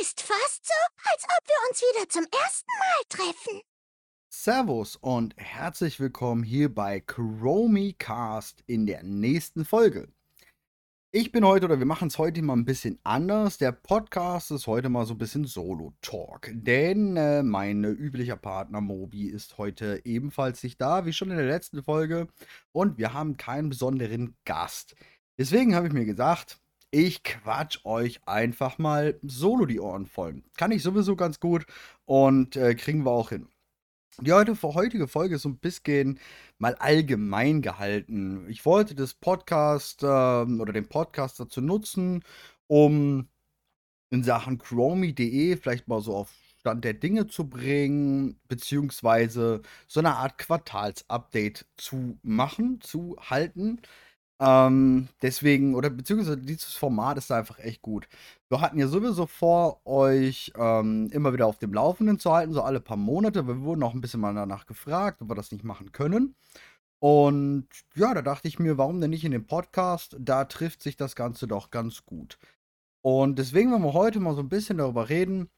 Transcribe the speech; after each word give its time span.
Ist 0.00 0.20
fast 0.20 0.64
so, 0.64 1.10
als 1.10 1.24
ob 1.24 1.48
wir 1.48 1.68
uns 1.68 1.80
wieder 1.80 2.08
zum 2.08 2.22
ersten 2.22 2.70
Mal 2.78 3.02
treffen. 3.08 3.60
Servus 4.28 4.94
und 4.94 5.34
herzlich 5.36 5.98
willkommen 5.98 6.44
hier 6.44 6.72
bei 6.72 7.00
Chromicast 7.00 8.62
in 8.66 8.86
der 8.86 9.02
nächsten 9.02 9.64
Folge. 9.64 10.06
Ich 11.10 11.32
bin 11.32 11.44
heute, 11.44 11.64
oder 11.66 11.80
wir 11.80 11.86
machen 11.86 12.08
es 12.08 12.18
heute 12.18 12.42
mal 12.42 12.52
ein 12.52 12.64
bisschen 12.64 13.00
anders. 13.02 13.58
Der 13.58 13.72
Podcast 13.72 14.52
ist 14.52 14.68
heute 14.68 14.88
mal 14.88 15.04
so 15.04 15.14
ein 15.14 15.18
bisschen 15.18 15.46
Solo-Talk. 15.46 16.50
Denn 16.52 17.16
äh, 17.16 17.42
mein 17.42 17.82
üblicher 17.82 18.36
Partner 18.36 18.80
Mobi 18.80 19.26
ist 19.26 19.58
heute 19.58 20.02
ebenfalls 20.04 20.62
nicht 20.62 20.80
da, 20.80 21.06
wie 21.06 21.12
schon 21.12 21.32
in 21.32 21.38
der 21.38 21.46
letzten 21.46 21.82
Folge. 21.82 22.28
Und 22.70 22.98
wir 22.98 23.14
haben 23.14 23.36
keinen 23.36 23.70
besonderen 23.70 24.36
Gast. 24.44 24.94
Deswegen 25.38 25.74
habe 25.74 25.88
ich 25.88 25.92
mir 25.92 26.04
gesagt, 26.04 26.60
ich 26.90 27.22
quatsch 27.22 27.84
euch 27.84 28.20
einfach 28.26 28.78
mal 28.78 29.18
solo 29.22 29.66
die 29.66 29.80
Ohren 29.80 30.06
voll. 30.06 30.42
Kann 30.56 30.72
ich 30.72 30.82
sowieso 30.82 31.16
ganz 31.16 31.40
gut 31.40 31.66
und 32.06 32.56
äh, 32.56 32.74
kriegen 32.74 33.04
wir 33.04 33.10
auch 33.10 33.30
hin. 33.30 33.48
Die 34.20 34.32
heute, 34.32 34.60
heutige 34.62 35.06
Folge 35.06 35.36
ist 35.36 35.42
so 35.42 35.48
ein 35.48 35.58
bisschen 35.58 36.18
mal 36.58 36.74
allgemein 36.76 37.62
gehalten. 37.62 38.48
Ich 38.48 38.64
wollte 38.64 38.94
das 38.96 39.14
Podcast 39.14 40.02
äh, 40.02 40.06
oder 40.06 40.72
den 40.72 40.88
Podcast 40.88 41.38
dazu 41.38 41.60
nutzen, 41.60 42.24
um 42.66 43.28
in 44.10 44.24
Sachen 44.24 44.58
Chromie.de 44.58 45.56
vielleicht 45.56 45.86
mal 45.86 46.00
so 46.00 46.16
auf 46.16 46.32
Stand 46.58 46.84
der 46.84 46.94
Dinge 46.94 47.28
zu 47.28 47.48
bringen, 47.48 48.40
beziehungsweise 48.48 49.62
so 49.86 50.00
eine 50.00 50.16
Art 50.16 50.38
Quartalsupdate 50.38 51.66
zu 51.76 52.18
machen, 52.22 52.80
zu 52.80 53.16
halten. 53.20 53.80
Ähm, 54.40 55.08
deswegen, 55.20 55.74
oder 55.74 55.90
beziehungsweise 55.90 56.36
dieses 56.38 56.74
Format 56.74 57.18
ist 57.18 57.32
einfach 57.32 57.58
echt 57.58 57.82
gut. 57.82 58.08
Wir 58.48 58.60
hatten 58.60 58.78
ja 58.78 58.86
sowieso 58.86 59.26
vor, 59.26 59.84
euch 59.84 60.52
ähm, 60.56 61.08
immer 61.12 61.32
wieder 61.32 61.46
auf 61.46 61.58
dem 61.58 61.74
Laufenden 61.74 62.20
zu 62.20 62.32
halten, 62.32 62.52
so 62.52 62.62
alle 62.62 62.80
paar 62.80 62.96
Monate. 62.96 63.48
Wir 63.48 63.60
wurden 63.62 63.82
auch 63.82 63.94
ein 63.94 64.00
bisschen 64.00 64.20
mal 64.20 64.34
danach 64.34 64.66
gefragt, 64.66 65.22
ob 65.22 65.30
wir 65.30 65.34
das 65.34 65.50
nicht 65.50 65.64
machen 65.64 65.90
können. 65.92 66.36
Und 67.00 67.68
ja, 67.94 68.14
da 68.14 68.22
dachte 68.22 68.48
ich 68.48 68.58
mir, 68.58 68.78
warum 68.78 69.00
denn 69.00 69.10
nicht 69.10 69.24
in 69.24 69.32
dem 69.32 69.46
Podcast? 69.46 70.16
Da 70.20 70.44
trifft 70.44 70.82
sich 70.82 70.96
das 70.96 71.14
Ganze 71.16 71.46
doch 71.48 71.70
ganz 71.70 72.04
gut. 72.04 72.38
Und 73.02 73.38
deswegen 73.38 73.70
wollen 73.72 73.82
wir 73.82 73.92
heute 73.94 74.20
mal 74.20 74.34
so 74.34 74.42
ein 74.42 74.48
bisschen 74.48 74.78
darüber 74.78 75.08
reden, 75.08 75.50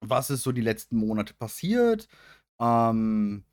was 0.00 0.30
ist 0.30 0.42
so 0.42 0.52
die 0.52 0.60
letzten 0.60 0.96
Monate 0.98 1.34
passiert. 1.34 2.08
Ähm, 2.60 3.44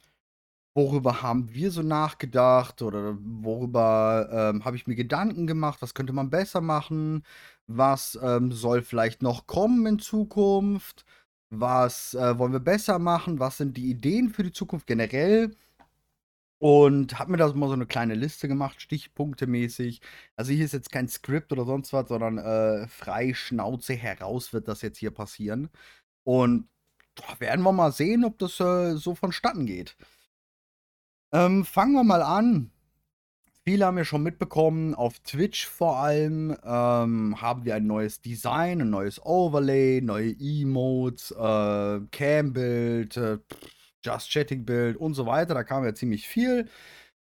Worüber 0.75 1.21
haben 1.21 1.53
wir 1.53 1.69
so 1.69 1.83
nachgedacht 1.83 2.81
oder 2.81 3.15
worüber 3.21 4.27
ähm, 4.31 4.65
habe 4.65 4.75
ich 4.75 4.87
mir 4.87 4.95
Gedanken 4.95 5.45
gemacht? 5.45 5.81
Was 5.81 5.93
könnte 5.93 6.13
man 6.13 6.31
besser 6.31 6.61
machen? 6.61 7.23
Was 7.67 8.17
ähm, 8.21 8.51
soll 8.51 8.81
vielleicht 8.81 9.21
noch 9.21 9.45
kommen 9.45 9.85
in 9.85 9.99
Zukunft? 9.99 11.05
Was 11.51 12.15
äh, 12.15 12.39
wollen 12.39 12.53
wir 12.53 12.59
besser 12.59 12.97
machen? 12.97 13.39
Was 13.39 13.57
sind 13.57 13.77
die 13.77 13.89
Ideen 13.91 14.29
für 14.31 14.43
die 14.43 14.51
Zukunft 14.51 14.87
generell? 14.87 15.55
Und 16.59 17.19
habe 17.19 17.31
mir 17.31 17.37
da 17.37 17.51
mal 17.53 17.67
so 17.67 17.73
eine 17.73 17.85
kleine 17.85 18.15
Liste 18.15 18.47
gemacht, 18.47 18.81
stichpunktemäßig. 18.81 20.01
Also 20.37 20.53
hier 20.53 20.63
ist 20.65 20.71
jetzt 20.73 20.91
kein 20.91 21.09
Skript 21.09 21.51
oder 21.51 21.65
sonst 21.65 21.91
was, 21.93 22.07
sondern 22.07 22.37
äh, 22.37 22.87
frei 22.87 23.33
Schnauze 23.33 23.93
heraus 23.93 24.53
wird 24.53 24.67
das 24.69 24.81
jetzt 24.81 24.97
hier 24.97 25.11
passieren. 25.11 25.69
Und 26.23 26.69
boah, 27.15 27.39
werden 27.39 27.63
wir 27.63 27.73
mal 27.73 27.91
sehen, 27.91 28.23
ob 28.25 28.39
das 28.39 28.59
äh, 28.61 28.95
so 28.95 29.13
vonstatten 29.15 29.65
geht. 29.65 29.97
Ähm, 31.33 31.65
fangen 31.65 31.93
wir 31.93 32.03
mal 32.03 32.21
an. 32.21 32.69
Viele 33.65 33.85
haben 33.85 33.97
ja 33.97 34.05
schon 34.05 34.23
mitbekommen, 34.23 34.93
auf 34.93 35.19
Twitch 35.19 35.67
vor 35.67 35.97
allem 35.97 36.55
ähm, 36.63 37.41
haben 37.41 37.65
wir 37.65 37.75
ein 37.75 37.87
neues 37.87 38.21
Design, 38.21 38.81
ein 38.81 38.89
neues 38.89 39.25
Overlay, 39.25 40.01
neue 40.01 40.35
Emotes, 40.39 41.31
äh, 41.31 42.01
Cam-Bild, 42.11 43.17
äh, 43.17 43.39
Just 44.03 44.29
Chatting-Bild 44.31 44.97
und 44.97 45.13
so 45.15 45.25
weiter. 45.25 45.53
Da 45.53 45.63
kam 45.63 45.85
ja 45.85 45.95
ziemlich 45.95 46.27
viel. 46.27 46.69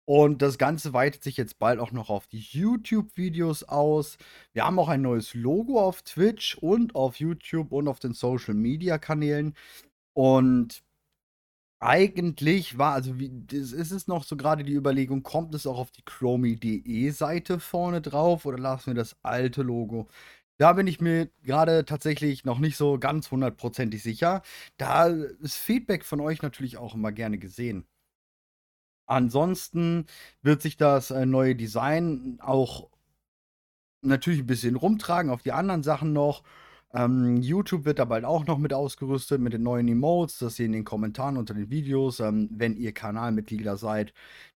Und 0.06 0.42
das 0.42 0.58
Ganze 0.58 0.94
weitet 0.94 1.24
sich 1.24 1.36
jetzt 1.36 1.60
bald 1.60 1.80
auch 1.80 1.92
noch 1.92 2.10
auf 2.10 2.28
die 2.28 2.40
YouTube-Videos 2.40 3.64
aus. 3.64 4.18
Wir 4.54 4.64
haben 4.64 4.80
auch 4.80 4.88
ein 4.88 5.02
neues 5.02 5.34
Logo 5.34 5.82
auf 5.82 6.02
Twitch 6.04 6.58
und 6.60 6.96
auf 6.96 7.18
YouTube 7.18 7.74
und 7.74 7.90
auf 7.90 8.00
den 8.00 8.14
Social-Media-Kanälen. 8.14 9.54
Und 10.14 10.84
eigentlich 11.80 12.78
war, 12.78 12.94
also 12.94 13.20
wie, 13.20 13.32
ist 13.52 13.92
es 13.92 14.08
noch 14.08 14.24
so 14.24 14.36
gerade 14.38 14.64
die 14.64 14.74
Überlegung, 14.74 15.24
kommt 15.24 15.54
es 15.56 15.68
auch 15.68 15.78
auf 15.78 15.92
die 15.92 16.04
Chromie.de 16.04 17.10
Seite 17.12 17.60
vorne 17.60 18.02
drauf 18.02 18.46
oder 18.46 18.58
lassen 18.58 18.88
wir 18.88 18.96
das 18.96 19.16
alte 19.24 19.62
Logo? 19.62 20.08
Da 20.58 20.74
bin 20.74 20.88
ich 20.88 21.00
mir 21.02 21.30
gerade 21.44 21.86
tatsächlich 21.86 22.46
noch 22.46 22.58
nicht 22.60 22.78
so 22.78 22.98
ganz 23.00 23.30
hundertprozentig 23.32 24.02
sicher. 24.04 24.42
Da 24.78 25.08
ist 25.08 25.56
Feedback 25.56 26.04
von 26.04 26.20
euch 26.20 26.42
natürlich 26.42 26.78
auch 26.78 26.96
immer 26.96 27.12
gerne 27.12 27.38
gesehen. 27.38 27.86
Ansonsten 29.06 30.06
wird 30.42 30.62
sich 30.62 30.78
das 30.78 31.12
äh, 31.12 31.26
neue 31.26 31.56
Design 31.56 32.40
auch 32.42 32.90
natürlich 34.02 34.40
ein 34.42 34.48
bisschen 34.48 34.76
rumtragen 34.76 35.32
auf 35.32 35.44
die 35.44 35.52
anderen 35.52 35.84
Sachen 35.84 36.14
noch. 36.14 36.44
Ähm, 36.94 37.38
YouTube 37.38 37.86
wird 37.86 38.00
da 38.00 38.06
bald 38.06 38.24
auch 38.24 38.46
noch 38.46 38.58
mit 38.58 38.74
ausgerüstet 38.74 39.42
mit 39.42 39.54
den 39.54 39.64
neuen 39.64 39.88
Emotes, 39.88 40.40
dass 40.40 40.58
ihr 40.60 40.66
in 40.66 40.72
den 40.72 40.86
Kommentaren 40.86 41.38
unter 41.38 41.54
den 41.54 41.70
Videos, 41.70 42.20
ähm, 42.20 42.50
wenn 42.52 42.78
ihr 42.78 42.94
Kanalmitglieder 42.94 43.78
seid, 43.78 44.14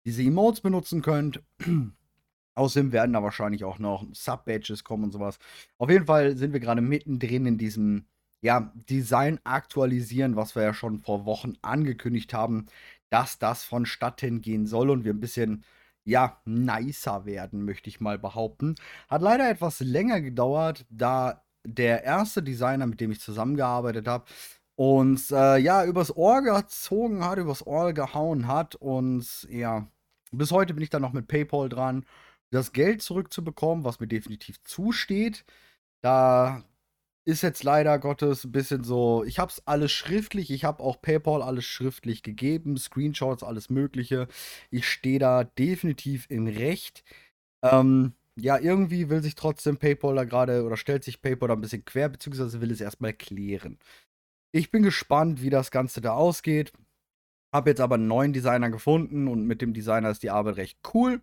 diese 0.05 0.21
Emotes 0.23 0.61
benutzen 0.61 1.01
könnt. 1.01 1.41
Außerdem 2.55 2.91
werden 2.91 3.13
da 3.13 3.23
wahrscheinlich 3.23 3.63
auch 3.63 3.79
noch 3.79 4.05
Sub-Badges 4.13 4.83
kommen 4.83 5.05
und 5.05 5.11
sowas. 5.11 5.39
Auf 5.77 5.89
jeden 5.89 6.05
Fall 6.05 6.37
sind 6.37 6.53
wir 6.53 6.59
gerade 6.59 6.81
mittendrin 6.81 7.45
in 7.45 7.57
diesem 7.57 8.05
ja, 8.41 8.71
Design 8.89 9.39
aktualisieren, 9.43 10.35
was 10.35 10.55
wir 10.55 10.63
ja 10.63 10.73
schon 10.73 10.99
vor 10.99 11.25
Wochen 11.25 11.53
angekündigt 11.61 12.33
haben, 12.33 12.67
dass 13.09 13.39
das 13.39 13.63
vonstatten 13.63 14.41
gehen 14.41 14.65
soll 14.67 14.89
und 14.89 15.03
wir 15.03 15.13
ein 15.13 15.19
bisschen 15.19 15.63
ja, 16.05 16.41
nicer 16.45 17.25
werden, 17.25 17.65
möchte 17.65 17.89
ich 17.89 17.99
mal 17.99 18.17
behaupten. 18.17 18.75
Hat 19.09 19.21
leider 19.21 19.49
etwas 19.49 19.79
länger 19.79 20.21
gedauert, 20.21 20.85
da 20.89 21.43
der 21.73 22.03
erste 22.03 22.43
Designer, 22.43 22.87
mit 22.87 22.99
dem 23.01 23.11
ich 23.11 23.21
zusammengearbeitet 23.21 24.07
habe, 24.07 24.25
uns 24.75 25.31
äh, 25.31 25.57
ja 25.57 25.85
übers 25.85 26.15
Ohr 26.15 26.41
gezogen 26.41 27.23
hat, 27.25 27.37
übers 27.37 27.65
Ohr 27.67 27.93
gehauen 27.93 28.47
hat 28.47 28.75
und 28.75 29.47
ja, 29.49 29.87
bis 30.31 30.51
heute 30.51 30.73
bin 30.73 30.83
ich 30.83 30.89
da 30.89 30.99
noch 30.99 31.13
mit 31.13 31.27
PayPal 31.27 31.69
dran, 31.69 32.05
das 32.51 32.71
Geld 32.71 33.01
zurückzubekommen, 33.01 33.83
was 33.83 33.99
mir 33.99 34.07
definitiv 34.07 34.61
zusteht. 34.63 35.45
Da 36.01 36.63
ist 37.25 37.43
jetzt 37.43 37.63
leider 37.63 37.99
Gottes 37.99 38.45
ein 38.45 38.51
bisschen 38.51 38.83
so, 38.83 39.23
ich 39.25 39.39
habe 39.39 39.51
es 39.51 39.67
alles 39.67 39.91
schriftlich, 39.91 40.51
ich 40.51 40.63
habe 40.65 40.81
auch 40.83 41.01
PayPal 41.01 41.41
alles 41.41 41.65
schriftlich 41.65 42.23
gegeben, 42.23 42.77
Screenshots, 42.77 43.43
alles 43.43 43.69
Mögliche. 43.69 44.27
Ich 44.71 44.87
stehe 44.87 45.19
da 45.19 45.43
definitiv 45.43 46.25
im 46.29 46.47
Recht. 46.47 47.03
Ähm, 47.63 48.13
ja, 48.41 48.57
irgendwie 48.57 49.09
will 49.09 49.21
sich 49.21 49.35
trotzdem 49.35 49.77
PayPal 49.77 50.15
da 50.15 50.23
gerade 50.23 50.63
oder 50.63 50.77
stellt 50.77 51.03
sich 51.03 51.21
PayPal 51.21 51.47
da 51.49 51.53
ein 51.55 51.61
bisschen 51.61 51.85
quer, 51.85 52.09
beziehungsweise 52.09 52.61
will 52.61 52.71
es 52.71 52.81
erstmal 52.81 53.13
klären. 53.13 53.77
Ich 54.51 54.71
bin 54.71 54.83
gespannt, 54.83 55.41
wie 55.41 55.49
das 55.49 55.71
Ganze 55.71 56.01
da 56.01 56.13
ausgeht. 56.13 56.73
Habe 57.53 57.71
jetzt 57.71 57.81
aber 57.81 57.95
einen 57.95 58.07
neuen 58.07 58.33
Designer 58.33 58.69
gefunden 58.69 59.27
und 59.27 59.45
mit 59.45 59.61
dem 59.61 59.73
Designer 59.73 60.11
ist 60.11 60.23
die 60.23 60.29
Arbeit 60.29 60.57
recht 60.57 60.79
cool. 60.93 61.21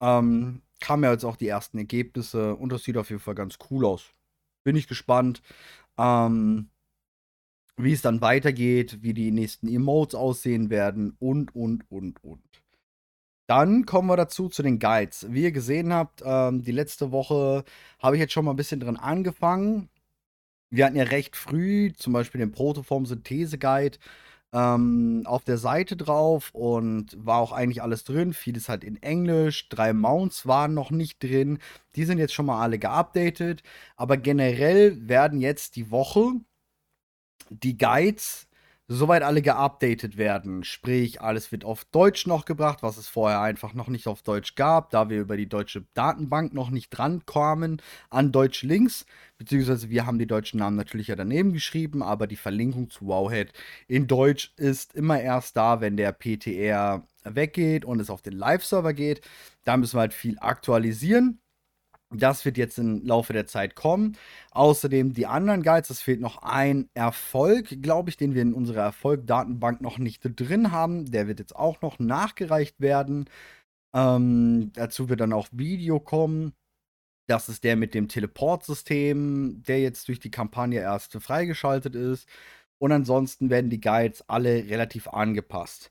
Ähm, 0.00 0.62
kamen 0.80 1.04
ja 1.04 1.12
jetzt 1.12 1.24
auch 1.24 1.36
die 1.36 1.48
ersten 1.48 1.78
Ergebnisse 1.78 2.54
und 2.54 2.70
das 2.70 2.84
sieht 2.84 2.96
auf 2.96 3.10
jeden 3.10 3.22
Fall 3.22 3.34
ganz 3.34 3.58
cool 3.70 3.84
aus. 3.84 4.12
Bin 4.64 4.76
ich 4.76 4.88
gespannt, 4.88 5.42
ähm, 5.98 6.70
wie 7.76 7.92
es 7.92 8.02
dann 8.02 8.20
weitergeht, 8.20 9.02
wie 9.02 9.14
die 9.14 9.30
nächsten 9.32 9.68
Emotes 9.68 10.14
aussehen 10.14 10.70
werden 10.70 11.16
und, 11.18 11.54
und, 11.54 11.90
und, 11.90 12.22
und. 12.24 12.42
Dann 13.46 13.86
kommen 13.86 14.08
wir 14.08 14.16
dazu 14.16 14.48
zu 14.48 14.62
den 14.62 14.78
Guides. 14.78 15.26
Wie 15.30 15.44
ihr 15.44 15.52
gesehen 15.52 15.92
habt, 15.92 16.22
ähm, 16.24 16.62
die 16.62 16.72
letzte 16.72 17.12
Woche 17.12 17.64
habe 18.00 18.16
ich 18.16 18.20
jetzt 18.20 18.32
schon 18.32 18.44
mal 18.44 18.52
ein 18.52 18.56
bisschen 18.56 18.80
dran 18.80 18.96
angefangen. 18.96 19.88
Wir 20.70 20.86
hatten 20.86 20.96
ja 20.96 21.04
recht 21.04 21.36
früh 21.36 21.92
zum 21.92 22.12
Beispiel 22.12 22.40
den 22.40 22.50
Protoform-Synthese-Guide 22.52 23.98
ähm, 24.52 25.22
auf 25.26 25.44
der 25.44 25.58
Seite 25.58 25.96
drauf 25.96 26.50
und 26.52 27.16
war 27.18 27.38
auch 27.38 27.52
eigentlich 27.52 27.82
alles 27.82 28.04
drin. 28.04 28.32
Vieles 28.32 28.68
halt 28.68 28.82
in 28.84 29.00
Englisch. 29.02 29.68
Drei 29.68 29.92
Mounts 29.92 30.46
waren 30.46 30.74
noch 30.74 30.90
nicht 30.90 31.22
drin. 31.22 31.58
Die 31.94 32.04
sind 32.04 32.18
jetzt 32.18 32.34
schon 32.34 32.46
mal 32.46 32.60
alle 32.62 32.78
geupdatet. 32.78 33.62
Aber 33.96 34.16
generell 34.16 35.08
werden 35.08 35.40
jetzt 35.40 35.76
die 35.76 35.90
Woche 35.90 36.32
die 37.50 37.76
Guides 37.76 38.45
soweit 38.88 39.22
alle 39.22 39.42
geupdatet 39.42 40.16
werden. 40.16 40.64
Sprich, 40.64 41.20
alles 41.20 41.50
wird 41.50 41.64
auf 41.64 41.84
Deutsch 41.86 42.26
noch 42.26 42.44
gebracht, 42.44 42.82
was 42.82 42.96
es 42.96 43.08
vorher 43.08 43.40
einfach 43.40 43.74
noch 43.74 43.88
nicht 43.88 44.06
auf 44.06 44.22
Deutsch 44.22 44.54
gab, 44.54 44.90
da 44.90 45.10
wir 45.10 45.20
über 45.20 45.36
die 45.36 45.48
deutsche 45.48 45.84
Datenbank 45.94 46.54
noch 46.54 46.70
nicht 46.70 46.90
drankamen 46.90 47.82
an 48.10 48.32
deutsche 48.32 48.66
Links. 48.66 49.06
Beziehungsweise 49.38 49.90
wir 49.90 50.06
haben 50.06 50.18
die 50.18 50.26
deutschen 50.26 50.60
Namen 50.60 50.76
natürlich 50.76 51.08
ja 51.08 51.16
daneben 51.16 51.52
geschrieben, 51.52 52.02
aber 52.02 52.26
die 52.26 52.36
Verlinkung 52.36 52.90
zu 52.90 53.06
Wowhead 53.06 53.52
in 53.88 54.06
Deutsch 54.06 54.52
ist 54.56 54.94
immer 54.94 55.20
erst 55.20 55.56
da, 55.56 55.80
wenn 55.80 55.96
der 55.96 56.12
PTR 56.12 57.06
weggeht 57.24 57.84
und 57.84 58.00
es 58.00 58.10
auf 58.10 58.22
den 58.22 58.34
Live-Server 58.34 58.94
geht. 58.94 59.20
Da 59.64 59.76
müssen 59.76 59.96
wir 59.96 60.00
halt 60.00 60.14
viel 60.14 60.38
aktualisieren. 60.38 61.40
Das 62.14 62.44
wird 62.44 62.56
jetzt 62.56 62.78
im 62.78 63.04
Laufe 63.04 63.32
der 63.32 63.46
Zeit 63.46 63.74
kommen. 63.74 64.16
Außerdem 64.52 65.12
die 65.12 65.26
anderen 65.26 65.62
Guides, 65.62 65.90
es 65.90 66.02
fehlt 66.02 66.20
noch 66.20 66.38
ein 66.42 66.88
Erfolg, 66.94 67.82
glaube 67.82 68.10
ich, 68.10 68.16
den 68.16 68.34
wir 68.34 68.42
in 68.42 68.54
unserer 68.54 68.82
Erfolg-Datenbank 68.82 69.80
noch 69.80 69.98
nicht 69.98 70.22
drin 70.22 70.70
haben. 70.70 71.10
Der 71.10 71.26
wird 71.26 71.40
jetzt 71.40 71.56
auch 71.56 71.80
noch 71.82 71.98
nachgereicht 71.98 72.80
werden. 72.80 73.28
Ähm, 73.94 74.72
dazu 74.74 75.08
wird 75.08 75.20
dann 75.20 75.32
auch 75.32 75.48
Video 75.52 75.98
kommen. 75.98 76.52
Das 77.28 77.48
ist 77.48 77.64
der 77.64 77.76
mit 77.76 77.94
dem 77.94 78.08
Teleportsystem, 78.08 79.62
der 79.64 79.80
jetzt 79.80 80.08
durch 80.08 80.20
die 80.20 80.30
Kampagne 80.30 80.80
erst 80.80 81.14
freigeschaltet 81.14 81.96
ist. 81.96 82.28
Und 82.78 82.92
ansonsten 82.92 83.50
werden 83.50 83.70
die 83.70 83.80
Guides 83.80 84.28
alle 84.28 84.68
relativ 84.68 85.08
angepasst 85.08 85.90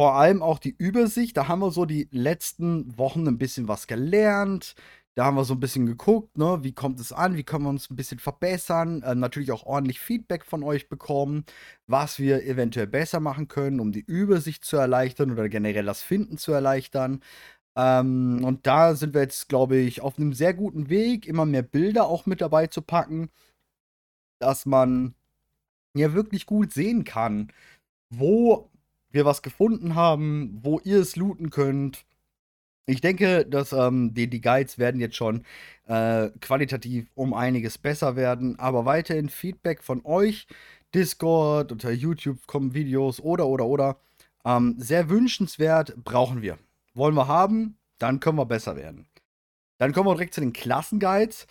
vor 0.00 0.14
allem 0.14 0.42
auch 0.42 0.58
die 0.58 0.74
Übersicht. 0.78 1.36
Da 1.36 1.46
haben 1.46 1.58
wir 1.58 1.70
so 1.70 1.84
die 1.84 2.08
letzten 2.10 2.96
Wochen 2.96 3.28
ein 3.28 3.36
bisschen 3.36 3.68
was 3.68 3.86
gelernt. 3.86 4.74
Da 5.14 5.26
haben 5.26 5.36
wir 5.36 5.44
so 5.44 5.52
ein 5.52 5.60
bisschen 5.60 5.84
geguckt, 5.84 6.38
ne, 6.38 6.60
wie 6.62 6.72
kommt 6.72 6.98
es 7.00 7.12
an, 7.12 7.36
wie 7.36 7.44
können 7.44 7.64
wir 7.64 7.68
uns 7.68 7.90
ein 7.90 7.96
bisschen 7.96 8.18
verbessern. 8.18 9.04
Ähm, 9.04 9.18
natürlich 9.20 9.52
auch 9.52 9.66
ordentlich 9.66 10.00
Feedback 10.00 10.46
von 10.46 10.62
euch 10.62 10.88
bekommen, 10.88 11.44
was 11.86 12.18
wir 12.18 12.42
eventuell 12.44 12.86
besser 12.86 13.20
machen 13.20 13.46
können, 13.46 13.78
um 13.78 13.92
die 13.92 14.00
Übersicht 14.00 14.64
zu 14.64 14.78
erleichtern 14.78 15.32
oder 15.32 15.50
generell 15.50 15.84
das 15.84 16.02
Finden 16.02 16.38
zu 16.38 16.52
erleichtern. 16.52 17.20
Ähm, 17.76 18.42
und 18.42 18.66
da 18.66 18.94
sind 18.94 19.12
wir 19.12 19.20
jetzt, 19.20 19.50
glaube 19.50 19.76
ich, 19.76 20.00
auf 20.00 20.18
einem 20.18 20.32
sehr 20.32 20.54
guten 20.54 20.88
Weg, 20.88 21.26
immer 21.26 21.44
mehr 21.44 21.60
Bilder 21.62 22.06
auch 22.06 22.24
mit 22.24 22.40
dabei 22.40 22.68
zu 22.68 22.80
packen, 22.80 23.28
dass 24.38 24.64
man 24.64 25.14
ja 25.94 26.14
wirklich 26.14 26.46
gut 26.46 26.72
sehen 26.72 27.04
kann, 27.04 27.52
wo 28.10 28.70
wir 29.10 29.24
was 29.24 29.42
gefunden 29.42 29.94
haben, 29.94 30.58
wo 30.62 30.80
ihr 30.80 31.00
es 31.00 31.16
looten 31.16 31.50
könnt. 31.50 32.04
Ich 32.86 33.00
denke, 33.00 33.46
dass 33.46 33.72
ähm, 33.72 34.14
die, 34.14 34.28
die 34.28 34.40
Guides 34.40 34.78
werden 34.78 35.00
jetzt 35.00 35.16
schon 35.16 35.44
äh, 35.86 36.30
qualitativ 36.40 37.10
um 37.14 37.34
einiges 37.34 37.78
besser 37.78 38.16
werden, 38.16 38.58
aber 38.58 38.84
weiterhin 38.84 39.28
Feedback 39.28 39.82
von 39.82 40.04
euch, 40.04 40.46
Discord, 40.94 41.72
unter 41.72 41.92
YouTube 41.92 42.46
kommen 42.46 42.74
Videos 42.74 43.20
oder 43.20 43.46
oder 43.46 43.66
oder. 43.66 44.00
Ähm, 44.44 44.74
sehr 44.78 45.08
wünschenswert, 45.08 45.94
brauchen 46.02 46.42
wir. 46.42 46.58
Wollen 46.94 47.14
wir 47.14 47.28
haben, 47.28 47.76
dann 47.98 48.18
können 48.18 48.38
wir 48.38 48.46
besser 48.46 48.74
werden. 48.76 49.06
Dann 49.78 49.92
kommen 49.92 50.08
wir 50.08 50.14
direkt 50.14 50.34
zu 50.34 50.40
den 50.40 50.52
Klassenguides. 50.52 51.46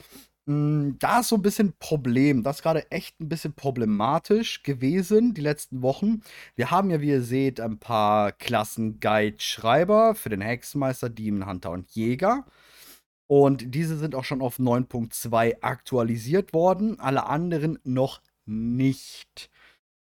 Hm, 0.49 0.97
da 0.97 1.19
ist 1.19 1.29
so 1.29 1.35
ein 1.35 1.43
bisschen 1.43 1.73
Problem. 1.77 2.41
Das 2.41 2.57
ist 2.57 2.63
gerade 2.63 2.89
echt 2.91 3.19
ein 3.19 3.29
bisschen 3.29 3.53
problematisch 3.53 4.63
gewesen 4.63 5.35
die 5.35 5.41
letzten 5.41 5.83
Wochen. 5.83 6.21
Wir 6.55 6.71
haben 6.71 6.89
ja, 6.89 7.01
wie 7.01 7.09
ihr 7.09 7.21
seht, 7.21 7.59
ein 7.59 7.77
paar 7.77 8.31
Klassen-Guide-Schreiber 8.31 10.15
für 10.15 10.29
den 10.29 10.41
Hexenmeister, 10.41 11.09
Demon 11.11 11.47
Hunter 11.47 11.69
und 11.69 11.91
Jäger. 11.91 12.45
Und 13.27 13.75
diese 13.75 13.95
sind 13.99 14.15
auch 14.15 14.23
schon 14.23 14.41
auf 14.41 14.57
9.2 14.57 15.61
aktualisiert 15.61 16.51
worden, 16.51 16.99
alle 16.99 17.27
anderen 17.27 17.77
noch 17.83 18.19
nicht. 18.47 19.51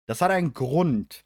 Das 0.06 0.20
hat 0.20 0.30
einen 0.30 0.52
Grund. 0.52 1.24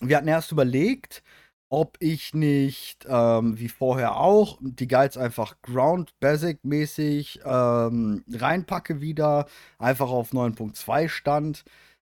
Wir 0.00 0.16
hatten 0.16 0.28
erst 0.28 0.52
überlegt, 0.52 1.24
ob 1.70 1.96
ich 2.00 2.34
nicht, 2.34 3.06
ähm, 3.08 3.58
wie 3.58 3.68
vorher 3.68 4.16
auch, 4.16 4.58
die 4.60 4.88
Guides 4.88 5.16
einfach 5.18 5.60
Ground 5.62 6.18
Basic 6.20 6.64
mäßig 6.64 7.40
ähm, 7.44 8.24
reinpacke 8.30 9.00
wieder, 9.00 9.46
einfach 9.78 10.10
auf 10.10 10.32
9.2 10.32 11.08
stand. 11.08 11.64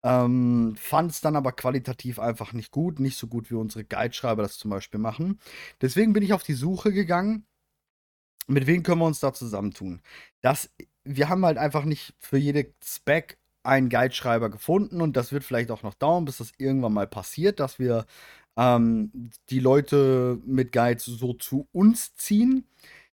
Ähm, 0.05 0.75
Fand 0.77 1.13
es 1.13 1.21
dann 1.21 1.37
aber 1.37 1.53
qualitativ 1.53 2.19
einfach 2.19 2.53
nicht 2.53 2.73
gut, 2.73 2.99
nicht 2.99 3.17
so 3.17 3.27
gut 3.29 3.51
wie 3.51 3.55
unsere 3.55 3.85
Guideschreiber 3.85 4.43
das 4.43 4.59
zum 4.59 4.71
Beispiel 4.71 4.99
machen. 5.01 5.39
Deswegen 5.81 6.13
bin 6.13 6.23
ich 6.23 6.33
auf 6.33 6.43
die 6.43 6.55
Suche 6.55 6.93
gegangen. 6.93 7.47
Mit 8.49 8.67
wem 8.67 8.83
können 8.83 9.01
wir 9.01 9.07
uns 9.07 9.21
da 9.21 9.33
zusammentun? 9.33 10.03
Das, 10.41 10.71
wir 11.05 11.29
haben 11.29 11.45
halt 11.45 11.59
einfach 11.59 11.85
nicht 11.85 12.15
für 12.19 12.39
jede 12.39 12.75
Spec 12.85 13.39
einen 13.65 13.89
Guideschreiber 13.89 14.51
gefunden 14.51 15.01
und 15.01 15.17
das 15.17 15.33
wird 15.33 15.45
vielleicht 15.45 15.71
auch 15.71 15.83
noch 15.83 15.95
dauern, 15.95 16.25
bis 16.25 16.39
das 16.39 16.53
irgendwann 16.59 16.93
mal 16.95 17.07
passiert, 17.07 17.61
dass 17.61 17.79
wir 17.79 18.07
ähm, 18.57 19.31
die 19.51 19.61
Leute 19.61 20.41
mit 20.45 20.73
Guides 20.73 21.05
so 21.07 21.35
zu 21.35 21.69
uns 21.73 22.15
ziehen. 22.17 22.67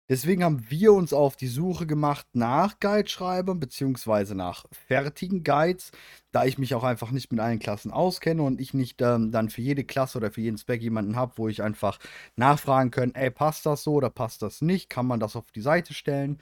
Deswegen 0.09 0.43
haben 0.43 0.63
wir 0.69 0.93
uns 0.93 1.11
auf 1.11 1.35
die 1.35 1.47
Suche 1.47 1.85
gemacht 1.85 2.25
nach 2.31 2.79
Guideschreibern 2.79 3.59
beziehungsweise 3.59 4.35
nach 4.35 4.65
fertigen 4.71 5.43
Guides, 5.43 5.91
da 6.31 6.45
ich 6.45 6.57
mich 6.57 6.73
auch 6.75 6.85
einfach 6.85 7.11
nicht 7.11 7.29
mit 7.31 7.41
allen 7.41 7.59
Klassen 7.59 7.91
auskenne 7.91 8.41
und 8.43 8.61
ich 8.61 8.73
nicht 8.73 9.01
ähm, 9.01 9.31
dann 9.33 9.49
für 9.49 9.61
jede 9.61 9.83
Klasse 9.83 10.17
oder 10.19 10.31
für 10.31 10.39
jeden 10.39 10.57
Spec 10.57 10.81
jemanden 10.81 11.17
habe, 11.17 11.33
wo 11.35 11.49
ich 11.49 11.61
einfach 11.61 11.99
nachfragen 12.37 12.89
kann, 12.91 13.15
ey, 13.15 13.29
passt 13.31 13.65
das 13.65 13.83
so 13.83 13.95
oder 13.95 14.09
passt 14.09 14.41
das 14.41 14.61
nicht? 14.61 14.89
Kann 14.89 15.07
man 15.07 15.19
das 15.19 15.35
auf 15.35 15.51
die 15.51 15.61
Seite 15.61 15.93
stellen? 15.93 16.39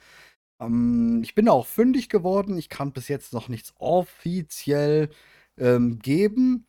Ähm, 0.60 1.20
ich 1.24 1.34
bin 1.34 1.48
auch 1.48 1.66
fündig 1.66 2.08
geworden. 2.08 2.58
Ich 2.58 2.68
kann 2.68 2.92
bis 2.92 3.08
jetzt 3.08 3.32
noch 3.32 3.48
nichts 3.48 3.74
offiziell 3.78 5.10
ähm, 5.58 5.98
geben. 6.00 6.66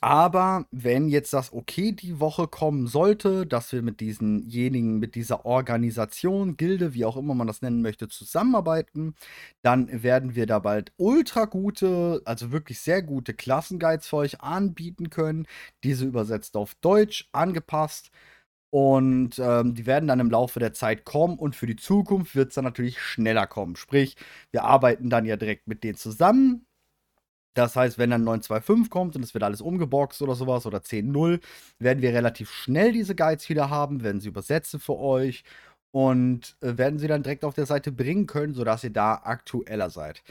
Aber 0.00 0.66
wenn 0.70 1.08
jetzt 1.08 1.32
das 1.32 1.52
okay 1.52 1.90
die 1.90 2.20
Woche 2.20 2.46
kommen 2.46 2.86
sollte, 2.86 3.46
dass 3.46 3.72
wir 3.72 3.82
mit 3.82 3.98
diesenjenigen, 4.00 5.00
mit 5.00 5.16
dieser 5.16 5.44
Organisation, 5.44 6.56
Gilde, 6.56 6.94
wie 6.94 7.04
auch 7.04 7.16
immer 7.16 7.34
man 7.34 7.48
das 7.48 7.62
nennen 7.62 7.82
möchte, 7.82 8.06
zusammenarbeiten, 8.08 9.16
dann 9.62 10.02
werden 10.04 10.36
wir 10.36 10.46
da 10.46 10.60
bald 10.60 10.92
ultra 10.98 11.46
gute, 11.46 12.22
also 12.24 12.52
wirklich 12.52 12.78
sehr 12.80 13.02
gute 13.02 13.34
Klassenguides 13.34 14.06
für 14.06 14.16
euch 14.18 14.40
anbieten 14.40 15.10
können. 15.10 15.46
Diese 15.82 16.06
übersetzt 16.06 16.56
auf 16.56 16.74
Deutsch, 16.76 17.28
angepasst. 17.32 18.10
Und 18.70 19.38
ähm, 19.38 19.74
die 19.74 19.86
werden 19.86 20.08
dann 20.08 20.20
im 20.20 20.30
Laufe 20.30 20.60
der 20.60 20.74
Zeit 20.74 21.04
kommen 21.06 21.38
und 21.38 21.56
für 21.56 21.66
die 21.66 21.76
Zukunft 21.76 22.36
wird 22.36 22.50
es 22.50 22.54
dann 22.54 22.64
natürlich 22.64 23.00
schneller 23.00 23.46
kommen. 23.46 23.76
Sprich, 23.76 24.16
wir 24.50 24.64
arbeiten 24.64 25.08
dann 25.10 25.24
ja 25.24 25.36
direkt 25.36 25.66
mit 25.68 25.84
denen 25.84 25.96
zusammen, 25.96 26.66
das 27.58 27.76
heißt, 27.76 27.98
wenn 27.98 28.10
dann 28.10 28.24
925 28.24 28.90
kommt 28.90 29.16
und 29.16 29.22
es 29.22 29.34
wird 29.34 29.44
alles 29.44 29.60
umgeboxt 29.60 30.22
oder 30.22 30.34
sowas 30.34 30.66
oder 30.66 30.78
10.0, 30.78 31.40
werden 31.78 32.02
wir 32.02 32.12
relativ 32.14 32.50
schnell 32.50 32.92
diese 32.92 33.14
Guides 33.14 33.48
wieder 33.48 33.70
haben, 33.70 34.02
werden 34.02 34.20
sie 34.20 34.28
übersetzen 34.28 34.80
für 34.80 34.98
euch 34.98 35.44
und 35.90 36.56
äh, 36.60 36.78
werden 36.78 36.98
sie 36.98 37.08
dann 37.08 37.22
direkt 37.22 37.44
auf 37.44 37.54
der 37.54 37.66
Seite 37.66 37.92
bringen 37.92 38.26
können, 38.26 38.54
sodass 38.54 38.84
ihr 38.84 38.90
da 38.92 39.14
aktueller 39.24 39.90
seid. 39.90 40.22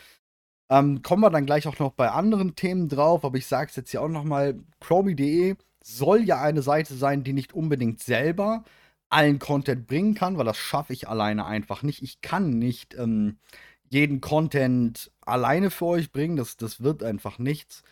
Ähm, 0.69 1.01
kommen 1.01 1.21
wir 1.24 1.29
dann 1.29 1.45
gleich 1.45 1.68
auch 1.68 1.79
noch 1.79 1.94
bei 1.94 2.09
anderen 2.12 2.56
Themen 2.56 2.89
drauf, 2.89 3.24
aber 3.25 3.38
ich 3.38 3.47
sage 3.47 3.69
es 3.69 3.75
jetzt 3.75 3.91
hier 3.91 4.01
auch 4.01 4.09
nochmal, 4.09 4.59
Chromie.de 4.81 5.56
soll 5.83 6.23
ja 6.23 6.41
eine 6.41 6.62
Seite 6.62 6.94
sein, 6.95 7.23
die 7.23 7.33
nicht 7.33 7.53
unbedingt 7.53 8.01
selber 8.01 8.63
allen 9.09 9.39
Content 9.39 9.88
bringen 9.88 10.15
kann, 10.15 10.38
weil 10.38 10.45
das 10.45 10.57
schaffe 10.57 10.94
ich 10.94 11.07
alleine 11.07 11.45
einfach 11.45 11.83
nicht. 11.83 12.01
Ich 12.03 12.21
kann 12.21 12.50
nicht 12.59 12.95
ähm, 12.95 13.38
jeden 13.89 14.21
Content 14.21 15.11
alleine 15.28 15.69
für 15.72 15.86
euch 15.86 16.12
bringen. 16.12 16.38
Das, 16.38 16.57
das 16.57 16.81
wird 16.81 17.04
einfach 17.04 17.40
nichts, 17.40 17.84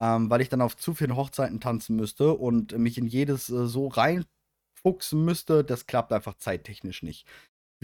ähm, 0.00 0.30
weil 0.30 0.40
ich 0.40 0.48
dann 0.48 0.62
auf 0.62 0.76
zu 0.76 0.94
vielen 0.94 1.16
Hochzeiten 1.16 1.60
tanzen 1.60 1.96
müsste 1.96 2.34
und 2.34 2.76
mich 2.78 2.98
in 2.98 3.06
jedes 3.06 3.50
äh, 3.50 3.66
so 3.66 3.88
reinfuchsen 3.88 5.24
müsste. 5.24 5.64
Das 5.64 5.86
klappt 5.86 6.12
einfach 6.12 6.34
zeittechnisch 6.34 7.02
nicht. 7.02 7.26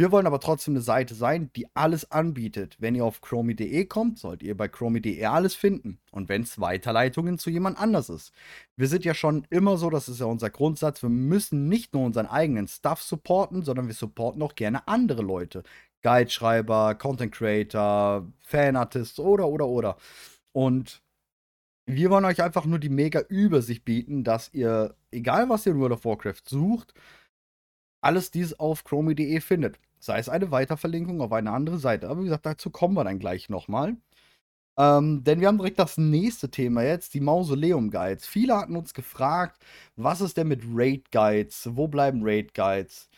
Wir 0.00 0.12
wollen 0.12 0.26
aber 0.26 0.40
trotzdem 0.40 0.73
eine 0.73 0.81
Seite 0.81 1.14
sein, 1.14 1.50
die 1.55 1.67
alles 1.75 2.11
anbietet. 2.11 2.76
Wenn 2.79 2.95
ihr 2.95 3.05
auf 3.05 3.21
chromie.de 3.21 3.85
kommt, 3.85 4.19
sollt 4.19 4.43
ihr 4.43 4.57
bei 4.57 4.67
chromie.de 4.67 5.23
alles 5.26 5.55
finden. 5.55 6.00
Und 6.11 6.31
wenn 6.31 6.40
es 6.40 6.59
Weiterleitungen 6.59 7.38
zu 7.38 7.50
jemand 7.50 7.79
anders 7.79 8.09
ist. 8.09 8.33
Wir 8.76 8.88
sind 8.88 9.05
ja 9.05 9.12
schon 9.12 9.47
immer 9.50 9.76
so, 9.76 9.90
das 9.90 10.09
ist 10.09 10.21
ja 10.21 10.25
unser 10.25 10.49
Grundsatz, 10.49 11.02
wir 11.02 11.11
müssen 11.11 11.69
nicht 11.69 11.93
nur 11.93 12.05
unseren 12.05 12.26
eigenen 12.26 12.67
Stuff 12.67 13.02
supporten, 13.02 13.62
sondern 13.62 13.88
wir 13.88 13.95
supporten 13.95 14.40
auch 14.40 14.55
gerne 14.55 14.88
andere 14.88 15.21
Leute. 15.21 15.64
Guideschreiber, 16.02 16.95
Content 16.97 17.33
Creator, 17.33 18.26
Fanartist 18.40 19.21
oder, 19.21 19.49
oder, 19.49 19.66
oder. 19.66 19.97
Und 20.52 21.02
wir 21.87 22.11
wollen 22.11 22.25
euch 22.25 22.42
einfach 22.42 22.64
nur 22.66 22.78
die 22.78 22.88
mega 22.88 23.21
Übersicht 23.21 23.85
bieten, 23.85 24.25
dass 24.25 24.52
ihr, 24.54 24.97
egal 25.11 25.49
was 25.49 25.66
ihr 25.66 25.73
in 25.73 25.80
World 25.80 25.92
of 25.92 26.04
Warcraft 26.04 26.42
sucht, 26.47 26.95
alles 28.02 28.30
dies 28.30 28.54
auf 28.54 28.85
chromie.de 28.85 29.40
findet. 29.40 29.78
Sei 29.99 30.19
es 30.19 30.28
eine 30.28 30.50
Weiterverlinkung 30.50 31.21
auf 31.21 31.33
eine 31.33 31.52
andere 31.52 31.78
Seite. 31.78 32.09
Aber 32.09 32.21
wie 32.21 32.25
gesagt, 32.25 32.47
dazu 32.47 32.71
kommen 32.71 32.95
wir 32.95 33.04
dann 33.04 33.19
gleich 33.19 33.50
nochmal. 33.50 33.97
Ähm, 34.78 35.25
denn 35.25 35.40
wir 35.40 35.49
haben 35.49 35.59
direkt 35.59 35.78
das 35.78 35.99
nächste 35.99 36.50
Thema 36.50 36.83
jetzt, 36.83 37.12
die 37.14 37.21
Mausoleum-Guides. 37.21 38.26
Viele 38.26 38.57
hatten 38.57 38.76
uns 38.76 38.95
gefragt, 38.95 39.62
was 39.97 40.23
ist 40.23 40.37
denn 40.38 40.49
mit 40.49 40.62
Raid-Guides? 40.66 41.76
Wo 41.76 41.88
bleiben 41.88 42.21
Raid-Guides? 42.23 43.11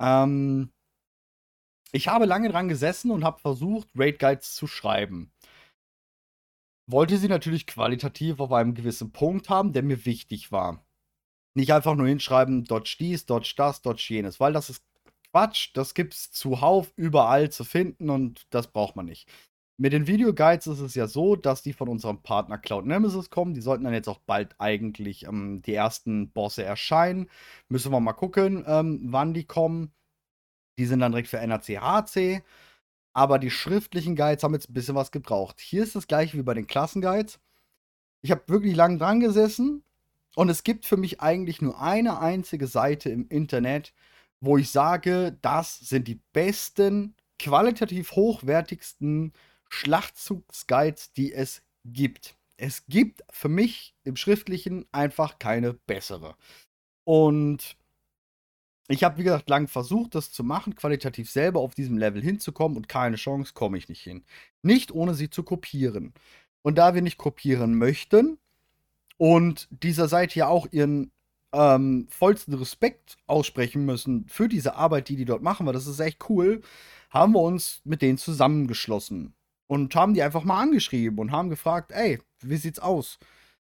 Ähm, 0.00 0.70
ich 1.92 2.08
habe 2.08 2.26
lange 2.26 2.48
dran 2.48 2.68
gesessen 2.68 3.10
und 3.10 3.24
habe 3.24 3.40
versucht, 3.40 3.88
Raid 3.94 4.18
Guides 4.18 4.54
zu 4.54 4.66
schreiben. 4.66 5.32
Wollte 6.88 7.18
sie 7.18 7.28
natürlich 7.28 7.66
qualitativ 7.66 8.38
auf 8.40 8.52
einem 8.52 8.74
gewissen 8.74 9.12
Punkt 9.12 9.48
haben, 9.48 9.72
der 9.72 9.82
mir 9.82 10.04
wichtig 10.04 10.52
war. 10.52 10.84
Nicht 11.54 11.72
einfach 11.72 11.94
nur 11.94 12.06
hinschreiben, 12.06 12.64
dodge 12.64 12.96
dies, 13.00 13.26
dodge 13.26 13.54
das, 13.56 13.82
dodge 13.82 14.04
jenes, 14.08 14.38
weil 14.40 14.52
das 14.52 14.70
ist 14.70 14.84
Quatsch, 15.32 15.70
das 15.74 15.94
gibt's 15.94 16.30
zuhauf 16.30 16.92
überall 16.96 17.50
zu 17.50 17.64
finden 17.64 18.10
und 18.10 18.46
das 18.50 18.68
braucht 18.68 18.96
man 18.96 19.06
nicht. 19.06 19.28
Mit 19.78 19.92
den 19.92 20.06
Videoguides 20.06 20.66
ist 20.68 20.80
es 20.80 20.94
ja 20.94 21.06
so, 21.06 21.36
dass 21.36 21.62
die 21.62 21.74
von 21.74 21.88
unserem 21.88 22.22
Partner 22.22 22.56
Cloud 22.56 22.86
Nemesis 22.86 23.28
kommen. 23.28 23.52
Die 23.52 23.60
sollten 23.60 23.84
dann 23.84 23.92
jetzt 23.92 24.08
auch 24.08 24.20
bald 24.20 24.54
eigentlich 24.58 25.26
ähm, 25.26 25.60
die 25.60 25.74
ersten 25.74 26.30
Bosse 26.30 26.64
erscheinen. 26.64 27.28
Müssen 27.68 27.92
wir 27.92 28.00
mal 28.00 28.14
gucken, 28.14 28.64
ähm, 28.66 29.00
wann 29.04 29.34
die 29.34 29.44
kommen. 29.44 29.92
Die 30.78 30.86
sind 30.86 31.00
dann 31.00 31.12
direkt 31.12 31.28
für 31.28 31.44
NAC, 31.46 31.80
HC. 31.80 32.42
Aber 33.12 33.38
die 33.38 33.50
schriftlichen 33.50 34.14
Guides 34.14 34.42
haben 34.42 34.54
jetzt 34.54 34.68
ein 34.68 34.74
bisschen 34.74 34.94
was 34.94 35.10
gebraucht. 35.10 35.60
Hier 35.60 35.82
ist 35.82 35.96
das 35.96 36.06
gleiche 36.06 36.36
wie 36.36 36.42
bei 36.42 36.54
den 36.54 36.66
Klassenguides. 36.66 37.40
Ich 38.20 38.30
habe 38.30 38.42
wirklich 38.48 38.76
lange 38.76 38.98
dran 38.98 39.20
gesessen 39.20 39.82
und 40.34 40.50
es 40.50 40.64
gibt 40.64 40.84
für 40.84 40.98
mich 40.98 41.20
eigentlich 41.20 41.62
nur 41.62 41.80
eine 41.80 42.20
einzige 42.20 42.66
Seite 42.66 43.08
im 43.08 43.26
Internet, 43.28 43.94
wo 44.40 44.58
ich 44.58 44.70
sage, 44.70 45.38
das 45.40 45.78
sind 45.78 46.08
die 46.08 46.20
besten, 46.34 47.14
qualitativ 47.38 48.12
hochwertigsten 48.12 49.32
Schlachtzugsguides, 49.70 51.12
die 51.14 51.32
es 51.32 51.62
gibt. 51.84 52.36
Es 52.58 52.86
gibt 52.86 53.22
für 53.30 53.48
mich 53.48 53.94
im 54.04 54.16
Schriftlichen 54.16 54.84
einfach 54.92 55.38
keine 55.38 55.72
bessere. 55.72 56.36
Und 57.04 57.76
ich 58.88 59.02
habe, 59.04 59.18
wie 59.18 59.24
gesagt, 59.24 59.48
lange 59.50 59.68
versucht, 59.68 60.14
das 60.14 60.30
zu 60.30 60.44
machen, 60.44 60.74
qualitativ 60.74 61.30
selber 61.30 61.60
auf 61.60 61.74
diesem 61.74 61.98
Level 61.98 62.22
hinzukommen 62.22 62.76
und 62.76 62.88
keine 62.88 63.16
Chance 63.16 63.52
komme 63.54 63.78
ich 63.78 63.88
nicht 63.88 64.02
hin. 64.02 64.24
Nicht 64.62 64.92
ohne 64.92 65.14
sie 65.14 65.30
zu 65.30 65.42
kopieren. 65.42 66.14
Und 66.62 66.76
da 66.78 66.94
wir 66.94 67.02
nicht 67.02 67.18
kopieren 67.18 67.76
möchten 67.76 68.38
und 69.18 69.68
dieser 69.70 70.08
Seite 70.08 70.38
ja 70.38 70.48
auch 70.48 70.66
ihren 70.70 71.12
ähm, 71.52 72.06
vollsten 72.10 72.54
Respekt 72.54 73.16
aussprechen 73.26 73.84
müssen 73.86 74.26
für 74.28 74.48
diese 74.48 74.74
Arbeit, 74.76 75.08
die 75.08 75.16
die 75.16 75.24
dort 75.24 75.42
machen, 75.42 75.66
weil 75.66 75.72
das 75.72 75.86
ist 75.86 76.00
echt 76.00 76.28
cool, 76.28 76.62
haben 77.10 77.32
wir 77.32 77.40
uns 77.40 77.80
mit 77.84 78.02
denen 78.02 78.18
zusammengeschlossen 78.18 79.34
und 79.68 79.94
haben 79.94 80.14
die 80.14 80.22
einfach 80.22 80.44
mal 80.44 80.60
angeschrieben 80.60 81.18
und 81.18 81.32
haben 81.32 81.50
gefragt, 81.50 81.92
ey, 81.92 82.20
wie 82.40 82.56
sieht's 82.56 82.78
aus? 82.78 83.18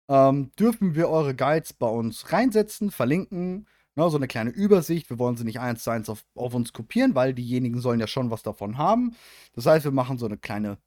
Ähm, 0.09 0.51
dürfen 0.59 0.95
wir 0.95 1.09
eure 1.09 1.35
Guides 1.35 1.73
bei 1.73 1.89
uns 1.89 2.33
reinsetzen, 2.33 2.91
verlinken? 2.91 3.67
Ne, 3.99 4.09
so 4.11 4.17
eine 4.17 4.29
kleine 4.29 4.51
Übersicht. 4.51 5.11
Wir 5.11 5.19
wollen 5.19 5.37
sie 5.37 5.43
nicht 5.43 5.59
eins 5.59 5.83
zu 5.83 5.91
eins 5.91 6.09
auf, 6.09 6.25
auf 6.37 6.55
uns 6.55 6.73
kopieren, 6.73 7.17
weil 7.17 7.35
diejenigen 7.35 7.81
sollen 7.81 7.99
ja 7.99 8.07
schon 8.07 8.31
was 8.31 8.45
davon 8.45 8.79
haben. 8.79 9.17
Das 9.55 9.67
heißt, 9.67 9.85
wir 9.85 9.91
machen 9.91 10.19
so 10.19 10.27
eine 10.27 10.39
kleine, 10.39 10.79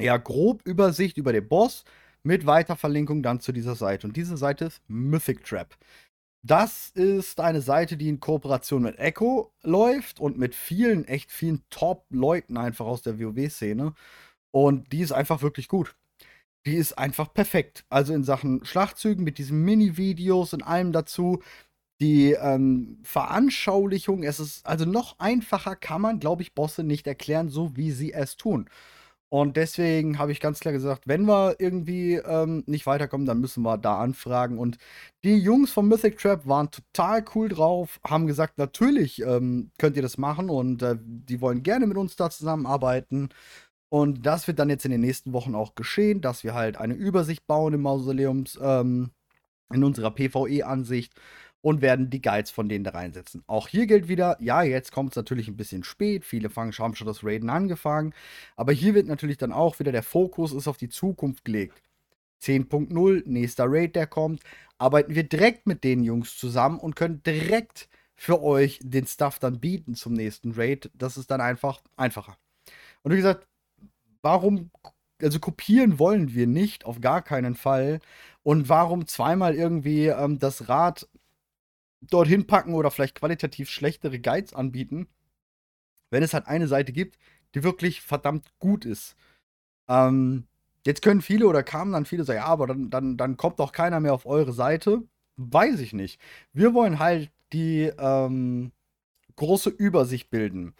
ja, 0.00 0.16
grob 0.16 0.66
Übersicht 0.66 1.16
über 1.16 1.32
den 1.32 1.46
Boss 1.46 1.84
mit 2.24 2.44
Weiterverlinkung 2.44 3.22
dann 3.22 3.38
zu 3.38 3.52
dieser 3.52 3.76
Seite. 3.76 4.08
Und 4.08 4.16
diese 4.16 4.36
Seite 4.36 4.64
ist 4.64 4.82
Mythic 4.88 5.44
Trap. 5.44 5.78
Das 6.44 6.90
ist 6.90 7.38
eine 7.38 7.60
Seite, 7.60 7.96
die 7.96 8.08
in 8.08 8.18
Kooperation 8.18 8.82
mit 8.82 8.98
Echo 8.98 9.52
läuft 9.62 10.18
und 10.18 10.36
mit 10.38 10.56
vielen, 10.56 11.04
echt 11.04 11.30
vielen 11.30 11.62
Top-Leuten 11.70 12.56
einfach 12.56 12.86
aus 12.86 13.02
der 13.02 13.20
WoW-Szene. 13.20 13.94
Und 14.52 14.92
die 14.92 15.02
ist 15.02 15.12
einfach 15.12 15.40
wirklich 15.40 15.68
gut. 15.68 15.94
Die 16.66 16.74
ist 16.74 16.98
einfach 16.98 17.32
perfekt. 17.32 17.84
Also 17.90 18.12
in 18.12 18.24
Sachen 18.24 18.64
Schlachtzügen 18.64 19.22
mit 19.22 19.38
diesen 19.38 19.64
Mini-Videos 19.64 20.52
und 20.52 20.62
allem 20.64 20.90
dazu 20.92 21.40
die 22.02 22.32
ähm, 22.32 22.98
Veranschaulichung, 23.04 24.24
es 24.24 24.40
ist 24.40 24.66
also 24.66 24.84
noch 24.84 25.20
einfacher, 25.20 25.76
kann 25.76 26.02
man, 26.02 26.18
glaube 26.18 26.42
ich, 26.42 26.52
Bosse 26.54 26.82
nicht 26.82 27.06
erklären, 27.06 27.48
so 27.48 27.76
wie 27.76 27.92
sie 27.92 28.12
es 28.12 28.36
tun. 28.36 28.68
Und 29.28 29.56
deswegen 29.56 30.18
habe 30.18 30.32
ich 30.32 30.40
ganz 30.40 30.60
klar 30.60 30.72
gesagt, 30.72 31.06
wenn 31.06 31.24
wir 31.26 31.56
irgendwie 31.58 32.16
ähm, 32.16 32.64
nicht 32.66 32.86
weiterkommen, 32.86 33.26
dann 33.26 33.40
müssen 33.40 33.62
wir 33.62 33.78
da 33.78 33.98
anfragen. 33.98 34.58
Und 34.58 34.78
die 35.24 35.36
Jungs 35.38 35.70
von 35.72 35.88
Mythic 35.88 36.18
Trap 36.18 36.46
waren 36.46 36.70
total 36.70 37.24
cool 37.34 37.48
drauf, 37.48 38.00
haben 38.04 38.26
gesagt, 38.26 38.58
natürlich 38.58 39.22
ähm, 39.22 39.70
könnt 39.78 39.96
ihr 39.96 40.02
das 40.02 40.18
machen 40.18 40.50
und 40.50 40.82
äh, 40.82 40.96
die 41.00 41.40
wollen 41.40 41.62
gerne 41.62 41.86
mit 41.86 41.96
uns 41.96 42.16
da 42.16 42.30
zusammenarbeiten. 42.30 43.30
Und 43.90 44.26
das 44.26 44.48
wird 44.48 44.58
dann 44.58 44.70
jetzt 44.70 44.84
in 44.84 44.90
den 44.90 45.00
nächsten 45.02 45.32
Wochen 45.32 45.54
auch 45.54 45.76
geschehen, 45.76 46.20
dass 46.20 46.44
wir 46.44 46.54
halt 46.54 46.78
eine 46.78 46.94
Übersicht 46.94 47.46
bauen 47.46 47.74
im 47.74 47.82
Mausoleums, 47.82 48.58
ähm, 48.60 49.12
in 49.72 49.84
unserer 49.84 50.10
PvE-Ansicht 50.10 51.14
und 51.62 51.80
werden 51.80 52.10
die 52.10 52.20
Guides 52.20 52.50
von 52.50 52.68
denen 52.68 52.84
da 52.84 52.90
reinsetzen. 52.90 53.42
Auch 53.46 53.68
hier 53.68 53.86
gilt 53.86 54.08
wieder, 54.08 54.36
ja, 54.40 54.62
jetzt 54.62 54.92
kommt 54.92 55.12
es 55.12 55.16
natürlich 55.16 55.48
ein 55.48 55.56
bisschen 55.56 55.84
spät. 55.84 56.24
Viele 56.24 56.50
fangen, 56.50 56.72
haben 56.72 56.94
schon 56.94 57.06
das 57.06 57.24
Raiden 57.24 57.48
angefangen. 57.48 58.12
Aber 58.56 58.72
hier 58.72 58.94
wird 58.94 59.06
natürlich 59.06 59.38
dann 59.38 59.52
auch 59.52 59.78
wieder 59.78 59.92
der 59.92 60.02
Fokus 60.02 60.52
ist 60.52 60.68
auf 60.68 60.76
die 60.76 60.88
Zukunft 60.88 61.44
gelegt. 61.44 61.80
10.0, 62.42 63.22
nächster 63.26 63.66
Raid, 63.68 63.94
der 63.94 64.08
kommt, 64.08 64.42
arbeiten 64.76 65.14
wir 65.14 65.22
direkt 65.22 65.66
mit 65.66 65.84
den 65.84 66.02
Jungs 66.02 66.36
zusammen 66.36 66.80
und 66.80 66.96
können 66.96 67.22
direkt 67.22 67.88
für 68.16 68.42
euch 68.42 68.80
den 68.82 69.06
Stuff 69.06 69.38
dann 69.38 69.60
bieten 69.60 69.94
zum 69.94 70.12
nächsten 70.12 70.52
Raid. 70.52 70.90
Das 70.94 71.16
ist 71.16 71.30
dann 71.30 71.40
einfach 71.40 71.80
einfacher. 71.96 72.36
Und 73.02 73.12
wie 73.12 73.16
gesagt, 73.16 73.46
warum, 74.22 74.70
also 75.20 75.38
kopieren 75.38 75.98
wollen 75.98 76.34
wir 76.34 76.46
nicht, 76.46 76.84
auf 76.84 77.00
gar 77.00 77.22
keinen 77.22 77.54
Fall. 77.54 78.00
Und 78.42 78.68
warum 78.68 79.06
zweimal 79.06 79.54
irgendwie 79.54 80.06
ähm, 80.06 80.38
das 80.38 80.68
Rad 80.68 81.08
dorthin 82.02 82.46
packen 82.46 82.74
oder 82.74 82.90
vielleicht 82.90 83.14
qualitativ 83.14 83.70
schlechtere 83.70 84.18
Guides 84.18 84.54
anbieten, 84.54 85.08
wenn 86.10 86.22
es 86.22 86.34
halt 86.34 86.46
eine 86.46 86.68
Seite 86.68 86.92
gibt, 86.92 87.18
die 87.54 87.62
wirklich 87.62 88.02
verdammt 88.02 88.52
gut 88.58 88.84
ist. 88.84 89.16
Ähm, 89.88 90.46
jetzt 90.86 91.02
können 91.02 91.22
viele 91.22 91.46
oder 91.46 91.62
kamen 91.62 91.92
dann 91.92 92.04
viele 92.04 92.24
sagen, 92.24 92.38
ja, 92.38 92.46
aber 92.46 92.66
dann, 92.66 92.90
dann, 92.90 93.16
dann 93.16 93.36
kommt 93.36 93.60
doch 93.60 93.72
keiner 93.72 94.00
mehr 94.00 94.14
auf 94.14 94.26
eure 94.26 94.52
Seite. 94.52 95.02
Weiß 95.36 95.80
ich 95.80 95.92
nicht. 95.92 96.20
Wir 96.52 96.74
wollen 96.74 96.98
halt 96.98 97.30
die 97.52 97.90
ähm, 97.98 98.72
große 99.36 99.70
Übersicht 99.70 100.30
bilden. 100.30 100.74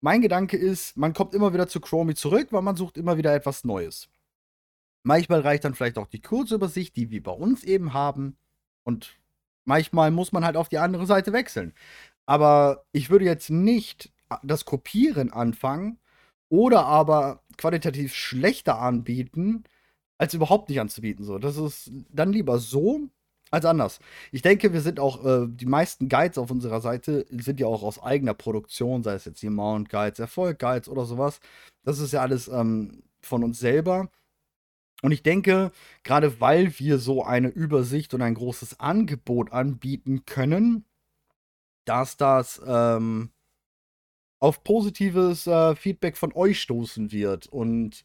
Mein 0.00 0.20
Gedanke 0.20 0.56
ist, 0.56 0.96
man 0.96 1.14
kommt 1.14 1.34
immer 1.34 1.54
wieder 1.54 1.66
zu 1.66 1.80
Chromie 1.80 2.14
zurück, 2.14 2.48
weil 2.50 2.62
man 2.62 2.76
sucht 2.76 2.98
immer 2.98 3.16
wieder 3.16 3.34
etwas 3.34 3.64
Neues. 3.64 4.08
Manchmal 5.02 5.40
reicht 5.40 5.64
dann 5.64 5.74
vielleicht 5.74 5.98
auch 5.98 6.06
die 6.06 6.20
Kurzübersicht, 6.20 6.96
die 6.96 7.10
wir 7.10 7.22
bei 7.22 7.32
uns 7.32 7.64
eben 7.64 7.94
haben. 7.94 8.36
Und 8.84 9.16
Manchmal 9.64 10.10
muss 10.10 10.32
man 10.32 10.44
halt 10.44 10.56
auf 10.56 10.68
die 10.68 10.78
andere 10.78 11.06
Seite 11.06 11.32
wechseln. 11.32 11.74
Aber 12.26 12.84
ich 12.92 13.10
würde 13.10 13.24
jetzt 13.24 13.50
nicht 13.50 14.12
das 14.42 14.64
Kopieren 14.64 15.32
anfangen 15.32 15.98
oder 16.48 16.86
aber 16.86 17.42
qualitativ 17.56 18.14
schlechter 18.14 18.78
anbieten, 18.78 19.64
als 20.18 20.34
überhaupt 20.34 20.68
nicht 20.68 20.80
anzubieten. 20.80 21.24
So, 21.24 21.38
das 21.38 21.56
ist 21.56 21.90
dann 22.10 22.32
lieber 22.32 22.58
so 22.58 23.08
als 23.50 23.64
anders. 23.64 24.00
Ich 24.32 24.42
denke, 24.42 24.72
wir 24.72 24.80
sind 24.80 25.00
auch, 25.00 25.24
äh, 25.24 25.46
die 25.48 25.66
meisten 25.66 26.08
Guides 26.08 26.38
auf 26.38 26.50
unserer 26.50 26.80
Seite 26.80 27.26
sind 27.30 27.60
ja 27.60 27.66
auch 27.66 27.82
aus 27.82 28.02
eigener 28.02 28.34
Produktion, 28.34 29.02
sei 29.02 29.14
es 29.14 29.24
jetzt 29.24 29.42
die 29.42 29.50
Mount 29.50 29.88
Guides, 29.90 30.18
Erfolg 30.18 30.58
Guides 30.58 30.88
oder 30.88 31.04
sowas. 31.04 31.40
Das 31.84 31.98
ist 31.98 32.12
ja 32.12 32.20
alles 32.22 32.48
ähm, 32.48 33.02
von 33.20 33.44
uns 33.44 33.58
selber. 33.58 34.10
Und 35.04 35.12
ich 35.12 35.22
denke, 35.22 35.70
gerade 36.02 36.40
weil 36.40 36.78
wir 36.78 36.98
so 36.98 37.22
eine 37.22 37.48
Übersicht 37.48 38.14
und 38.14 38.22
ein 38.22 38.32
großes 38.32 38.80
Angebot 38.80 39.52
anbieten 39.52 40.24
können, 40.24 40.86
dass 41.84 42.16
das 42.16 42.58
ähm, 42.66 43.28
auf 44.40 44.64
positives 44.64 45.46
äh, 45.46 45.76
Feedback 45.76 46.16
von 46.16 46.32
euch 46.34 46.58
stoßen 46.58 47.12
wird 47.12 47.48
und 47.48 48.02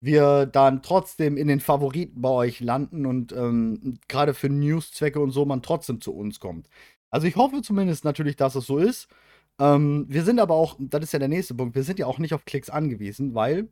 wir 0.00 0.46
dann 0.46 0.82
trotzdem 0.82 1.36
in 1.36 1.46
den 1.46 1.60
Favoriten 1.60 2.22
bei 2.22 2.30
euch 2.30 2.60
landen 2.60 3.04
und 3.04 3.32
ähm, 3.32 3.98
gerade 4.08 4.32
für 4.32 4.48
News-Zwecke 4.48 5.20
und 5.20 5.32
so 5.32 5.44
man 5.44 5.60
trotzdem 5.60 6.00
zu 6.00 6.14
uns 6.14 6.40
kommt. 6.40 6.70
Also 7.10 7.26
ich 7.26 7.36
hoffe 7.36 7.60
zumindest 7.60 8.04
natürlich, 8.06 8.36
dass 8.36 8.54
es 8.54 8.64
so 8.64 8.78
ist. 8.78 9.08
Ähm, 9.58 10.06
wir 10.08 10.24
sind 10.24 10.40
aber 10.40 10.54
auch, 10.54 10.76
das 10.78 11.02
ist 11.02 11.12
ja 11.12 11.18
der 11.18 11.28
nächste 11.28 11.54
Punkt, 11.54 11.74
wir 11.74 11.82
sind 11.82 11.98
ja 11.98 12.06
auch 12.06 12.18
nicht 12.18 12.32
auf 12.32 12.46
Klicks 12.46 12.70
angewiesen, 12.70 13.34
weil 13.34 13.68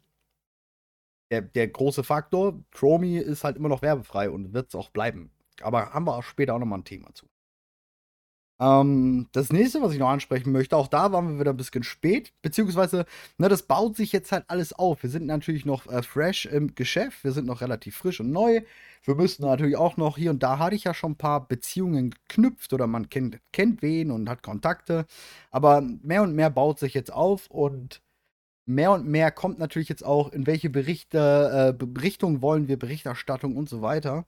der, 1.30 1.42
der 1.42 1.68
große 1.68 2.04
Faktor, 2.04 2.62
Chromie 2.72 3.18
ist 3.18 3.44
halt 3.44 3.56
immer 3.56 3.68
noch 3.68 3.82
werbefrei 3.82 4.30
und 4.30 4.52
wird 4.54 4.68
es 4.68 4.74
auch 4.74 4.90
bleiben. 4.90 5.30
Aber 5.62 5.92
haben 5.92 6.06
wir 6.06 6.16
auch 6.16 6.22
später 6.22 6.54
auch 6.54 6.58
nochmal 6.58 6.80
ein 6.80 6.84
Thema 6.84 7.12
zu. 7.14 7.26
Ähm, 8.60 9.28
das 9.32 9.52
nächste, 9.52 9.80
was 9.82 9.92
ich 9.92 10.00
noch 10.00 10.08
ansprechen 10.08 10.50
möchte, 10.50 10.76
auch 10.76 10.88
da 10.88 11.12
waren 11.12 11.34
wir 11.34 11.40
wieder 11.40 11.52
ein 11.52 11.56
bisschen 11.56 11.84
spät, 11.84 12.32
beziehungsweise, 12.42 13.04
ne, 13.38 13.48
das 13.48 13.62
baut 13.62 13.96
sich 13.96 14.10
jetzt 14.12 14.32
halt 14.32 14.44
alles 14.48 14.72
auf. 14.72 15.02
Wir 15.02 15.10
sind 15.10 15.26
natürlich 15.26 15.64
noch 15.64 15.86
äh, 15.86 16.02
fresh 16.02 16.46
im 16.46 16.74
Geschäft, 16.74 17.22
wir 17.22 17.32
sind 17.32 17.46
noch 17.46 17.60
relativ 17.60 17.96
frisch 17.96 18.18
und 18.20 18.32
neu. 18.32 18.62
Wir 19.04 19.14
müssen 19.14 19.42
natürlich 19.44 19.76
auch 19.76 19.96
noch 19.96 20.18
hier 20.18 20.30
und 20.30 20.42
da 20.42 20.58
hatte 20.58 20.74
ich 20.74 20.84
ja 20.84 20.92
schon 20.94 21.12
ein 21.12 21.16
paar 21.16 21.46
Beziehungen 21.46 22.10
geknüpft 22.10 22.72
oder 22.72 22.86
man 22.88 23.08
kennt, 23.08 23.38
kennt 23.52 23.80
wen 23.80 24.10
und 24.10 24.28
hat 24.28 24.42
Kontakte. 24.42 25.06
Aber 25.50 25.80
mehr 25.80 26.22
und 26.22 26.34
mehr 26.34 26.50
baut 26.50 26.80
sich 26.80 26.94
jetzt 26.94 27.12
auf 27.12 27.48
und 27.48 28.02
mehr 28.68 28.92
und 28.92 29.06
mehr 29.06 29.30
kommt 29.30 29.58
natürlich 29.58 29.88
jetzt 29.88 30.04
auch, 30.04 30.32
in 30.32 30.46
welche 30.46 30.70
Berichte, 30.70 31.76
äh, 31.80 32.00
Richtung 32.00 32.42
wollen 32.42 32.68
wir 32.68 32.78
Berichterstattung 32.78 33.56
und 33.56 33.68
so 33.68 33.82
weiter. 33.82 34.26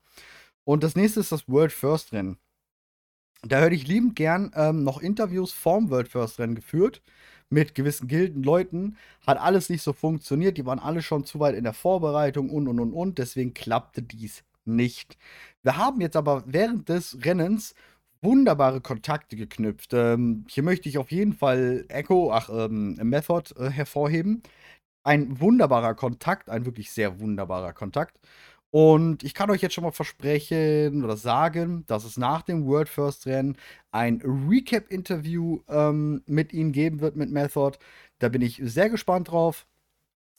Und 0.63 0.83
das 0.83 0.95
nächste 0.95 1.19
ist 1.19 1.31
das 1.31 1.47
World 1.47 1.71
First 1.71 2.13
Rennen. 2.13 2.37
Da 3.43 3.59
hätte 3.59 3.75
ich 3.75 3.87
liebend 3.87 4.15
gern 4.15 4.51
ähm, 4.55 4.83
noch 4.83 5.01
Interviews 5.01 5.51
vorm 5.51 5.89
World 5.89 6.07
First 6.09 6.39
Rennen 6.39 6.55
geführt 6.55 7.01
mit 7.49 7.75
gewissen 7.75 8.07
Gilden, 8.07 8.43
Leuten. 8.43 8.97
Hat 9.25 9.39
alles 9.39 9.69
nicht 9.69 9.81
so 9.83 9.93
funktioniert. 9.93 10.57
Die 10.57 10.65
waren 10.65 10.79
alle 10.79 11.01
schon 11.01 11.25
zu 11.25 11.39
weit 11.39 11.55
in 11.55 11.63
der 11.63 11.73
Vorbereitung 11.73 12.49
und 12.49 12.67
und 12.67 12.79
und 12.79 12.93
und. 12.93 13.17
Deswegen 13.17 13.53
klappte 13.53 14.01
dies 14.03 14.43
nicht. 14.65 15.17
Wir 15.63 15.77
haben 15.77 16.01
jetzt 16.01 16.15
aber 16.15 16.43
während 16.45 16.89
des 16.89 17.17
Rennens 17.25 17.75
wunderbare 18.21 18.81
Kontakte 18.81 19.35
geknüpft. 19.35 19.93
Ähm, 19.93 20.45
hier 20.49 20.63
möchte 20.63 20.89
ich 20.89 20.97
auf 20.97 21.11
jeden 21.11 21.33
Fall 21.33 21.85
Echo, 21.89 22.31
ach, 22.31 22.49
ähm, 22.49 22.95
Method 23.01 23.53
äh, 23.57 23.69
hervorheben. 23.69 24.43
Ein 25.03 25.39
wunderbarer 25.41 25.95
Kontakt, 25.95 26.49
ein 26.49 26.65
wirklich 26.65 26.91
sehr 26.91 27.19
wunderbarer 27.19 27.73
Kontakt. 27.73 28.19
Und 28.71 29.23
ich 29.23 29.33
kann 29.33 29.51
euch 29.51 29.61
jetzt 29.61 29.73
schon 29.73 29.83
mal 29.83 29.91
versprechen 29.91 31.03
oder 31.03 31.17
sagen, 31.17 31.85
dass 31.87 32.05
es 32.05 32.17
nach 32.17 32.41
dem 32.43 32.65
World 32.65 32.87
First 32.89 33.25
Rennen 33.27 33.57
ein 33.91 34.21
Recap-Interview 34.23 35.59
ähm, 35.69 36.23
mit 36.27 36.53
ihnen 36.53 36.71
geben 36.71 37.01
wird, 37.01 37.17
mit 37.17 37.31
Method. 37.31 37.77
Da 38.19 38.29
bin 38.29 38.41
ich 38.41 38.61
sehr 38.63 38.89
gespannt 38.89 39.31
drauf. 39.31 39.67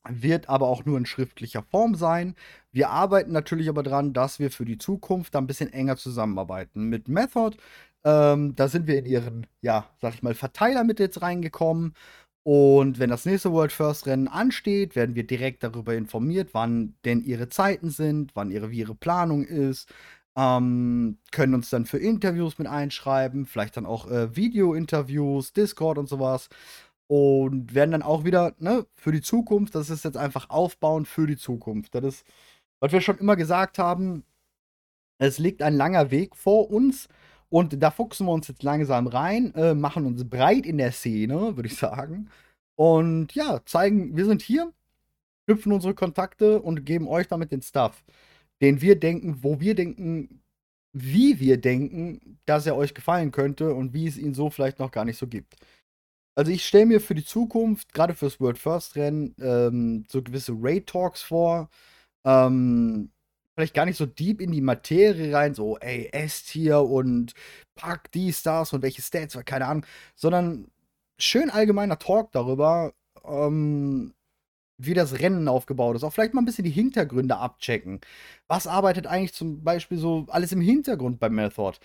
Wird 0.09 0.49
aber 0.49 0.69
auch 0.69 0.85
nur 0.85 0.99
in 0.99 1.07
schriftlicher 1.07 1.63
Form 1.63 1.95
sein. 1.95 2.35
Wir 2.73 2.91
arbeiten 2.91 3.33
natürlich 3.33 3.69
aber 3.69 3.83
dran, 3.83 4.13
dass 4.13 4.39
wir 4.39 4.51
für 4.51 4.65
die 4.65 4.79
Zukunft 4.79 5.35
da 5.35 5.39
ein 5.39 5.47
bisschen 5.47 5.73
enger 5.73 5.97
zusammenarbeiten. 5.97 6.89
Mit 6.89 7.09
Method, 7.09 7.57
ähm, 8.05 8.55
da 8.57 8.69
sind 8.69 8.87
wir 8.89 8.99
in 8.99 9.07
ihren, 9.07 9.47
ja, 9.61 9.87
sag 10.01 10.15
ich 10.15 10.23
mal, 10.23 10.35
Verteiler 10.35 10.83
mit 10.85 10.99
jetzt 10.99 11.23
reingekommen 11.23 11.95
und 12.45 12.99
wenn 12.99 13.11
das 13.11 13.25
nächste 13.25 13.53
World 13.53 13.71
First 13.73 14.07
Rennen 14.07 14.27
ansteht, 14.27 14.97
werden 14.97 15.15
wir 15.15 15.25
direkt 15.27 15.63
darüber 15.63 15.95
informiert, 15.95 16.51
wann 16.53 16.95
denn 17.05 17.23
ihre 17.23 17.49
Zeiten 17.49 17.91
sind, 17.91 18.33
wann 18.35 18.51
ihre, 18.51 18.71
wie 18.71 18.81
ihre 18.81 18.97
Planung 18.97 19.45
ist. 19.45 19.89
Ähm, 20.35 21.19
können 21.31 21.55
uns 21.55 21.71
dann 21.71 21.87
für 21.87 21.99
Interviews 21.99 22.59
mit 22.59 22.67
einschreiben, 22.67 23.47
vielleicht 23.47 23.77
dann 23.77 23.87
auch 23.87 24.11
äh, 24.11 24.35
Video-Interviews, 24.35 25.53
Discord 25.53 25.99
und 25.99 26.09
sowas. 26.09 26.49
Und 27.09 27.75
werden 27.75 27.93
dann 27.93 28.03
auch 28.03 28.25
wieder, 28.25 28.55
ne, 28.59 28.87
für 28.95 29.13
die 29.13 29.21
Zukunft, 29.21 29.75
das 29.75 29.91
ist 29.91 30.05
jetzt 30.05 30.17
einfach 30.17 30.51
aufbauen 30.51 31.05
für 31.05 31.27
die 31.27 31.37
Zukunft. 31.37 31.95
Das 31.95 32.05
ist, 32.05 32.27
was 32.81 32.93
wir 32.93 33.01
schon 33.01 33.19
immer 33.19 33.37
gesagt 33.37 33.79
haben, 33.79 34.25
es 35.19 35.39
liegt 35.39 35.63
ein 35.63 35.75
langer 35.75 36.11
Weg 36.11 36.37
vor 36.37 36.71
uns. 36.71 37.09
Und 37.49 37.83
da 37.83 37.91
fuchsen 37.91 38.27
wir 38.27 38.33
uns 38.33 38.49
jetzt 38.49 38.63
langsam 38.63 39.07
rein, 39.07 39.55
äh, 39.55 39.75
machen 39.75 40.07
uns 40.07 40.29
breit 40.29 40.65
in 40.67 40.79
der 40.79 40.93
Szene, 40.93 41.57
würde 41.57 41.69
ich 41.69 41.77
sagen. 41.77 42.31
Und 42.77 43.35
ja, 43.35 43.61
zeigen, 43.67 44.17
wir 44.17 44.25
sind 44.25 44.43
hier, 44.43 44.73
knüpfen 45.47 45.73
unsere 45.73 45.95
Kontakte 45.95 46.63
und 46.63 46.85
geben 46.87 47.09
euch 47.09 47.29
damit 47.29 47.53
den 47.53 47.63
Stuff, 47.63 48.03
den 48.63 48.81
wir 48.81 48.99
denken, 48.99 49.43
wo 49.43 49.61
wir 49.61 49.75
denken, 49.75 50.43
wie 50.95 51.41
wir 51.41 51.61
denken, 51.61 52.39
dass 52.47 52.67
er 52.67 52.77
euch 52.77 52.95
gefallen 52.95 53.33
könnte 53.33 53.75
und 53.75 53.95
wie 53.95 54.07
es 54.07 54.19
ihn 54.19 54.35
so 54.35 54.51
vielleicht 54.51 54.79
noch 54.79 54.91
gar 54.91 55.05
nicht 55.05 55.19
so 55.19 55.27
gibt. 55.27 55.57
Also 56.35 56.51
ich 56.51 56.67
stelle 56.67 56.87
mir 56.87 57.01
für 57.01 57.15
die 57.15 57.25
Zukunft, 57.25 57.93
gerade 57.93 58.15
fürs 58.15 58.41
World 58.41 58.59
First 58.59 58.97
Rennen, 58.97 59.35
ähm, 59.41 60.05
so 60.11 60.23
gewisse 60.23 60.55
Raid 60.57 60.87
Talks 60.87 61.23
vor. 61.23 61.69
Ähm, 62.25 63.11
vielleicht 63.55 63.75
gar 63.75 63.85
nicht 63.85 63.99
so 63.99 64.07
deep 64.07 64.41
in 64.41 64.53
die 64.53 64.63
Materie 64.63 65.35
rein, 65.35 65.55
so, 65.55 65.79
ey, 65.79 66.09
S-Tier 66.13 66.81
und 66.81 67.35
pack 67.75 68.11
dies, 68.13 68.43
das 68.43 68.73
und 68.73 68.83
welche 68.83 69.03
Stats, 69.03 69.39
keine 69.45 69.67
Ahnung, 69.67 69.87
sondern 70.15 70.71
schön 71.19 71.51
allgemeiner 71.51 71.99
Talk 71.99 72.33
darüber, 72.33 72.95
ähm, 73.25 74.15
wie 74.87 74.95
das 74.95 75.21
Rennen 75.21 75.49
aufgebaut 75.49 75.97
ist. 75.97 76.05
Auch 76.05 76.13
vielleicht 76.13 76.35
mal 76.35 76.43
ein 76.43 76.45
bisschen 76.45 76.65
die 76.65 76.71
Hintergründe 76.71 77.37
abchecken. 77.37 78.01
Was 78.49 78.67
arbeitet 78.67 79.07
eigentlich 79.07 79.35
zum 79.35 79.63
Beispiel 79.63 79.99
so 79.99 80.27
alles 80.29 80.53
im 80.53 80.61
Hintergrund 80.61 81.21
bei 81.21 81.29
Method? 81.31 81.79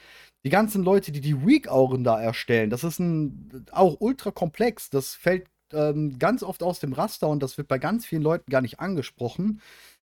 Die 0.45 0.49
ganzen 0.49 0.83
Leute, 0.83 1.11
die 1.11 1.21
die 1.21 1.45
Weak-Auren 1.45 2.03
da 2.03 2.19
erstellen, 2.21 2.69
das 2.69 2.83
ist 2.83 2.99
ein, 2.99 3.65
auch 3.71 3.97
ultra 3.99 4.31
komplex. 4.31 4.89
Das 4.89 5.13
fällt 5.15 5.47
ähm, 5.73 6.17
ganz 6.19 6.43
oft 6.43 6.63
aus 6.63 6.79
dem 6.79 6.93
Raster 6.93 7.27
und 7.29 7.43
das 7.43 7.57
wird 7.57 7.67
bei 7.67 7.77
ganz 7.79 8.05
vielen 8.05 8.21
Leuten 8.21 8.49
gar 8.51 8.61
nicht 8.61 8.79
angesprochen. 8.79 9.61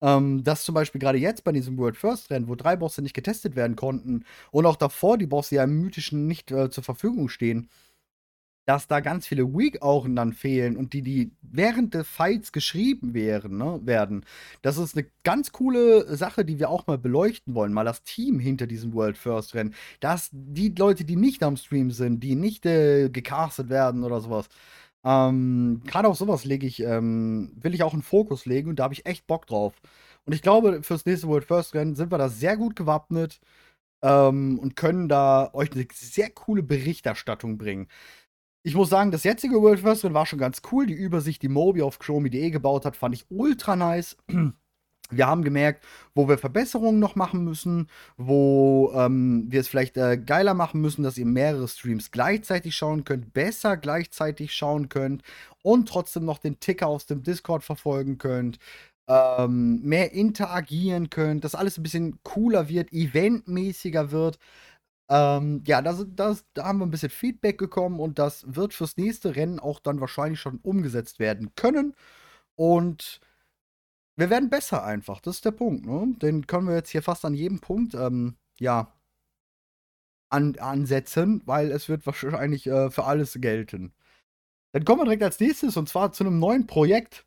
Ähm, 0.02 0.44
dass 0.44 0.64
zum 0.64 0.74
Beispiel 0.74 1.00
gerade 1.00 1.18
jetzt 1.18 1.44
bei 1.44 1.52
diesem 1.52 1.78
World 1.78 1.96
First 1.96 2.30
Rennen, 2.30 2.48
wo 2.48 2.56
drei 2.56 2.76
Bosse 2.76 3.00
nicht 3.00 3.14
getestet 3.14 3.56
werden 3.56 3.76
konnten 3.76 4.24
und 4.50 4.66
auch 4.66 4.76
davor 4.76 5.16
die 5.18 5.26
Bosse 5.26 5.54
ja 5.54 5.64
im 5.64 5.80
Mythischen 5.80 6.26
nicht 6.26 6.50
äh, 6.50 6.68
zur 6.68 6.84
Verfügung 6.84 7.28
stehen, 7.28 7.70
dass 8.66 8.86
da 8.88 9.00
ganz 9.00 9.26
viele 9.26 9.52
Weak-Auren 9.54 10.16
dann 10.16 10.32
fehlen 10.32 10.76
und 10.76 10.92
die, 10.92 11.02
die 11.02 11.32
während 11.42 11.94
des 11.94 12.08
Fights 12.08 12.52
geschrieben 12.52 13.14
wären, 13.14 13.58
ne, 13.58 13.80
werden. 13.84 14.24
Das 14.62 14.78
ist 14.78 14.96
eine 14.96 15.06
ganz 15.22 15.52
coole 15.52 16.16
Sache, 16.16 16.44
die 16.44 16.58
wir 16.58 16.70
auch 16.70 16.86
mal 16.86 16.98
beleuchten 16.98 17.54
wollen. 17.54 17.72
Mal 17.72 17.84
das 17.84 18.02
Team 18.02 18.38
hinter 18.38 18.66
diesem 18.66 18.94
World 18.94 19.18
First 19.18 19.54
Rennen. 19.54 19.74
Dass 20.00 20.30
die 20.32 20.70
Leute, 20.70 21.04
die 21.04 21.16
nicht 21.16 21.42
am 21.42 21.56
Stream 21.56 21.90
sind, 21.90 22.20
die 22.24 22.34
nicht 22.36 22.66
äh, 22.66 23.10
gecastet 23.10 23.68
werden 23.68 24.04
oder 24.04 24.20
sowas, 24.20 24.48
ähm, 25.04 25.82
Gerade 25.86 26.08
auf 26.08 26.16
sowas 26.16 26.44
lege 26.44 26.66
ich, 26.66 26.80
ähm, 26.82 27.52
will 27.56 27.74
ich 27.74 27.82
auch 27.82 27.92
einen 27.92 28.02
Fokus 28.02 28.46
legen 28.46 28.70
und 28.70 28.78
da 28.78 28.84
habe 28.84 28.94
ich 28.94 29.06
echt 29.06 29.26
Bock 29.26 29.46
drauf. 29.46 29.74
Und 30.24 30.32
ich 30.34 30.42
glaube, 30.42 30.82
fürs 30.82 31.04
nächste 31.04 31.28
World 31.28 31.44
First 31.44 31.74
Rennen 31.74 31.94
sind 31.94 32.10
wir 32.10 32.18
da 32.18 32.28
sehr 32.30 32.56
gut 32.56 32.74
gewappnet 32.76 33.40
ähm, 34.02 34.58
und 34.58 34.76
können 34.76 35.08
da 35.08 35.50
euch 35.54 35.72
eine 35.72 35.86
sehr 35.92 36.30
coole 36.30 36.62
Berichterstattung 36.62 37.58
bringen. 37.58 37.88
Ich 38.66 38.74
muss 38.74 38.88
sagen, 38.88 39.10
das 39.10 39.24
jetzige 39.24 39.60
World 39.60 39.80
First 39.80 40.04
Rennen 40.04 40.14
war 40.14 40.24
schon 40.24 40.38
ganz 40.38 40.62
cool. 40.72 40.86
Die 40.86 40.94
Übersicht, 40.94 41.42
die 41.42 41.50
Mobi 41.50 41.82
auf 41.82 41.98
Chromie.de 41.98 42.50
gebaut 42.50 42.86
hat, 42.86 42.96
fand 42.96 43.14
ich 43.14 43.26
ultra 43.28 43.76
nice. 43.76 44.16
Wir 45.10 45.26
haben 45.26 45.44
gemerkt, 45.44 45.84
wo 46.14 46.28
wir 46.28 46.38
Verbesserungen 46.38 46.98
noch 46.98 47.14
machen 47.14 47.44
müssen, 47.44 47.88
wo 48.16 48.90
ähm, 48.96 49.44
wir 49.48 49.60
es 49.60 49.68
vielleicht 49.68 49.98
äh, 49.98 50.16
geiler 50.16 50.54
machen 50.54 50.80
müssen, 50.80 51.02
dass 51.02 51.18
ihr 51.18 51.26
mehrere 51.26 51.68
Streams 51.68 52.10
gleichzeitig 52.10 52.74
schauen 52.74 53.04
könnt, 53.04 53.34
besser 53.34 53.76
gleichzeitig 53.76 54.54
schauen 54.54 54.88
könnt 54.88 55.22
und 55.62 55.90
trotzdem 55.90 56.24
noch 56.24 56.38
den 56.38 56.58
Ticker 56.58 56.86
aus 56.86 57.04
dem 57.04 57.22
Discord 57.22 57.62
verfolgen 57.62 58.16
könnt, 58.16 58.58
ähm, 59.06 59.82
mehr 59.82 60.12
interagieren 60.12 61.10
könnt, 61.10 61.44
dass 61.44 61.54
alles 61.54 61.76
ein 61.76 61.82
bisschen 61.82 62.18
cooler 62.22 62.70
wird, 62.70 62.90
eventmäßiger 62.90 64.10
wird. 64.10 64.38
Ähm, 65.10 65.62
ja, 65.66 65.82
das, 65.82 66.06
das, 66.14 66.44
da 66.54 66.64
haben 66.64 66.78
wir 66.78 66.86
ein 66.86 66.90
bisschen 66.90 67.10
Feedback 67.10 67.58
bekommen 67.58 68.00
und 68.00 68.18
das 68.18 68.44
wird 68.54 68.72
fürs 68.74 68.96
nächste 68.96 69.36
Rennen 69.36 69.60
auch 69.60 69.80
dann 69.80 70.00
wahrscheinlich 70.00 70.40
schon 70.40 70.58
umgesetzt 70.62 71.18
werden 71.18 71.54
können. 71.56 71.94
Und 72.56 73.20
wir 74.16 74.30
werden 74.30 74.50
besser 74.50 74.84
einfach. 74.84 75.20
Das 75.20 75.36
ist 75.36 75.44
der 75.44 75.50
Punkt, 75.52 75.86
ne? 75.86 76.14
Den 76.22 76.46
können 76.46 76.68
wir 76.68 76.76
jetzt 76.76 76.90
hier 76.90 77.02
fast 77.02 77.24
an 77.24 77.34
jedem 77.34 77.60
Punkt, 77.60 77.94
ähm, 77.94 78.36
ja, 78.58 78.92
an, 80.30 80.56
ansetzen, 80.58 81.42
weil 81.46 81.70
es 81.70 81.88
wird 81.88 82.06
wahrscheinlich 82.06 82.66
äh, 82.66 82.90
für 82.90 83.04
alles 83.04 83.38
gelten. 83.40 83.92
Dann 84.72 84.84
kommen 84.84 85.00
wir 85.02 85.04
direkt 85.04 85.22
als 85.22 85.40
nächstes 85.40 85.76
und 85.76 85.88
zwar 85.88 86.12
zu 86.12 86.24
einem 86.24 86.38
neuen 86.38 86.66
Projekt, 86.66 87.26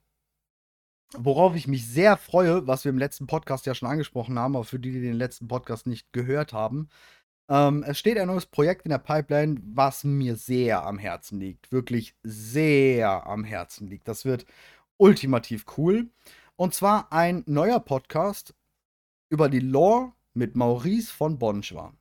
worauf 1.13 1.55
ich 1.55 1.67
mich 1.67 1.87
sehr 1.87 2.17
freue, 2.17 2.67
was 2.67 2.83
wir 2.83 2.89
im 2.89 2.97
letzten 2.97 3.27
Podcast 3.27 3.65
ja 3.65 3.75
schon 3.75 3.89
angesprochen 3.89 4.37
haben, 4.39 4.55
aber 4.55 4.65
für 4.65 4.79
die, 4.79 4.91
die 4.91 5.01
den 5.01 5.13
letzten 5.15 5.47
Podcast 5.47 5.87
nicht 5.87 6.11
gehört 6.11 6.53
haben. 6.53 6.89
Ähm, 7.49 7.83
es 7.83 7.97
steht 7.97 8.17
ein 8.17 8.27
neues 8.27 8.45
Projekt 8.45 8.85
in 8.85 8.89
der 8.89 8.97
Pipeline, 8.97 9.61
was 9.63 10.03
mir 10.03 10.35
sehr 10.35 10.85
am 10.85 10.97
Herzen 10.97 11.39
liegt. 11.39 11.71
Wirklich 11.71 12.15
sehr 12.23 13.25
am 13.25 13.43
Herzen 13.43 13.87
liegt. 13.87 14.07
Das 14.07 14.25
wird 14.25 14.45
ultimativ 14.97 15.65
cool. 15.77 16.09
Und 16.55 16.73
zwar 16.73 17.11
ein 17.13 17.43
neuer 17.45 17.79
Podcast 17.79 18.53
über 19.29 19.49
die 19.49 19.59
Lore 19.59 20.13
mit 20.33 20.55
Maurice 20.55 21.11
von 21.11 21.39
Bonjour. 21.39 21.93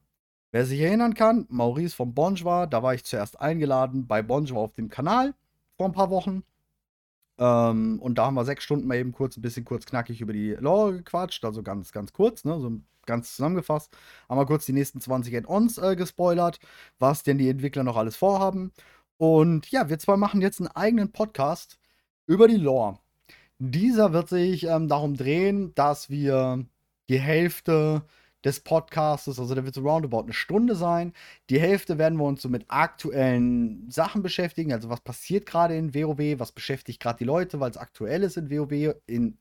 Wer 0.53 0.65
sich 0.65 0.81
erinnern 0.81 1.15
kann, 1.15 1.47
Maurice 1.49 1.95
von 1.95 2.15
Bonjour, 2.15 2.67
da 2.67 2.83
war 2.83 2.95
ich 2.95 3.05
zuerst 3.05 3.41
eingeladen 3.41 4.07
bei 4.07 4.23
Bonjour 4.23 4.59
auf 4.59 4.73
dem 4.73 4.89
Kanal 4.89 5.35
vor 5.77 5.87
ein 5.87 5.93
paar 5.93 6.11
Wochen. 6.11 6.43
Ähm, 7.39 8.01
und 8.01 8.17
da 8.17 8.27
haben 8.27 8.35
wir 8.35 8.45
sechs 8.45 8.65
Stunden 8.65 8.87
mal 8.87 8.97
eben 8.97 9.13
kurz, 9.13 9.37
ein 9.37 9.43
bisschen 9.43 9.65
kurz 9.65 9.85
knackig 9.85 10.21
über 10.21 10.33
die 10.33 10.53
Lore 10.53 10.97
gequatscht, 10.97 11.45
also 11.45 11.63
ganz, 11.63 11.93
ganz 11.93 12.13
kurz, 12.13 12.45
ne, 12.45 12.59
so 12.59 12.81
ganz 13.07 13.37
zusammengefasst. 13.37 13.97
Haben 14.29 14.39
wir 14.39 14.47
kurz 14.47 14.67
die 14.67 14.73
nächsten 14.73 15.01
20 15.01 15.37
Add-ons 15.37 15.79
äh, 15.79 15.97
gespoilert, 15.97 16.59
was 16.99 17.23
denn 17.23 17.39
die 17.39 17.49
Entwickler 17.49 17.85
noch 17.85 17.97
alles 17.97 18.17
vorhaben. 18.17 18.73
Und 19.19 19.71
ja, 19.71 19.89
wir 19.89 19.99
zwei 19.99 20.17
machen 20.17 20.43
jetzt 20.43 20.61
einen 20.61 20.69
eigenen 20.69 21.13
Podcast 21.13 21.79
über 22.27 22.49
die 22.49 22.57
Lore. 22.57 22.99
Dieser 23.59 24.13
wird 24.13 24.29
sich 24.29 24.65
ähm, 24.65 24.89
darum 24.89 25.17
drehen, 25.17 25.75
dass 25.75 26.11
wir 26.11 26.67
die 27.09 27.21
Hälfte 27.21 28.03
des 28.45 28.61
Podcasts, 28.61 29.29
also 29.29 29.55
der 29.55 29.65
wird 29.65 29.75
so 29.75 29.81
roundabout 29.81 30.23
eine 30.23 30.33
Stunde 30.33 30.77
sein. 30.77 31.13
Die 31.51 31.61
Hälfte 31.61 31.99
werden 31.99 32.19
wir 32.19 32.25
uns 32.25 32.43
so 32.43 32.49
mit 32.49 32.65
aktuellen 32.69 33.91
Sachen 33.91 34.23
beschäftigen, 34.23 34.73
also 34.73 34.89
was 34.89 35.01
passiert 35.01 35.47
gerade 35.47 35.77
in 35.77 35.95
WoW, 35.95 36.39
was 36.39 36.53
beschäftigt 36.53 37.01
gerade 37.01 37.19
die 37.19 37.25
Leute, 37.25 37.61
weil 37.61 37.71
es 37.71 37.77
aktuell 37.77 38.23
ist 38.23 38.37
in 38.37 38.51
WoW, 38.51 38.95
in, 39.07 39.39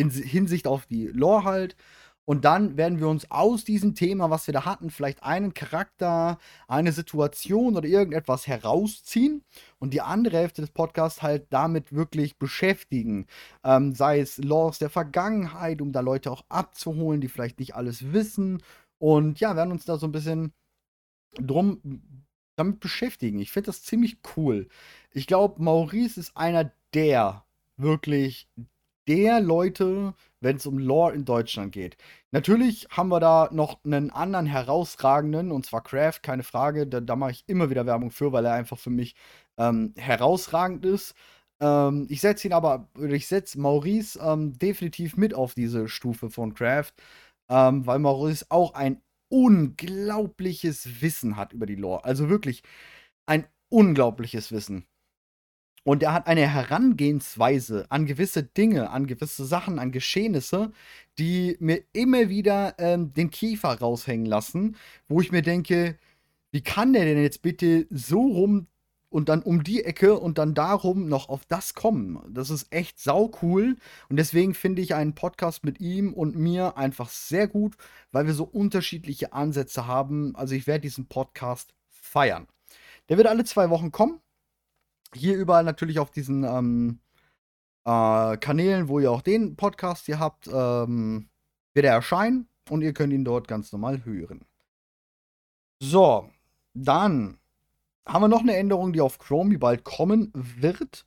in 0.00 0.10
Hinsicht 0.10 0.66
auf 0.66 0.86
die 0.86 1.06
Lore 1.06 1.44
halt. 1.44 1.76
Und 2.24 2.44
dann 2.44 2.76
werden 2.76 3.00
wir 3.00 3.08
uns 3.08 3.30
aus 3.30 3.64
diesem 3.64 3.94
Thema, 3.94 4.30
was 4.30 4.46
wir 4.46 4.54
da 4.54 4.64
hatten, 4.64 4.90
vielleicht 4.90 5.24
einen 5.24 5.52
Charakter, 5.52 6.38
eine 6.68 6.92
Situation 6.92 7.76
oder 7.76 7.88
irgendetwas 7.88 8.46
herausziehen 8.46 9.42
und 9.78 9.92
die 9.92 10.00
andere 10.00 10.36
Hälfte 10.36 10.62
des 10.62 10.70
Podcasts 10.70 11.22
halt 11.22 11.46
damit 11.50 11.92
wirklich 11.92 12.38
beschäftigen. 12.38 13.26
Ähm, 13.64 13.94
sei 13.94 14.20
es 14.20 14.38
Laws 14.38 14.78
der 14.78 14.90
Vergangenheit, 14.90 15.82
um 15.82 15.92
da 15.92 16.00
Leute 16.00 16.30
auch 16.30 16.44
abzuholen, 16.48 17.20
die 17.20 17.28
vielleicht 17.28 17.58
nicht 17.58 17.74
alles 17.74 18.12
wissen. 18.12 18.62
Und 18.98 19.40
ja, 19.40 19.56
werden 19.56 19.72
uns 19.72 19.84
da 19.84 19.96
so 19.96 20.06
ein 20.06 20.12
bisschen 20.12 20.52
drum 21.32 21.80
damit 22.54 22.78
beschäftigen. 22.80 23.40
Ich 23.40 23.50
finde 23.50 23.66
das 23.66 23.82
ziemlich 23.82 24.18
cool. 24.36 24.68
Ich 25.12 25.26
glaube, 25.26 25.62
Maurice 25.62 26.20
ist 26.20 26.36
einer 26.36 26.70
der 26.94 27.44
wirklich 27.76 28.48
der 29.10 29.40
Leute, 29.40 30.14
wenn 30.40 30.56
es 30.56 30.66
um 30.66 30.78
Lore 30.78 31.14
in 31.14 31.24
Deutschland 31.24 31.72
geht. 31.72 31.96
Natürlich 32.30 32.86
haben 32.90 33.08
wir 33.08 33.18
da 33.18 33.48
noch 33.52 33.84
einen 33.84 34.10
anderen 34.10 34.46
herausragenden, 34.46 35.50
und 35.50 35.66
zwar 35.66 35.82
Craft, 35.82 36.20
keine 36.22 36.44
Frage. 36.44 36.86
Da, 36.86 37.00
da 37.00 37.16
mache 37.16 37.32
ich 37.32 37.44
immer 37.48 37.70
wieder 37.70 37.86
Werbung 37.86 38.12
für, 38.12 38.32
weil 38.32 38.44
er 38.46 38.54
einfach 38.54 38.78
für 38.78 38.90
mich 38.90 39.16
ähm, 39.58 39.94
herausragend 39.96 40.84
ist. 40.84 41.14
Ähm, 41.60 42.06
ich 42.08 42.20
setze 42.20 42.46
ihn 42.46 42.52
aber, 42.52 42.88
ich 43.00 43.26
setze 43.26 43.60
Maurice 43.60 44.18
ähm, 44.22 44.56
definitiv 44.58 45.16
mit 45.16 45.34
auf 45.34 45.54
diese 45.54 45.88
Stufe 45.88 46.30
von 46.30 46.54
Craft, 46.54 46.92
ähm, 47.50 47.86
weil 47.86 47.98
Maurice 47.98 48.46
auch 48.48 48.74
ein 48.74 49.02
unglaubliches 49.28 51.02
Wissen 51.02 51.36
hat 51.36 51.52
über 51.52 51.66
die 51.66 51.76
Lore. 51.76 52.04
Also 52.04 52.28
wirklich 52.28 52.62
ein 53.26 53.46
unglaubliches 53.70 54.52
Wissen. 54.52 54.86
Und 55.82 56.02
er 56.02 56.12
hat 56.12 56.26
eine 56.26 56.46
Herangehensweise 56.46 57.86
an 57.88 58.04
gewisse 58.06 58.42
Dinge, 58.42 58.90
an 58.90 59.06
gewisse 59.06 59.46
Sachen, 59.46 59.78
an 59.78 59.92
Geschehnisse, 59.92 60.72
die 61.18 61.56
mir 61.60 61.82
immer 61.92 62.28
wieder 62.28 62.74
ähm, 62.78 63.14
den 63.14 63.30
Kiefer 63.30 63.78
raushängen 63.78 64.26
lassen, 64.26 64.76
wo 65.08 65.20
ich 65.20 65.32
mir 65.32 65.42
denke, 65.42 65.98
wie 66.52 66.62
kann 66.62 66.92
der 66.92 67.04
denn 67.04 67.22
jetzt 67.22 67.42
bitte 67.42 67.86
so 67.90 68.20
rum 68.20 68.66
und 69.08 69.28
dann 69.28 69.42
um 69.42 69.64
die 69.64 69.84
Ecke 69.84 70.18
und 70.18 70.38
dann 70.38 70.54
darum 70.54 71.08
noch 71.08 71.28
auf 71.28 71.46
das 71.46 71.74
kommen? 71.74 72.20
Das 72.28 72.50
ist 72.50 72.72
echt 72.72 72.98
sau 73.00 73.30
cool 73.42 73.76
und 74.10 74.16
deswegen 74.16 74.54
finde 74.54 74.82
ich 74.82 74.94
einen 74.94 75.14
Podcast 75.14 75.64
mit 75.64 75.80
ihm 75.80 76.12
und 76.12 76.36
mir 76.36 76.76
einfach 76.76 77.08
sehr 77.08 77.48
gut, 77.48 77.76
weil 78.12 78.26
wir 78.26 78.34
so 78.34 78.44
unterschiedliche 78.44 79.32
Ansätze 79.32 79.86
haben. 79.86 80.36
Also 80.36 80.54
ich 80.54 80.66
werde 80.66 80.82
diesen 80.82 81.06
Podcast 81.06 81.74
feiern. 81.88 82.48
Der 83.08 83.16
wird 83.16 83.28
alle 83.28 83.44
zwei 83.44 83.70
Wochen 83.70 83.90
kommen. 83.92 84.20
Hier 85.14 85.36
überall 85.36 85.64
natürlich 85.64 85.98
auf 85.98 86.10
diesen 86.10 86.44
ähm, 86.44 87.00
äh, 87.84 88.36
Kanälen, 88.36 88.88
wo 88.88 89.00
ihr 89.00 89.10
auch 89.10 89.22
den 89.22 89.56
Podcast 89.56 90.06
hier 90.06 90.18
habt, 90.18 90.48
ähm, 90.48 91.28
wird 91.74 91.86
er 91.86 91.94
erscheinen 91.94 92.48
und 92.68 92.82
ihr 92.82 92.92
könnt 92.92 93.12
ihn 93.12 93.24
dort 93.24 93.48
ganz 93.48 93.72
normal 93.72 94.04
hören. 94.04 94.44
So, 95.80 96.28
dann 96.74 97.38
haben 98.06 98.22
wir 98.22 98.28
noch 98.28 98.40
eine 98.40 98.56
Änderung, 98.56 98.92
die 98.92 99.00
auf 99.00 99.18
Chromie 99.18 99.56
bald 99.56 99.84
kommen 99.84 100.30
wird. 100.34 101.06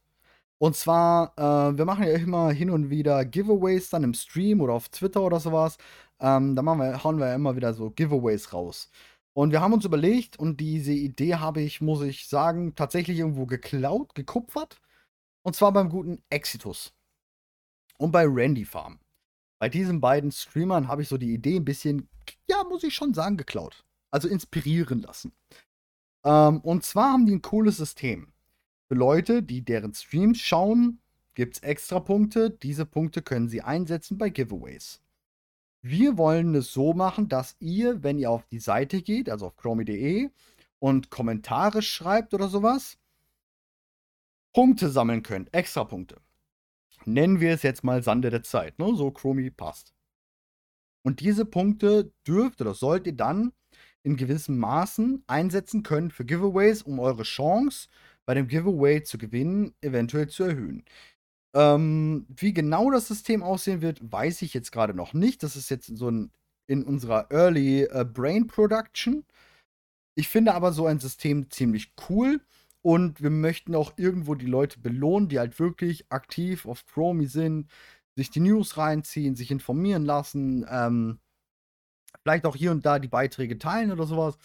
Und 0.58 0.76
zwar, 0.76 1.34
äh, 1.38 1.78
wir 1.78 1.86
machen 1.86 2.06
ja 2.06 2.13
immer 2.13 2.52
hin 2.52 2.70
und 2.70 2.89
wieder 2.89 3.26
Giveaways 3.26 3.89
dann 3.89 4.04
im 4.04 4.13
Stream 4.13 4.62
oder 4.62 4.74
auf 4.74 4.89
Twitter 4.89 5.22
oder 5.22 5.39
sowas. 5.39 5.78
Ähm, 6.20 6.56
da 6.56 6.62
machen 6.62 6.80
wir, 6.80 7.04
hauen 7.04 7.20
wir 7.20 7.28
ja 7.28 7.36
immer 7.36 7.56
wieder 7.56 7.74
so 7.74 7.89
Giveaways 7.92 8.54
raus. 8.54 8.89
Und 9.34 9.52
wir 9.52 9.62
haben 9.62 9.74
uns 9.74 9.86
überlegt, 9.86 10.38
und 10.38 10.60
diese 10.60 10.93
Idee 10.93 11.36
habe 11.36 11.62
ich, 11.62 11.82
muss 11.82 12.02
ich 12.04 12.28
sagen, 12.28 12.76
tatsächlich 12.76 13.17
irgendwo 13.17 13.46
geklaut, 13.46 14.13
gekupfert. 14.13 14.80
Und 15.41 15.56
zwar 15.56 15.72
beim 15.72 15.89
guten 15.89 16.24
Exitus. 16.30 16.93
Und 17.98 18.12
bei 18.12 18.26
Randy 18.28 18.65
Farm. 18.65 19.00
Bei 19.60 19.69
diesen 19.69 20.02
beiden 20.02 20.32
Streamern 20.32 20.88
habe 20.88 21.02
ich 21.02 21.08
so 21.08 21.17
die 21.17 21.34
Idee 21.34 21.58
ein 21.58 21.65
bisschen, 21.65 22.10
ja, 22.50 22.63
muss 22.63 22.84
ich 22.84 22.93
schon 22.93 23.13
sagen, 23.13 23.38
geklaut. 23.38 23.86
Also 24.12 24.28
inspirieren 24.28 25.02
lassen. 25.02 25.34
Ähm, 26.24 26.60
und 26.62 26.84
zwar 26.84 27.13
haben 27.13 27.26
die 27.26 27.34
ein 27.34 27.41
cooles 27.41 27.78
System. 27.78 28.34
Für 28.88 28.96
Leute, 28.96 29.41
die 29.41 29.63
deren 29.63 29.93
Streams 29.93 30.39
schauen, 30.39 31.02
gibt 31.34 31.56
es 31.56 31.63
extra 31.63 32.00
Punkte. 32.00 32.52
Diese 32.52 32.86
Punkte 32.86 33.22
können 33.22 33.50
sie 33.50 33.62
einsetzen 33.62 34.17
bei 34.17 34.30
Giveaways. 34.30 35.02
Wir 35.86 36.17
wollen 36.17 36.56
es 36.56 36.72
so 36.72 36.93
machen, 36.93 37.28
dass 37.28 37.58
ihr, 37.60 38.04
wenn 38.04 38.17
ihr 38.17 38.32
auf 38.32 38.46
die 38.48 38.60
Seite 38.60 39.02
geht, 39.02 39.30
also 39.30 39.48
auf 39.48 39.58
chromie.de 39.58 40.30
und 40.80 41.10
Kommentare 41.10 41.82
schreibt 41.82 42.34
oder 42.34 42.48
sowas, 42.48 42.98
Punkte 44.54 44.89
sammeln 44.89 45.24
könnt, 45.24 45.54
extra 45.54 45.84
Punkte. 45.84 46.22
Nennen 47.04 47.41
wir 47.41 47.52
es 47.54 47.63
jetzt 47.63 47.84
mal 47.84 48.02
Sande 48.02 48.30
der 48.30 48.43
Zeit, 48.43 48.80
ne? 48.80 48.96
so 48.96 49.12
Chromie 49.12 49.50
passt. 49.50 49.93
Und 51.04 51.19
diese 51.19 51.43
Punkte 51.43 52.13
dürft 52.26 52.62
oder 52.62 52.74
sollt 52.74 53.06
ihr 53.06 53.17
dann 53.17 53.52
in 54.04 54.15
gewissen 54.15 54.58
Maßen 54.58 55.24
einsetzen 55.28 55.84
können 55.84 56.12
für 56.12 56.24
Giveaways, 56.24 56.84
um 56.84 57.00
eure 57.00 57.24
Chance 57.24 57.89
bei 58.26 58.36
dem 58.36 58.48
Giveaway 58.48 59.04
zu 59.04 59.17
gewinnen 59.17 59.74
eventuell 59.82 60.30
zu 60.30 60.43
erhöhen. 60.43 60.86
Ähm, 61.56 62.26
wie 62.30 62.54
genau 62.54 62.89
das 62.89 63.08
System 63.08 63.44
aussehen 63.44 63.82
wird, 63.82 64.00
weiß 64.12 64.42
ich 64.42 64.54
jetzt 64.54 64.72
gerade 64.72 64.94
noch 64.94 65.13
nicht. 65.13 65.44
Das 65.44 65.56
ist 65.56 65.70
jetzt 65.70 65.96
so 65.98 66.10
ein 66.10 66.32
in 66.68 66.84
unserer 66.84 67.30
Early 67.32 67.84
äh, 67.84 68.06
Brain 68.06 68.48
Production. 68.48 69.26
Ich 70.16 70.28
finde 70.30 70.54
aber 70.54 70.72
so 70.72 70.86
ein 70.86 71.00
System 71.00 71.50
ziemlich 71.50 71.94
cool 72.10 72.42
und 72.82 73.22
wir 73.22 73.30
möchten 73.30 73.76
auch 73.76 73.94
irgendwo 73.98 74.36
die 74.36 74.46
Leute 74.46 74.80
belohnen, 74.80 75.30
die 75.30 75.39
halt 75.39 75.60
wirklich 75.60 76.12
aktiv 76.12 76.66
auf 76.66 76.86
Chromie 76.86 77.26
sind, 77.26 77.70
sich 78.16 78.30
die 78.30 78.39
News 78.42 78.78
reinziehen, 78.78 79.36
sich 79.36 79.52
informieren 79.52 80.06
lassen, 80.06 80.66
ähm, 80.70 81.20
vielleicht 82.22 82.46
auch 82.46 82.56
hier 82.56 82.72
und 82.72 82.86
da 82.86 83.00
die 83.00 83.08
Beiträge 83.08 83.58
teilen 83.58 83.92
oder 83.92 84.06
sowas. 84.06 84.38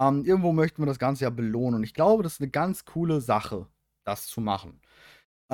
Ähm, 0.00 0.24
irgendwo 0.24 0.52
möchten 0.52 0.82
wir 0.82 0.86
das 0.86 0.98
Ganze 0.98 1.24
ja 1.24 1.30
belohnen 1.30 1.76
und 1.76 1.84
ich 1.84 1.94
glaube, 1.94 2.22
das 2.22 2.34
ist 2.34 2.40
eine 2.40 2.50
ganz 2.50 2.84
coole 2.84 3.20
Sache, 3.20 3.66
das 4.04 4.26
zu 4.26 4.40
machen. 4.40 4.80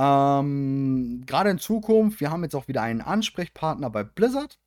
Ähm, 0.00 1.24
Gerade 1.26 1.50
in 1.50 1.58
Zukunft, 1.58 2.20
wir 2.20 2.30
haben 2.30 2.42
jetzt 2.42 2.54
auch 2.56 2.68
wieder 2.68 2.80
einen 2.82 3.02
Ansprechpartner 3.02 3.90
bei 3.90 4.02
Blizzard, 4.02 4.58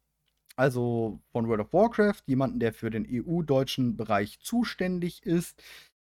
also 0.56 1.22
von 1.32 1.48
World 1.48 1.62
of 1.62 1.74
Warcraft, 1.74 2.22
jemanden, 2.28 2.60
der 2.60 2.74
für 2.74 2.92
den 2.92 3.08
EU-deutschen 3.10 3.98
Bereich 3.98 4.40
zuständig 4.42 5.24
ist. 5.24 5.64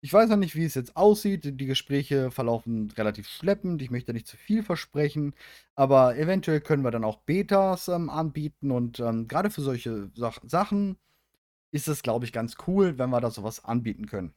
Ich 0.03 0.12
weiß 0.12 0.29
noch 0.31 0.37
nicht, 0.37 0.57
wie 0.57 0.64
es 0.64 0.74
jetzt 0.74 0.96
aussieht. 0.96 1.61
Die 1.61 1.66
Gespräche 1.66 2.31
verlaufen 2.33 2.90
relativ 2.90 3.29
schleppend. 3.29 3.81
Ich 3.83 3.90
möchte 3.90 4.12
nicht 4.12 4.27
zu 4.27 4.37
viel 4.37 4.62
versprechen. 4.62 5.35
Aber 5.77 6.16
eventuell 6.18 6.61
können 6.61 6.85
wir 6.85 6.90
dann 6.90 7.05
auch 7.05 7.18
Betas 7.18 7.88
ähm, 7.88 8.11
anbieten. 8.11 8.70
Und 8.70 9.00
ähm, 9.00 9.29
gerade 9.29 9.50
für 9.50 9.62
solche 9.62 10.11
Sach 10.14 10.40
Sachen 10.44 10.98
ist 11.72 11.88
es, 11.88 12.03
glaube 12.03 12.27
ich, 12.27 12.33
ganz 12.33 12.57
cool, 12.66 12.98
wenn 12.98 13.11
wir 13.11 13.20
da 13.20 13.31
sowas 13.31 13.64
anbieten 13.64 14.07
können. 14.07 14.35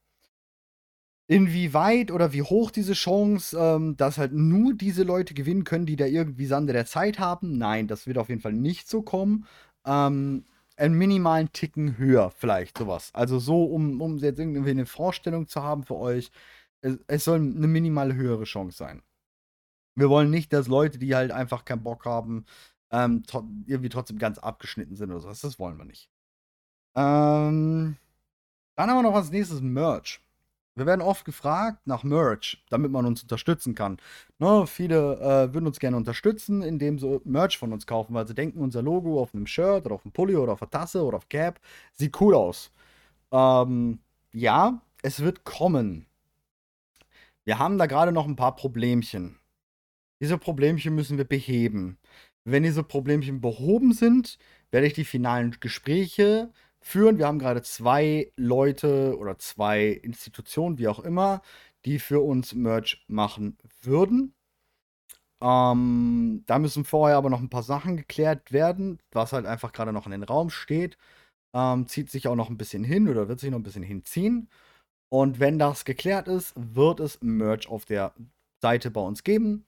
Inwieweit 1.29 2.11
oder 2.11 2.31
wie 2.31 2.41
hoch 2.41 2.71
diese 2.71 2.93
Chance, 2.93 3.57
ähm, 3.59 3.97
dass 3.97 4.17
halt 4.17 4.31
nur 4.31 4.73
diese 4.73 5.03
Leute 5.03 5.33
gewinnen 5.33 5.65
können, 5.65 5.85
die 5.85 5.97
da 5.97 6.05
irgendwie 6.05 6.45
Sande 6.45 6.71
der 6.71 6.85
Zeit 6.85 7.19
haben? 7.19 7.57
Nein, 7.57 7.87
das 7.87 8.07
wird 8.07 8.17
auf 8.17 8.29
jeden 8.29 8.41
Fall 8.41 8.53
nicht 8.53 8.87
so 8.89 9.01
kommen. 9.01 9.45
Ähm, 9.85 10.45
einen 10.77 10.95
minimalen 10.95 11.51
Ticken 11.51 11.97
höher, 11.97 12.31
vielleicht 12.31 12.77
sowas. 12.77 13.09
Also 13.13 13.39
so, 13.39 13.65
um, 13.65 13.99
um 13.99 14.17
jetzt 14.19 14.39
irgendwie 14.39 14.69
eine 14.69 14.85
Vorstellung 14.85 15.47
zu 15.47 15.63
haben 15.63 15.83
für 15.83 15.95
euch, 15.95 16.31
es, 16.81 16.97
es 17.07 17.23
soll 17.25 17.39
eine 17.39 17.67
minimal 17.67 18.13
höhere 18.15 18.45
Chance 18.45 18.77
sein. 18.77 19.01
Wir 19.95 20.09
wollen 20.09 20.29
nicht, 20.29 20.53
dass 20.53 20.67
Leute, 20.67 20.99
die 20.99 21.15
halt 21.15 21.31
einfach 21.31 21.65
keinen 21.65 21.83
Bock 21.83 22.05
haben, 22.05 22.45
ähm, 22.91 23.23
irgendwie 23.65 23.89
trotzdem 23.89 24.19
ganz 24.19 24.37
abgeschnitten 24.37 24.95
sind 24.95 25.11
oder 25.11 25.19
sowas. 25.19 25.41
Das 25.41 25.59
wollen 25.59 25.77
wir 25.77 25.85
nicht. 25.85 26.09
Ähm, 26.95 27.97
dann 28.75 28.89
haben 28.89 28.97
wir 28.97 29.03
noch 29.03 29.15
als 29.15 29.31
nächstes 29.31 29.61
Merch. 29.61 30.21
Wir 30.77 30.85
werden 30.85 31.01
oft 31.01 31.25
gefragt 31.25 31.87
nach 31.87 32.03
Merch, 32.03 32.63
damit 32.69 32.91
man 32.91 33.07
uns 33.07 33.23
unterstützen 33.23 33.73
kann. 33.73 33.97
Ne, 34.37 34.67
viele 34.67 35.15
äh, 35.15 35.51
würden 35.51 35.65
uns 35.65 35.79
gerne 35.79 35.97
unterstützen, 35.97 36.61
indem 36.61 36.99
sie 36.99 37.19
Merch 37.25 37.57
von 37.57 37.73
uns 37.73 37.87
kaufen, 37.87 38.13
weil 38.13 38.27
sie 38.27 38.35
denken, 38.35 38.59
unser 38.59 38.83
Logo 38.83 39.19
auf 39.19 39.33
einem 39.33 39.47
Shirt 39.47 39.87
oder 39.87 39.95
auf 39.95 40.05
einem 40.05 40.11
Pulli 40.11 40.35
oder 40.35 40.53
auf 40.53 40.61
einer 40.61 40.69
Tasse 40.69 41.03
oder 41.03 41.17
auf 41.17 41.29
Cap 41.29 41.59
sieht 41.93 42.21
cool 42.21 42.35
aus. 42.35 42.71
Ähm, 43.31 43.99
ja, 44.33 44.79
es 45.01 45.21
wird 45.21 45.45
kommen. 45.45 46.05
Wir 47.43 47.57
haben 47.57 47.79
da 47.79 47.87
gerade 47.87 48.11
noch 48.11 48.27
ein 48.27 48.35
paar 48.35 48.55
Problemchen. 48.55 49.39
Diese 50.21 50.37
Problemchen 50.37 50.93
müssen 50.93 51.17
wir 51.17 51.25
beheben. 51.25 51.97
Wenn 52.43 52.61
diese 52.61 52.83
Problemchen 52.83 53.41
behoben 53.41 53.93
sind, 53.93 54.37
werde 54.69 54.85
ich 54.85 54.93
die 54.93 55.05
finalen 55.05 55.57
Gespräche 55.59 56.51
führen. 56.87 57.17
Wir 57.17 57.27
haben 57.27 57.39
gerade 57.39 57.61
zwei 57.61 58.31
Leute 58.37 59.17
oder 59.17 59.37
zwei 59.39 59.87
Institutionen, 59.89 60.77
wie 60.77 60.87
auch 60.87 60.99
immer, 60.99 61.41
die 61.85 61.99
für 61.99 62.21
uns 62.21 62.55
Merch 62.55 63.05
machen 63.07 63.57
würden. 63.81 64.33
Ähm, 65.41 66.43
da 66.47 66.59
müssen 66.59 66.83
vorher 66.83 67.17
aber 67.17 67.29
noch 67.29 67.41
ein 67.41 67.49
paar 67.49 67.63
Sachen 67.63 67.97
geklärt 67.97 68.51
werden, 68.51 68.99
was 69.11 69.33
halt 69.33 69.45
einfach 69.45 69.71
gerade 69.71 69.93
noch 69.93 70.05
in 70.05 70.11
den 70.11 70.23
Raum 70.23 70.49
steht. 70.49 70.97
Ähm, 71.53 71.87
zieht 71.87 72.09
sich 72.09 72.27
auch 72.27 72.35
noch 72.35 72.49
ein 72.49 72.57
bisschen 72.57 72.83
hin 72.83 73.07
oder 73.09 73.27
wird 73.27 73.39
sich 73.39 73.51
noch 73.51 73.59
ein 73.59 73.63
bisschen 73.63 73.83
hinziehen. 73.83 74.49
Und 75.09 75.39
wenn 75.39 75.59
das 75.59 75.85
geklärt 75.85 76.27
ist, 76.27 76.53
wird 76.57 76.99
es 76.99 77.21
Merch 77.21 77.69
auf 77.69 77.85
der 77.85 78.13
Seite 78.61 78.91
bei 78.91 79.01
uns 79.01 79.23
geben. 79.23 79.65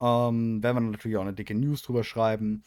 Ähm, 0.00 0.62
werden 0.62 0.76
wir 0.76 0.80
natürlich 0.92 1.16
auch 1.16 1.22
eine 1.22 1.34
dicke 1.34 1.54
News 1.54 1.82
drüber 1.82 2.04
schreiben. 2.04 2.62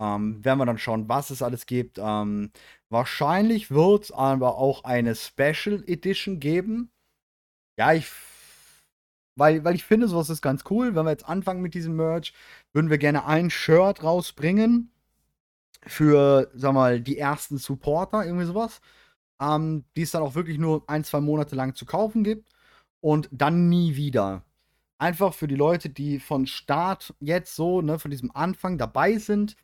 Ähm, 0.00 0.44
werden 0.44 0.58
wir 0.58 0.66
dann 0.66 0.78
schauen, 0.78 1.08
was 1.08 1.30
es 1.30 1.42
alles 1.42 1.66
gibt. 1.66 1.98
Ähm, 1.98 2.50
wahrscheinlich 2.88 3.70
wird 3.70 4.04
es 4.04 4.12
aber 4.12 4.56
auch 4.56 4.84
eine 4.84 5.14
Special 5.14 5.84
Edition 5.86 6.40
geben. 6.40 6.90
Ja, 7.78 7.92
ich. 7.92 8.10
Weil, 9.36 9.64
weil 9.64 9.74
ich 9.74 9.84
finde, 9.84 10.08
sowas 10.08 10.28
ist 10.28 10.42
ganz 10.42 10.64
cool. 10.70 10.94
Wenn 10.94 11.06
wir 11.06 11.10
jetzt 11.10 11.28
anfangen 11.28 11.62
mit 11.62 11.74
diesem 11.74 11.96
Merch, 11.96 12.34
würden 12.72 12.90
wir 12.90 12.98
gerne 12.98 13.24
ein 13.26 13.50
Shirt 13.50 14.02
rausbringen. 14.02 14.90
Für, 15.86 16.50
sag 16.54 16.74
mal, 16.74 17.00
die 17.00 17.18
ersten 17.18 17.58
Supporter, 17.58 18.24
irgendwie 18.24 18.46
sowas. 18.46 18.80
Ähm, 19.40 19.84
die 19.96 20.02
es 20.02 20.12
dann 20.12 20.22
auch 20.22 20.34
wirklich 20.34 20.58
nur 20.58 20.84
ein, 20.88 21.04
zwei 21.04 21.20
Monate 21.20 21.56
lang 21.56 21.74
zu 21.74 21.86
kaufen 21.86 22.24
gibt. 22.24 22.50
Und 23.00 23.28
dann 23.32 23.68
nie 23.68 23.96
wieder. 23.96 24.44
Einfach 24.98 25.34
für 25.34 25.48
die 25.48 25.56
Leute, 25.56 25.90
die 25.90 26.20
von 26.20 26.46
Start 26.46 27.14
jetzt 27.20 27.56
so, 27.56 27.82
ne, 27.82 27.98
von 27.98 28.10
diesem 28.10 28.30
Anfang 28.32 28.78
dabei 28.78 29.18
sind 29.18 29.56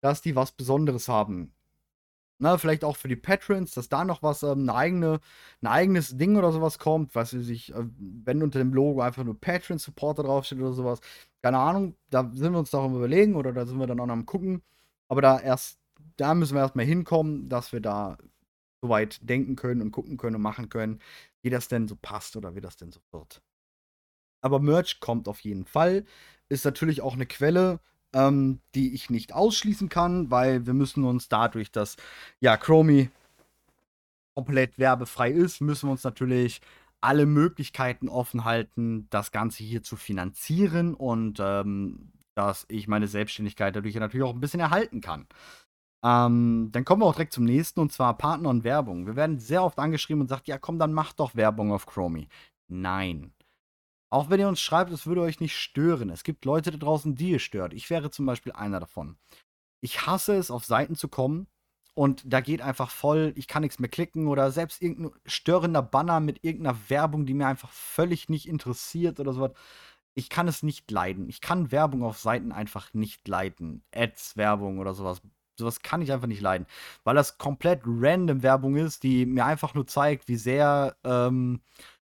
dass 0.00 0.22
die 0.22 0.36
was 0.36 0.52
Besonderes 0.52 1.08
haben. 1.08 1.52
Na, 2.38 2.58
vielleicht 2.58 2.84
auch 2.84 2.96
für 2.98 3.08
die 3.08 3.16
Patrons, 3.16 3.72
dass 3.72 3.88
da 3.88 4.04
noch 4.04 4.22
was, 4.22 4.42
ähm, 4.42 4.68
eine 4.68 4.74
eigene, 4.74 5.20
ein 5.62 5.68
eigenes 5.68 6.16
Ding 6.18 6.36
oder 6.36 6.52
sowas 6.52 6.78
kommt, 6.78 7.14
was 7.14 7.30
sich, 7.30 7.74
äh, 7.74 7.84
wenn 7.98 8.42
unter 8.42 8.58
dem 8.58 8.74
Logo 8.74 9.00
einfach 9.00 9.24
nur 9.24 9.40
Patron 9.40 9.78
Supporter 9.78 10.22
draufsteht 10.22 10.58
oder 10.58 10.72
sowas. 10.74 11.00
Keine 11.42 11.58
Ahnung, 11.58 11.96
da 12.10 12.30
sind 12.34 12.52
wir 12.52 12.58
uns 12.58 12.72
noch 12.72 12.84
am 12.84 12.96
überlegen 12.96 13.36
oder 13.36 13.52
da 13.52 13.64
sind 13.64 13.78
wir 13.78 13.86
dann 13.86 14.00
auch 14.00 14.06
noch 14.06 14.12
am 14.12 14.26
gucken. 14.26 14.62
Aber 15.08 15.22
da 15.22 15.40
erst, 15.40 15.78
da 16.16 16.34
müssen 16.34 16.54
wir 16.54 16.60
erstmal 16.60 16.84
hinkommen, 16.84 17.48
dass 17.48 17.72
wir 17.72 17.80
da 17.80 18.18
soweit 18.82 19.18
denken 19.28 19.56
können 19.56 19.80
und 19.80 19.92
gucken 19.92 20.16
können 20.18 20.36
und 20.36 20.42
machen 20.42 20.68
können, 20.68 21.00
wie 21.42 21.50
das 21.50 21.68
denn 21.68 21.88
so 21.88 21.96
passt 21.96 22.36
oder 22.36 22.54
wie 22.54 22.60
das 22.60 22.76
denn 22.76 22.92
so 22.92 23.00
wird. 23.12 23.42
Aber 24.42 24.60
Merch 24.60 25.00
kommt 25.00 25.28
auf 25.28 25.40
jeden 25.40 25.64
Fall. 25.64 26.04
Ist 26.48 26.64
natürlich 26.64 27.00
auch 27.00 27.14
eine 27.14 27.26
Quelle, 27.26 27.80
ähm, 28.14 28.60
die 28.74 28.94
ich 28.94 29.10
nicht 29.10 29.32
ausschließen 29.34 29.88
kann, 29.88 30.30
weil 30.30 30.66
wir 30.66 30.74
müssen 30.74 31.04
uns 31.04 31.28
dadurch, 31.28 31.70
dass 31.72 31.96
ja 32.40 32.56
Chromie 32.56 33.10
komplett 34.34 34.78
werbefrei 34.78 35.30
ist, 35.30 35.60
müssen 35.60 35.88
wir 35.88 35.92
uns 35.92 36.04
natürlich 36.04 36.60
alle 37.00 37.26
Möglichkeiten 37.26 38.08
offen 38.08 38.44
halten, 38.44 39.06
das 39.10 39.32
Ganze 39.32 39.62
hier 39.62 39.82
zu 39.82 39.96
finanzieren 39.96 40.94
und 40.94 41.38
ähm, 41.40 42.12
dass 42.34 42.66
ich 42.68 42.88
meine 42.88 43.08
Selbstständigkeit 43.08 43.74
dadurch 43.74 43.94
natürlich 43.94 44.26
auch 44.26 44.34
ein 44.34 44.40
bisschen 44.40 44.60
erhalten 44.60 45.00
kann. 45.00 45.26
Ähm, 46.04 46.68
dann 46.72 46.84
kommen 46.84 47.02
wir 47.02 47.06
auch 47.06 47.14
direkt 47.14 47.32
zum 47.32 47.44
nächsten 47.44 47.80
und 47.80 47.92
zwar 47.92 48.16
Partner 48.18 48.50
und 48.50 48.64
Werbung. 48.64 49.06
Wir 49.06 49.16
werden 49.16 49.38
sehr 49.38 49.62
oft 49.62 49.78
angeschrieben 49.78 50.20
und 50.20 50.28
sagt, 50.28 50.46
ja 50.48 50.58
komm, 50.58 50.78
dann 50.78 50.92
mach 50.92 51.12
doch 51.12 51.34
Werbung 51.34 51.72
auf 51.72 51.86
Chromie. 51.86 52.28
Nein. 52.68 53.32
Auch 54.10 54.30
wenn 54.30 54.40
ihr 54.40 54.48
uns 54.48 54.60
schreibt, 54.60 54.92
es 54.92 55.06
würde 55.06 55.22
euch 55.22 55.40
nicht 55.40 55.56
stören. 55.56 56.10
Es 56.10 56.24
gibt 56.24 56.44
Leute 56.44 56.70
da 56.70 56.78
draußen, 56.78 57.16
die 57.16 57.30
ihr 57.30 57.38
stört. 57.38 57.74
Ich 57.74 57.90
wäre 57.90 58.10
zum 58.10 58.26
Beispiel 58.26 58.52
einer 58.52 58.80
davon. 58.80 59.16
Ich 59.80 60.06
hasse 60.06 60.36
es, 60.36 60.50
auf 60.50 60.64
Seiten 60.64 60.94
zu 60.94 61.08
kommen 61.08 61.48
und 61.94 62.22
da 62.24 62.40
geht 62.40 62.62
einfach 62.62 62.90
voll, 62.90 63.32
ich 63.36 63.48
kann 63.48 63.62
nichts 63.62 63.78
mehr 63.78 63.88
klicken 63.88 64.28
oder 64.28 64.50
selbst 64.50 64.82
irgendein 64.82 65.18
störender 65.26 65.82
Banner 65.82 66.20
mit 66.20 66.44
irgendeiner 66.44 66.78
Werbung, 66.88 67.26
die 67.26 67.34
mir 67.34 67.46
einfach 67.46 67.70
völlig 67.72 68.28
nicht 68.28 68.48
interessiert 68.48 69.18
oder 69.20 69.32
sowas. 69.32 69.52
Ich 70.14 70.28
kann 70.30 70.48
es 70.48 70.62
nicht 70.62 70.90
leiden. 70.90 71.28
Ich 71.28 71.40
kann 71.40 71.72
Werbung 71.72 72.02
auf 72.02 72.18
Seiten 72.18 72.52
einfach 72.52 72.94
nicht 72.94 73.28
leiden. 73.28 73.82
Ads, 73.94 74.36
Werbung 74.36 74.78
oder 74.78 74.94
sowas 74.94 75.20
sowas 75.58 75.82
kann 75.82 76.02
ich 76.02 76.12
einfach 76.12 76.26
nicht 76.26 76.40
leiden. 76.40 76.66
Weil 77.04 77.14
das 77.14 77.38
komplett 77.38 77.82
random 77.86 78.42
Werbung 78.42 78.76
ist, 78.76 79.02
die 79.02 79.26
mir 79.26 79.46
einfach 79.46 79.74
nur 79.74 79.86
zeigt, 79.86 80.28
wie 80.28 80.36
sehr 80.36 80.96
ähm, 81.04 81.60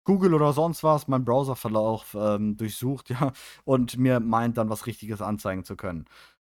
Google 0.08 0.32
oder 0.32 0.54
sonst 0.54 0.82
was 0.82 1.06
meinen 1.06 1.26
Browserverlauf 1.26 2.16
ähm, 2.18 2.56
durchsucht, 2.56 3.10
ja, 3.10 3.30
und 3.64 3.98
mir 3.98 4.20
meint 4.20 4.56
dann 4.56 4.70
was 4.70 4.86
Richtiges 4.86 5.20
anzeigen 5.20 5.64
zu 5.64 5.76
können. 5.76 6.06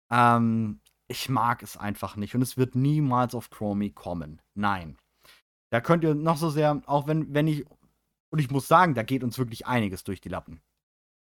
Ähm, 0.09 0.79
ich 1.07 1.29
mag 1.29 1.61
es 1.61 1.77
einfach 1.77 2.15
nicht 2.15 2.33
und 2.33 2.41
es 2.41 2.57
wird 2.57 2.73
niemals 2.73 3.35
auf 3.35 3.51
Chromie 3.51 3.91
kommen. 3.91 4.41
Nein. 4.55 4.97
Da 5.69 5.79
könnt 5.79 6.03
ihr 6.03 6.15
noch 6.15 6.37
so 6.37 6.49
sehr, 6.49 6.81
auch 6.87 7.05
wenn, 7.05 7.35
wenn 7.35 7.45
ich, 7.45 7.63
und 8.31 8.39
ich 8.39 8.49
muss 8.49 8.67
sagen, 8.67 8.95
da 8.95 9.03
geht 9.03 9.23
uns 9.23 9.37
wirklich 9.37 9.67
einiges 9.67 10.03
durch 10.03 10.21
die 10.21 10.29
Lappen. 10.29 10.59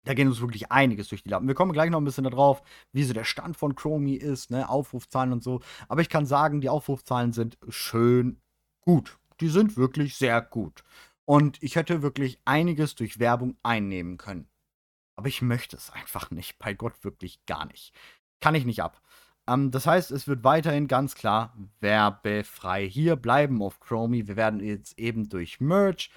Da 0.06 0.14
gehen 0.14 0.28
uns 0.28 0.40
wirklich 0.40 0.72
einiges 0.72 1.08
durch 1.08 1.24
die 1.24 1.30
Lappen. 1.30 1.48
Wir 1.48 1.56
kommen 1.56 1.74
gleich 1.74 1.90
noch 1.90 2.00
ein 2.00 2.06
bisschen 2.06 2.26
darauf, 2.26 2.62
wie 2.92 3.04
so 3.06 3.14
der 3.14 3.24
Stand 3.24 3.58
von 3.58 3.74
Chromie 3.74 4.18
ist, 4.18 4.52
ne, 4.52 4.70
Aufrufzahlen 4.70 5.34
und 5.34 5.44
so. 5.44 5.62
Aber 5.88 6.02
ich 6.02 6.10
kann 6.10 6.28
sagen, 6.28 6.62
die 6.62 6.70
Aufrufzahlen 6.70 7.34
sind 7.34 7.58
schön 7.70 8.40
gut. 8.82 9.18
Die 9.42 9.50
sind 9.50 9.78
wirklich 9.78 10.16
sehr 10.16 10.42
gut. 10.42 10.84
Und 11.30 11.62
ich 11.62 11.76
hätte 11.76 12.02
wirklich 12.02 12.40
einiges 12.44 12.96
durch 12.96 13.20
Werbung 13.20 13.56
einnehmen 13.62 14.18
können. 14.18 14.50
Aber 15.16 15.28
ich 15.28 15.44
möchte 15.44 15.78
es 15.78 15.92
einfach 15.92 16.32
nicht. 16.32 16.58
Bei 16.58 16.74
Gott 16.74 17.04
wirklich 17.04 17.46
gar 17.46 17.68
nicht. 17.68 17.94
Kann 18.40 18.56
ich 18.56 18.66
nicht 18.66 18.82
ab. 18.82 19.00
Ähm, 19.46 19.70
das 19.70 19.86
heißt, 19.86 20.10
es 20.10 20.28
wird 20.28 20.44
weiterhin 20.44 20.88
ganz 20.88 21.14
klar 21.14 21.56
werbefrei 21.82 22.90
hier 22.90 23.16
bleiben 23.16 23.62
auf 23.62 23.80
Chromie. 23.80 24.28
Wir 24.28 24.38
werden 24.38 24.60
jetzt 24.60 24.98
eben 24.98 25.30
durch 25.30 25.62
Merch, 25.62 26.10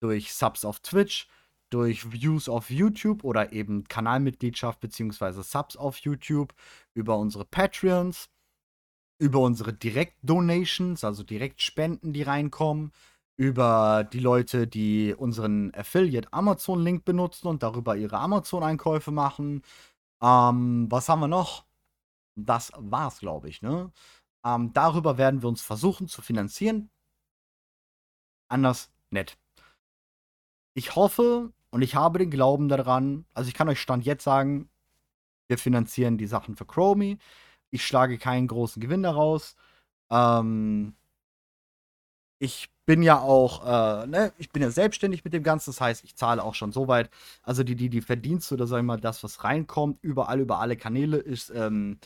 durch 0.00 0.34
Subs 0.34 0.64
auf 0.64 0.80
Twitch, 0.80 1.28
durch 1.70 2.10
Views 2.10 2.48
auf 2.48 2.68
YouTube 2.68 3.22
oder 3.22 3.52
eben 3.52 3.84
Kanalmitgliedschaft 3.84 4.80
bzw. 4.80 5.42
Subs 5.42 5.76
auf 5.76 5.98
YouTube, 5.98 6.52
über 6.92 7.16
unsere 7.18 7.44
Patreons, 7.44 8.30
über 9.20 9.38
unsere 9.38 9.72
Direkt-Donations, 9.72 11.04
also 11.04 11.22
Direktspenden, 11.22 12.12
die 12.12 12.22
reinkommen, 12.24 12.90
über 13.36 14.04
die 14.04 14.20
Leute, 14.20 14.66
die 14.66 15.14
unseren 15.14 15.74
Affiliate 15.74 16.32
Amazon-Link 16.32 17.04
benutzen 17.04 17.48
und 17.48 17.62
darüber 17.62 17.96
ihre 17.96 18.18
Amazon-Einkäufe 18.18 19.10
machen. 19.10 19.62
Ähm, 20.22 20.86
was 20.90 21.08
haben 21.08 21.20
wir 21.20 21.28
noch? 21.28 21.66
Das 22.36 22.72
war's, 22.76 23.20
glaube 23.20 23.48
ich, 23.48 23.62
ne? 23.62 23.92
Ähm, 24.44 24.72
darüber 24.72 25.18
werden 25.18 25.42
wir 25.42 25.48
uns 25.48 25.62
versuchen 25.62 26.08
zu 26.08 26.22
finanzieren. 26.22 26.90
Anders 28.48 28.92
nett. 29.10 29.38
Ich 30.74 30.94
hoffe, 30.96 31.52
und 31.70 31.82
ich 31.82 31.94
habe 31.94 32.18
den 32.18 32.30
Glauben 32.30 32.68
daran, 32.68 33.26
also 33.34 33.48
ich 33.48 33.54
kann 33.54 33.68
euch 33.68 33.80
Stand 33.80 34.04
jetzt 34.06 34.24
sagen, 34.24 34.70
wir 35.48 35.58
finanzieren 35.58 36.18
die 36.18 36.26
Sachen 36.26 36.56
für 36.56 36.66
Chromie. 36.66 37.18
Ich 37.70 37.86
schlage 37.86 38.18
keinen 38.18 38.46
großen 38.48 38.80
Gewinn 38.80 39.02
daraus. 39.02 39.56
Ähm, 40.10 40.96
ich 42.38 42.68
bin 42.86 43.02
ja 43.02 43.20
auch, 43.20 43.64
äh, 43.66 44.06
ne, 44.06 44.32
ich 44.38 44.50
bin 44.50 44.62
ja 44.62 44.70
selbstständig 44.70 45.24
mit 45.24 45.32
dem 45.32 45.42
Ganzen, 45.42 45.70
das 45.70 45.80
heißt, 45.80 46.04
ich 46.04 46.16
zahle 46.16 46.42
auch 46.42 46.54
schon 46.54 46.72
so 46.72 46.88
weit. 46.88 47.10
Also 47.42 47.64
die, 47.64 47.74
die, 47.76 47.88
die 47.90 48.00
Verdienste 48.02 48.54
oder 48.54 48.66
sag 48.66 48.78
ich 48.78 48.84
mal, 48.84 49.00
das, 49.00 49.24
was 49.24 49.44
reinkommt, 49.44 49.98
überall, 50.02 50.40
über 50.40 50.60
alle 50.60 50.76
Kanäle, 50.76 51.16
ist 51.18 51.50
ähm, 51.50 51.98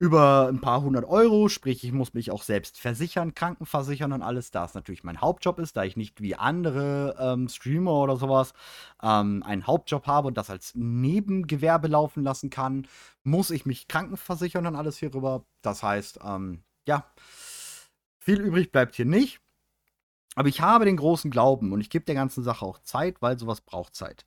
über 0.00 0.48
ein 0.48 0.60
paar 0.60 0.82
hundert 0.82 1.04
Euro, 1.06 1.48
sprich, 1.48 1.82
ich 1.82 1.92
muss 1.92 2.14
mich 2.14 2.30
auch 2.30 2.42
selbst 2.44 2.78
versichern, 2.78 3.34
krankenversichern 3.34 4.12
und 4.12 4.22
alles, 4.22 4.50
da 4.52 4.64
es 4.64 4.74
natürlich 4.74 5.02
mein 5.02 5.20
Hauptjob 5.20 5.58
ist, 5.58 5.76
da 5.76 5.82
ich 5.84 5.96
nicht 5.96 6.20
wie 6.22 6.36
andere 6.36 7.16
ähm, 7.18 7.48
Streamer 7.48 7.94
oder 7.94 8.16
sowas 8.16 8.52
ähm, 9.02 9.42
einen 9.44 9.66
Hauptjob 9.66 10.06
habe 10.06 10.28
und 10.28 10.36
das 10.38 10.50
als 10.50 10.72
Nebengewerbe 10.76 11.88
laufen 11.88 12.22
lassen 12.22 12.48
kann, 12.50 12.86
muss 13.24 13.50
ich 13.50 13.66
mich 13.66 13.88
krankenversichern 13.88 14.66
und 14.66 14.76
alles 14.76 14.98
hierüber. 14.98 15.44
Das 15.62 15.82
heißt, 15.82 16.20
ähm, 16.24 16.62
ja, 16.86 17.04
viel 18.20 18.40
übrig 18.40 18.70
bleibt 18.70 18.94
hier 18.94 19.04
nicht. 19.06 19.40
Aber 20.38 20.48
ich 20.48 20.60
habe 20.60 20.84
den 20.84 20.98
großen 20.98 21.32
Glauben 21.32 21.72
und 21.72 21.80
ich 21.80 21.90
gebe 21.90 22.04
der 22.04 22.14
ganzen 22.14 22.44
Sache 22.44 22.64
auch 22.64 22.78
Zeit, 22.78 23.20
weil 23.20 23.36
sowas 23.40 23.60
braucht 23.60 23.96
Zeit. 23.96 24.24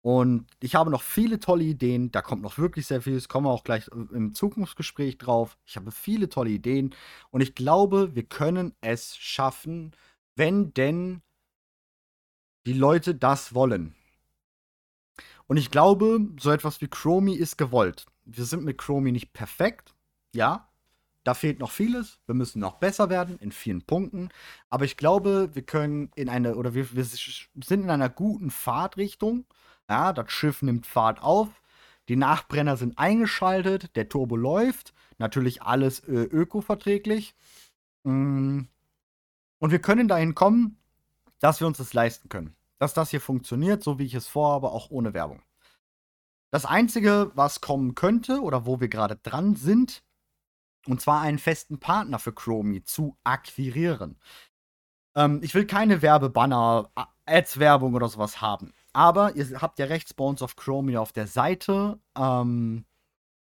Und 0.00 0.48
ich 0.58 0.74
habe 0.74 0.90
noch 0.90 1.02
viele 1.02 1.38
tolle 1.38 1.62
Ideen. 1.62 2.10
Da 2.10 2.20
kommt 2.20 2.42
noch 2.42 2.58
wirklich 2.58 2.88
sehr 2.88 3.00
viel. 3.00 3.14
Es 3.14 3.28
kommen 3.28 3.46
wir 3.46 3.52
auch 3.52 3.62
gleich 3.62 3.86
im 3.86 4.34
Zukunftsgespräch 4.34 5.18
drauf. 5.18 5.56
Ich 5.64 5.76
habe 5.76 5.92
viele 5.92 6.28
tolle 6.28 6.50
Ideen. 6.50 6.92
Und 7.30 7.42
ich 7.42 7.54
glaube, 7.54 8.16
wir 8.16 8.24
können 8.24 8.74
es 8.80 9.16
schaffen, 9.16 9.92
wenn 10.34 10.74
denn 10.74 11.22
die 12.66 12.72
Leute 12.72 13.14
das 13.14 13.54
wollen. 13.54 13.94
Und 15.46 15.58
ich 15.58 15.70
glaube, 15.70 16.26
so 16.40 16.50
etwas 16.50 16.80
wie 16.80 16.88
Chromie 16.88 17.36
ist 17.36 17.56
gewollt. 17.56 18.06
Wir 18.24 18.46
sind 18.46 18.64
mit 18.64 18.78
Chromie 18.78 19.12
nicht 19.12 19.32
perfekt. 19.32 19.94
Ja, 20.34 20.71
da 21.24 21.34
fehlt 21.34 21.60
noch 21.60 21.70
vieles. 21.70 22.18
Wir 22.26 22.34
müssen 22.34 22.60
noch 22.60 22.74
besser 22.74 23.08
werden 23.08 23.38
in 23.38 23.52
vielen 23.52 23.82
Punkten. 23.82 24.30
Aber 24.70 24.84
ich 24.84 24.96
glaube, 24.96 25.50
wir 25.54 25.62
können 25.62 26.10
in 26.14 26.28
eine, 26.28 26.56
oder 26.56 26.74
wir, 26.74 26.94
wir 26.94 27.04
sind 27.04 27.82
in 27.82 27.90
einer 27.90 28.08
guten 28.08 28.50
Fahrtrichtung. 28.50 29.44
Ja, 29.88 30.12
das 30.12 30.30
Schiff 30.32 30.62
nimmt 30.62 30.86
Fahrt 30.86 31.22
auf. 31.22 31.48
Die 32.08 32.16
Nachbrenner 32.16 32.76
sind 32.76 32.98
eingeschaltet. 32.98 33.94
Der 33.94 34.08
Turbo 34.08 34.36
läuft. 34.36 34.94
Natürlich 35.18 35.62
alles 35.62 36.00
äh, 36.00 36.12
ökoverträglich. 36.12 37.34
Mm. 38.02 38.62
Und 39.58 39.70
wir 39.70 39.78
können 39.78 40.08
dahin 40.08 40.34
kommen, 40.34 40.76
dass 41.38 41.60
wir 41.60 41.68
uns 41.68 41.78
das 41.78 41.94
leisten 41.94 42.28
können. 42.28 42.56
Dass 42.78 42.94
das 42.94 43.10
hier 43.10 43.20
funktioniert, 43.20 43.84
so 43.84 44.00
wie 44.00 44.06
ich 44.06 44.14
es 44.14 44.26
vorhabe, 44.26 44.70
auch 44.70 44.90
ohne 44.90 45.14
Werbung. 45.14 45.40
Das 46.50 46.64
Einzige, 46.66 47.30
was 47.34 47.60
kommen 47.60 47.94
könnte 47.94 48.42
oder 48.42 48.66
wo 48.66 48.80
wir 48.80 48.88
gerade 48.88 49.16
dran 49.16 49.54
sind, 49.54 50.02
und 50.86 51.00
zwar 51.00 51.20
einen 51.20 51.38
festen 51.38 51.78
Partner 51.78 52.18
für 52.18 52.32
Chromie 52.32 52.82
zu 52.82 53.16
akquirieren. 53.24 54.18
Ähm, 55.16 55.40
ich 55.42 55.54
will 55.54 55.66
keine 55.66 56.02
Werbebanner, 56.02 56.90
Ads-Werbung 57.26 57.94
oder 57.94 58.08
sowas 58.08 58.40
haben. 58.40 58.72
Aber 58.92 59.36
ihr 59.36 59.60
habt 59.60 59.78
ja 59.78 59.86
rechts 59.86 60.14
bei 60.14 60.24
uns 60.24 60.42
auf 60.42 60.56
Chromie 60.56 60.96
auf 60.96 61.12
der 61.12 61.26
Seite. 61.26 61.98
Ähm, 62.16 62.84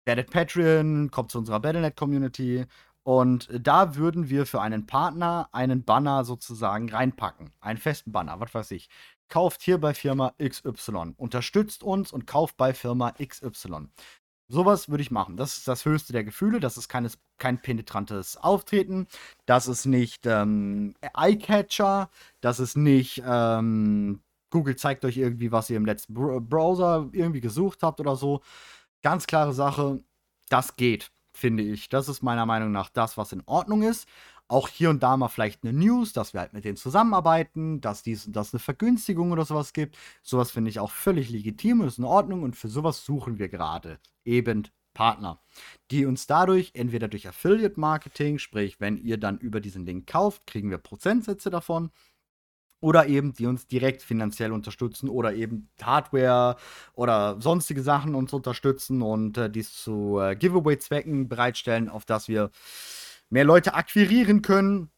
werdet 0.04 0.30
Patreon, 0.30 1.10
kommt 1.10 1.30
zu 1.30 1.38
unserer 1.38 1.60
Battlenet-Community. 1.60 2.66
Und 3.04 3.48
da 3.52 3.96
würden 3.96 4.28
wir 4.28 4.46
für 4.46 4.60
einen 4.60 4.86
Partner 4.86 5.48
einen 5.52 5.84
Banner 5.84 6.24
sozusagen 6.24 6.88
reinpacken. 6.90 7.52
Einen 7.60 7.78
festen 7.78 8.12
Banner, 8.12 8.38
was 8.40 8.54
weiß 8.54 8.70
ich. 8.72 8.88
Kauft 9.28 9.62
hier 9.62 9.78
bei 9.78 9.94
Firma 9.94 10.34
XY. 10.42 11.14
Unterstützt 11.16 11.82
uns 11.82 12.12
und 12.12 12.26
kauft 12.26 12.56
bei 12.56 12.74
Firma 12.74 13.12
XY. 13.12 13.88
Sowas 14.52 14.90
würde 14.90 15.02
ich 15.02 15.10
machen. 15.10 15.38
Das 15.38 15.56
ist 15.56 15.66
das 15.66 15.86
höchste 15.86 16.12
der 16.12 16.24
Gefühle. 16.24 16.60
Das 16.60 16.76
ist 16.76 16.88
keines, 16.88 17.18
kein 17.38 17.62
penetrantes 17.62 18.36
Auftreten. 18.36 19.06
Das 19.46 19.66
ist 19.66 19.86
nicht 19.86 20.26
ähm, 20.26 20.94
Eyecatcher. 21.16 22.10
Das 22.42 22.60
ist 22.60 22.76
nicht 22.76 23.22
ähm, 23.26 24.20
Google 24.50 24.76
zeigt 24.76 25.06
euch 25.06 25.16
irgendwie, 25.16 25.50
was 25.50 25.70
ihr 25.70 25.78
im 25.78 25.86
letzten 25.86 26.14
Browser 26.14 27.08
irgendwie 27.12 27.40
gesucht 27.40 27.82
habt 27.82 27.98
oder 27.98 28.14
so. 28.14 28.42
Ganz 29.02 29.26
klare 29.26 29.54
Sache. 29.54 30.04
Das 30.50 30.76
geht, 30.76 31.10
finde 31.32 31.62
ich. 31.62 31.88
Das 31.88 32.10
ist 32.10 32.22
meiner 32.22 32.44
Meinung 32.44 32.70
nach 32.70 32.90
das, 32.90 33.16
was 33.16 33.32
in 33.32 33.42
Ordnung 33.46 33.82
ist. 33.82 34.06
Auch 34.52 34.68
hier 34.68 34.90
und 34.90 35.02
da 35.02 35.16
mal 35.16 35.28
vielleicht 35.28 35.64
eine 35.64 35.72
News, 35.72 36.12
dass 36.12 36.34
wir 36.34 36.40
halt 36.40 36.52
mit 36.52 36.64
denen 36.64 36.76
zusammenarbeiten, 36.76 37.80
dass 37.80 38.02
dies 38.02 38.30
dass 38.30 38.52
eine 38.52 38.60
Vergünstigung 38.60 39.32
oder 39.32 39.44
sowas 39.44 39.72
gibt. 39.72 39.96
Sowas 40.22 40.50
finde 40.50 40.70
ich 40.70 40.78
auch 40.78 40.90
völlig 40.90 41.30
legitim 41.30 41.80
und 41.80 41.88
ist 41.88 41.98
in 41.98 42.04
Ordnung 42.04 42.42
und 42.42 42.54
für 42.54 42.68
sowas 42.68 43.04
suchen 43.04 43.38
wir 43.38 43.48
gerade 43.48 43.98
eben 44.24 44.64
Partner, 44.94 45.40
die 45.90 46.04
uns 46.04 46.26
dadurch 46.26 46.72
entweder 46.74 47.08
durch 47.08 47.26
Affiliate 47.26 47.80
Marketing, 47.80 48.38
sprich, 48.38 48.78
wenn 48.78 48.98
ihr 48.98 49.16
dann 49.16 49.38
über 49.38 49.60
diesen 49.60 49.86
Link 49.86 50.06
kauft, 50.06 50.46
kriegen 50.46 50.68
wir 50.68 50.76
Prozentsätze 50.76 51.48
davon 51.48 51.90
oder 52.80 53.06
eben 53.06 53.32
die 53.32 53.46
uns 53.46 53.66
direkt 53.66 54.02
finanziell 54.02 54.52
unterstützen 54.52 55.08
oder 55.08 55.32
eben 55.34 55.70
Hardware 55.80 56.56
oder 56.92 57.40
sonstige 57.40 57.82
Sachen 57.82 58.14
uns 58.14 58.34
unterstützen 58.34 59.00
und 59.00 59.38
äh, 59.38 59.48
dies 59.48 59.72
zu 59.74 60.18
äh, 60.20 60.36
Giveaway-Zwecken 60.36 61.28
bereitstellen, 61.28 61.88
auf 61.88 62.04
das 62.04 62.28
wir 62.28 62.50
mehr 63.32 63.44
Leute 63.44 63.72
akquirieren 63.72 64.42
können, 64.42 64.90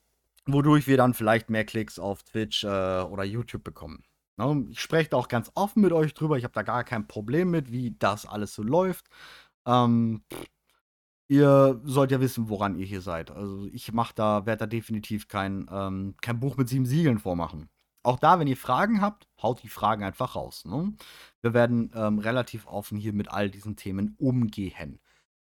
wodurch 0.45 0.89
wir 0.89 0.97
dann 0.97 1.15
vielleicht 1.15 1.51
mehr 1.51 1.65
Klicks 1.65 2.01
auf 2.01 2.25
Twitch 2.25 2.65
äh, 2.65 2.67
oder 2.67 3.23
YouTube 3.23 3.63
bekommen. 3.63 4.03
Ne? 4.37 4.67
Ich 4.71 4.81
spreche 4.81 5.11
da 5.11 5.19
auch 5.19 5.29
ganz 5.29 5.53
offen 5.55 5.83
mit 5.83 5.93
euch 5.93 6.15
drüber. 6.15 6.37
Ich 6.37 6.43
habe 6.43 6.53
da 6.53 6.63
gar 6.63 6.83
kein 6.83 7.07
Problem 7.07 7.53
mit, 7.53 7.71
wie 7.71 7.95
das 7.97 8.27
alles 8.27 8.53
so 8.53 8.65
läuft. 8.65 9.07
Ähm, 9.67 10.25
ihr 11.29 11.81
sollt 11.85 12.11
ja 12.11 12.21
wissen, 12.21 12.49
woran 12.49 12.75
ihr 12.75 12.87
hier 12.87 13.03
seid. 13.03 13.31
Also 13.31 13.67
ich 13.67 13.93
mache 13.93 14.15
da, 14.17 14.47
werde 14.47 14.61
da 14.61 14.67
definitiv 14.67 15.29
kein, 15.29 15.67
ähm, 15.71 16.17
kein 16.21 16.41
Buch 16.41 16.57
mit 16.57 16.69
sieben 16.69 16.87
Siegeln 16.87 17.21
vormachen. 17.21 17.69
Auch 18.03 18.19
da, 18.19 18.41
wenn 18.41 18.49
ihr 18.49 18.57
Fragen 18.57 19.01
habt, 19.01 19.29
haut 19.41 19.63
die 19.63 19.69
Fragen 19.69 20.03
einfach 20.03 20.35
raus. 20.35 20.65
Ne? 20.65 20.93
Wir 21.41 21.55
werden 21.55 21.93
ähm, 21.95 22.19
relativ 22.19 22.67
offen 22.67 22.99
hier 22.99 23.13
mit 23.13 23.31
all 23.31 23.49
diesen 23.49 23.77
Themen 23.77 24.17
umgehen. 24.19 24.99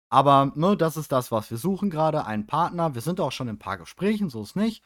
Aber 0.10 0.52
ne, 0.56 0.78
das 0.78 0.98
ist 0.98 1.12
das, 1.12 1.32
was 1.32 1.52
wir 1.52 1.58
suchen 1.58 1.90
gerade, 1.90 2.26
einen 2.26 2.48
Partner. 2.48 2.96
Wir 2.96 3.02
sind 3.02 3.20
auch 3.20 3.32
schon 3.32 3.48
in 3.48 3.56
ein 3.56 3.60
paar 3.60 3.78
Gesprächen, 3.78 4.30
so 4.30 4.42
ist 4.42 4.56
nicht. 4.56 4.84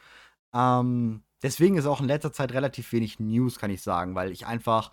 Ähm, 0.52 1.22
deswegen 1.42 1.76
ist 1.76 1.86
auch 1.86 2.00
in 2.00 2.06
letzter 2.06 2.32
Zeit 2.32 2.52
relativ 2.52 2.92
wenig 2.92 3.20
News, 3.20 3.58
kann 3.58 3.70
ich 3.70 3.82
sagen, 3.82 4.14
weil 4.14 4.32
ich 4.32 4.46
einfach 4.46 4.90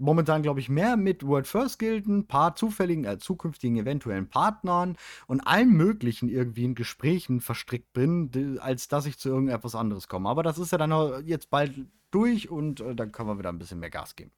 momentan, 0.00 0.42
glaube 0.42 0.60
ich, 0.60 0.68
mehr 0.68 0.96
mit 0.96 1.26
World 1.26 1.46
First 1.46 1.78
Gilden, 1.78 2.26
paar 2.26 2.56
zufälligen, 2.56 3.04
äh, 3.04 3.18
zukünftigen 3.18 3.76
eventuellen 3.76 4.28
Partnern 4.28 4.96
und 5.26 5.40
allen 5.46 5.70
möglichen 5.70 6.28
irgendwie 6.28 6.64
in 6.64 6.74
Gesprächen 6.74 7.40
verstrickt 7.40 7.92
bin, 7.92 8.58
als 8.60 8.88
dass 8.88 9.06
ich 9.06 9.18
zu 9.18 9.28
irgendetwas 9.28 9.74
anderes 9.74 10.08
komme. 10.08 10.28
Aber 10.28 10.42
das 10.42 10.58
ist 10.58 10.72
ja 10.72 10.78
dann 10.78 11.26
jetzt 11.26 11.50
bald 11.50 11.86
durch 12.10 12.50
und 12.50 12.80
äh, 12.80 12.94
dann 12.94 13.12
können 13.12 13.28
wir 13.28 13.38
wieder 13.38 13.50
ein 13.50 13.58
bisschen 13.58 13.78
mehr 13.78 13.90
Gas 13.90 14.16
geben. 14.16 14.32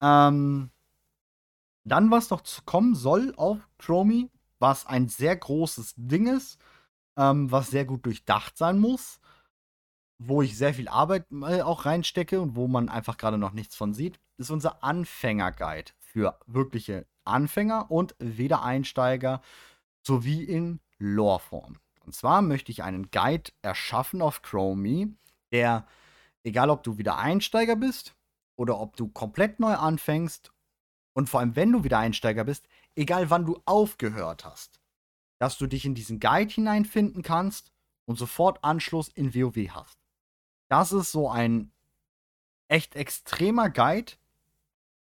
Ähm, 0.00 0.70
dann, 1.84 2.10
was 2.10 2.30
noch 2.30 2.42
kommen 2.64 2.94
soll 2.94 3.34
auf 3.36 3.58
Chromie, 3.78 4.30
was 4.62 4.86
ein 4.86 5.08
sehr 5.08 5.36
großes 5.36 5.94
Ding 5.96 6.28
ist, 6.28 6.58
ähm, 7.18 7.50
was 7.50 7.70
sehr 7.70 7.84
gut 7.84 8.06
durchdacht 8.06 8.56
sein 8.56 8.78
muss, 8.78 9.20
wo 10.18 10.40
ich 10.40 10.56
sehr 10.56 10.72
viel 10.72 10.88
Arbeit 10.88 11.26
äh, 11.32 11.62
auch 11.62 11.84
reinstecke 11.84 12.40
und 12.40 12.54
wo 12.54 12.68
man 12.68 12.88
einfach 12.88 13.16
gerade 13.18 13.38
noch 13.38 13.52
nichts 13.52 13.74
von 13.74 13.92
sieht, 13.92 14.20
ist 14.38 14.50
unser 14.50 14.82
Anfänger-Guide 14.84 15.92
für 15.98 16.38
wirkliche 16.46 17.06
Anfänger 17.24 17.90
und 17.90 18.14
Wiedereinsteiger 18.20 19.42
sowie 20.00 20.44
in 20.44 20.80
Lore-Form. 20.98 21.78
Und 22.06 22.14
zwar 22.14 22.40
möchte 22.40 22.70
ich 22.70 22.84
einen 22.84 23.10
Guide 23.10 23.50
erschaffen 23.62 24.22
auf 24.22 24.42
Chromie, 24.42 25.12
der, 25.50 25.86
egal 26.44 26.70
ob 26.70 26.84
du 26.84 26.98
Wiedereinsteiger 26.98 27.74
bist 27.74 28.14
oder 28.56 28.78
ob 28.78 28.96
du 28.96 29.08
komplett 29.08 29.58
neu 29.58 29.74
anfängst 29.74 30.52
und 31.14 31.28
vor 31.28 31.40
allem, 31.40 31.56
wenn 31.56 31.72
du 31.72 31.84
wieder 31.84 31.98
Einsteiger 31.98 32.44
bist, 32.44 32.66
egal 32.94 33.30
wann 33.30 33.46
du 33.46 33.60
aufgehört 33.64 34.44
hast, 34.44 34.80
dass 35.38 35.58
du 35.58 35.66
dich 35.66 35.84
in 35.84 35.94
diesen 35.94 36.20
Guide 36.20 36.52
hineinfinden 36.52 37.22
kannst 37.22 37.72
und 38.04 38.16
sofort 38.16 38.62
Anschluss 38.62 39.08
in 39.08 39.34
WoW 39.34 39.70
hast. 39.70 39.98
Das 40.68 40.92
ist 40.92 41.12
so 41.12 41.28
ein 41.28 41.72
echt 42.68 42.96
extremer 42.96 43.70
Guide, 43.70 44.12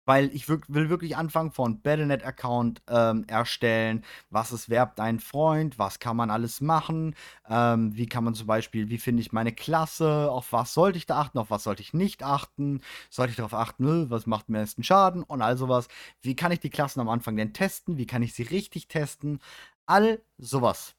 weil 0.05 0.29
ich 0.33 0.49
will 0.49 0.89
wirklich 0.89 1.17
anfangen 1.17 1.51
von 1.51 1.81
Battlenet-Account 1.81 2.81
ähm, 2.89 3.25
erstellen. 3.27 4.03
Was 4.29 4.51
ist 4.51 4.69
Verb 4.69 4.95
dein 4.95 5.19
Freund? 5.19 5.79
Was 5.79 5.99
kann 5.99 6.17
man 6.17 6.29
alles 6.29 6.61
machen? 6.61 7.15
Ähm, 7.49 7.95
wie 7.95 8.07
kann 8.07 8.23
man 8.23 8.35
zum 8.35 8.47
Beispiel, 8.47 8.89
wie 8.89 8.97
finde 8.97 9.21
ich 9.21 9.31
meine 9.31 9.53
Klasse? 9.53 10.29
Auf 10.31 10.51
was 10.51 10.73
sollte 10.73 10.97
ich 10.97 11.05
da 11.05 11.19
achten? 11.21 11.37
Auf 11.39 11.49
was 11.51 11.63
sollte 11.63 11.81
ich 11.81 11.93
nicht 11.93 12.23
achten? 12.23 12.81
Sollte 13.09 13.31
ich 13.31 13.37
darauf 13.37 13.53
achten, 13.53 14.09
was 14.09 14.25
macht 14.27 14.49
mir 14.49 14.59
ersten 14.59 14.83
Schaden? 14.83 15.23
Und 15.23 15.41
all 15.41 15.57
sowas. 15.57 15.87
Wie 16.21 16.35
kann 16.35 16.51
ich 16.51 16.59
die 16.59 16.69
Klassen 16.69 16.99
am 16.99 17.09
Anfang 17.09 17.35
denn 17.37 17.53
testen? 17.53 17.97
Wie 17.97 18.07
kann 18.07 18.23
ich 18.23 18.33
sie 18.33 18.43
richtig 18.43 18.87
testen? 18.87 19.39
All 19.85 20.21
sowas. 20.37 20.95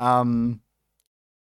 Ähm, 0.00 0.62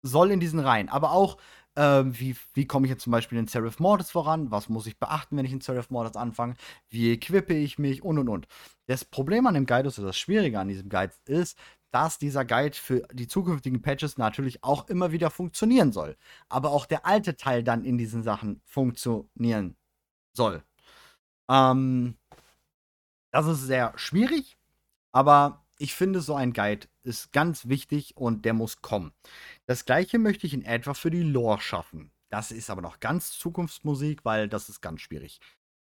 soll 0.03 0.31
in 0.31 0.39
diesen 0.39 0.59
rein. 0.59 0.89
Aber 0.89 1.11
auch 1.11 1.37
ähm, 1.75 2.17
wie, 2.19 2.35
wie 2.53 2.65
komme 2.65 2.85
ich 2.85 2.91
jetzt 2.91 3.03
zum 3.03 3.11
Beispiel 3.11 3.37
in 3.37 3.47
Seraph 3.47 3.79
Mortis 3.79 4.11
voran? 4.11 4.51
Was 4.51 4.69
muss 4.69 4.87
ich 4.87 4.97
beachten, 4.97 5.37
wenn 5.37 5.45
ich 5.45 5.51
in 5.51 5.61
Seraph 5.61 5.89
Mortis 5.89 6.15
anfange? 6.15 6.55
Wie 6.89 7.11
equippe 7.11 7.53
ich 7.53 7.77
mich? 7.79 8.03
Und 8.03 8.19
und 8.19 8.29
und. 8.29 8.47
Das 8.87 9.05
Problem 9.05 9.47
an 9.47 9.55
dem 9.55 9.65
Guide 9.65 9.87
oder 9.89 10.07
das 10.07 10.17
Schwierige 10.17 10.59
an 10.59 10.67
diesem 10.67 10.89
Guide 10.89 11.13
ist, 11.25 11.57
dass 11.91 12.17
dieser 12.17 12.43
Guide 12.45 12.75
für 12.75 13.07
die 13.13 13.27
zukünftigen 13.27 13.81
Patches 13.81 14.17
natürlich 14.17 14.63
auch 14.63 14.89
immer 14.89 15.11
wieder 15.11 15.29
funktionieren 15.29 15.91
soll. 15.91 16.17
Aber 16.49 16.71
auch 16.71 16.85
der 16.85 17.05
alte 17.05 17.37
Teil 17.37 17.63
dann 17.63 17.85
in 17.85 17.97
diesen 17.97 18.23
Sachen 18.23 18.61
funktionieren 18.65 19.75
soll. 20.33 20.63
Ähm, 21.49 22.17
das 23.31 23.47
ist 23.47 23.61
sehr 23.61 23.93
schwierig, 23.97 24.57
aber 25.11 25.65
ich 25.77 25.93
finde, 25.93 26.21
so 26.21 26.35
ein 26.35 26.53
Guide 26.53 26.87
ist 27.03 27.31
ganz 27.31 27.67
wichtig 27.67 28.15
und 28.17 28.45
der 28.45 28.53
muss 28.53 28.81
kommen. 28.81 29.13
Das 29.67 29.85
gleiche 29.85 30.19
möchte 30.19 30.45
ich 30.47 30.53
in 30.53 30.63
etwa 30.63 30.93
für 30.93 31.09
die 31.09 31.23
Lore 31.23 31.59
schaffen. 31.59 32.11
Das 32.29 32.51
ist 32.51 32.69
aber 32.69 32.81
noch 32.81 32.99
ganz 32.99 33.31
Zukunftsmusik, 33.31 34.25
weil 34.25 34.47
das 34.47 34.69
ist 34.69 34.81
ganz 34.81 35.01
schwierig. 35.01 35.39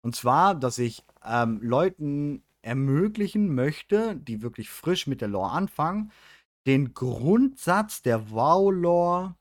Und 0.01 0.15
zwar, 0.15 0.55
dass 0.55 0.77
ich 0.77 1.03
ähm, 1.23 1.59
Leuten 1.61 2.43
ermöglichen 2.61 3.53
möchte, 3.53 4.15
die 4.15 4.41
wirklich 4.41 4.69
frisch 4.69 5.07
mit 5.07 5.21
der 5.21 5.27
Lore 5.27 5.51
anfangen, 5.51 6.11
den 6.65 6.93
Grundsatz 6.93 8.01
der 8.01 8.31
WoW-Lore 8.31 9.35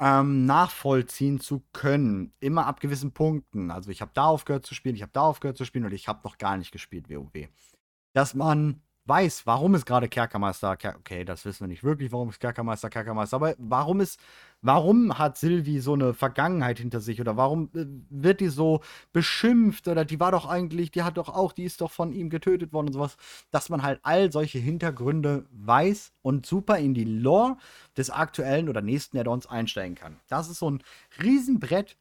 ähm, 0.00 0.46
nachvollziehen 0.46 1.40
zu 1.40 1.64
können. 1.72 2.32
Immer 2.40 2.66
ab 2.66 2.80
gewissen 2.80 3.12
Punkten. 3.12 3.70
Also 3.70 3.90
ich 3.90 4.00
habe 4.00 4.12
da 4.14 4.24
aufgehört 4.26 4.64
zu 4.64 4.74
spielen, 4.74 4.94
ich 4.94 5.02
habe 5.02 5.12
da 5.12 5.22
aufgehört 5.22 5.56
zu 5.56 5.64
spielen 5.64 5.84
und 5.84 5.92
ich 5.92 6.08
habe 6.08 6.20
noch 6.24 6.38
gar 6.38 6.56
nicht 6.56 6.72
gespielt 6.72 7.08
WoW. 7.10 7.48
Dass 8.14 8.34
man 8.34 8.82
weiß, 9.08 9.46
warum 9.46 9.74
ist 9.74 9.86
gerade 9.86 10.08
Kerkermeister, 10.08 10.76
okay, 10.98 11.24
das 11.24 11.44
wissen 11.44 11.60
wir 11.60 11.68
nicht 11.68 11.82
wirklich, 11.82 12.12
warum 12.12 12.28
ist 12.28 12.40
Kerkermeister 12.40 12.90
Kerkermeister, 12.90 13.36
aber 13.36 13.54
warum 13.58 14.00
ist, 14.00 14.20
warum 14.60 15.18
hat 15.18 15.38
Silvi 15.38 15.80
so 15.80 15.94
eine 15.94 16.14
Vergangenheit 16.14 16.78
hinter 16.78 17.00
sich 17.00 17.20
oder 17.20 17.36
warum 17.36 17.70
äh, 17.74 17.86
wird 18.10 18.40
die 18.40 18.48
so 18.48 18.80
beschimpft 19.12 19.88
oder 19.88 20.04
die 20.04 20.20
war 20.20 20.32
doch 20.32 20.46
eigentlich, 20.46 20.90
die 20.90 21.02
hat 21.02 21.16
doch 21.16 21.28
auch, 21.28 21.52
die 21.52 21.64
ist 21.64 21.80
doch 21.80 21.90
von 21.90 22.12
ihm 22.12 22.30
getötet 22.30 22.72
worden 22.72 22.88
und 22.88 22.92
sowas, 22.92 23.16
dass 23.50 23.68
man 23.70 23.82
halt 23.82 24.00
all 24.02 24.30
solche 24.30 24.58
Hintergründe 24.58 25.46
weiß 25.52 26.12
und 26.22 26.46
super 26.46 26.78
in 26.78 26.94
die 26.94 27.04
Lore 27.04 27.56
des 27.96 28.10
aktuellen 28.10 28.68
oder 28.68 28.82
nächsten 28.82 29.18
Add-ons 29.18 29.46
einsteigen 29.46 29.94
kann. 29.94 30.16
Das 30.28 30.48
ist 30.50 30.58
so 30.58 30.70
ein 30.70 30.82
Riesenbrett, 31.22 31.96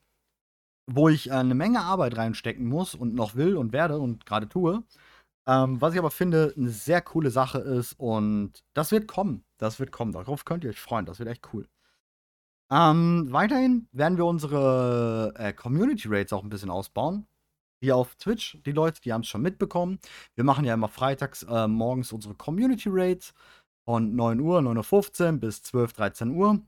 wo 0.87 1.09
ich 1.09 1.29
äh, 1.29 1.33
eine 1.33 1.55
Menge 1.55 1.81
Arbeit 1.81 2.17
reinstecken 2.17 2.65
muss 2.65 2.95
und 2.95 3.13
noch 3.13 3.35
will 3.35 3.55
und 3.55 3.71
werde 3.73 3.99
und 3.99 4.25
gerade 4.25 4.49
tue. 4.49 4.83
Ähm, 5.47 5.79
was 5.81 5.93
ich 5.93 5.99
aber 5.99 6.11
finde, 6.11 6.53
eine 6.57 6.69
sehr 6.69 7.01
coole 7.01 7.31
Sache 7.31 7.59
ist 7.59 7.93
und 7.93 8.63
das 8.73 8.91
wird 8.91 9.07
kommen. 9.07 9.45
Das 9.57 9.79
wird 9.79 9.91
kommen. 9.91 10.11
Darauf 10.11 10.45
könnt 10.45 10.63
ihr 10.65 10.69
euch 10.69 10.79
freuen. 10.79 11.05
Das 11.05 11.19
wird 11.19 11.29
echt 11.29 11.53
cool. 11.53 11.67
Ähm, 12.69 13.27
weiterhin 13.31 13.87
werden 13.93 14.17
wir 14.17 14.25
unsere 14.25 15.33
äh, 15.37 15.53
Community 15.53 16.09
Rates 16.09 16.33
auch 16.33 16.43
ein 16.43 16.49
bisschen 16.49 16.69
ausbauen. 16.69 17.25
Hier 17.81 17.95
auf 17.95 18.15
Twitch, 18.15 18.57
die 18.65 18.71
Leute, 18.73 19.01
die 19.01 19.13
haben 19.13 19.21
es 19.21 19.27
schon 19.27 19.41
mitbekommen. 19.41 19.99
Wir 20.35 20.43
machen 20.43 20.65
ja 20.65 20.73
immer 20.73 20.89
freitags 20.89 21.43
äh, 21.43 21.67
morgens 21.67 22.11
unsere 22.11 22.35
Community 22.35 22.89
Rates 22.91 23.33
von 23.85 24.15
9 24.15 24.39
Uhr, 24.41 24.59
9.15 24.59 25.25
Uhr 25.33 25.39
bis 25.39 25.61
12, 25.63 25.93
13 25.93 26.31
Uhr. 26.31 26.59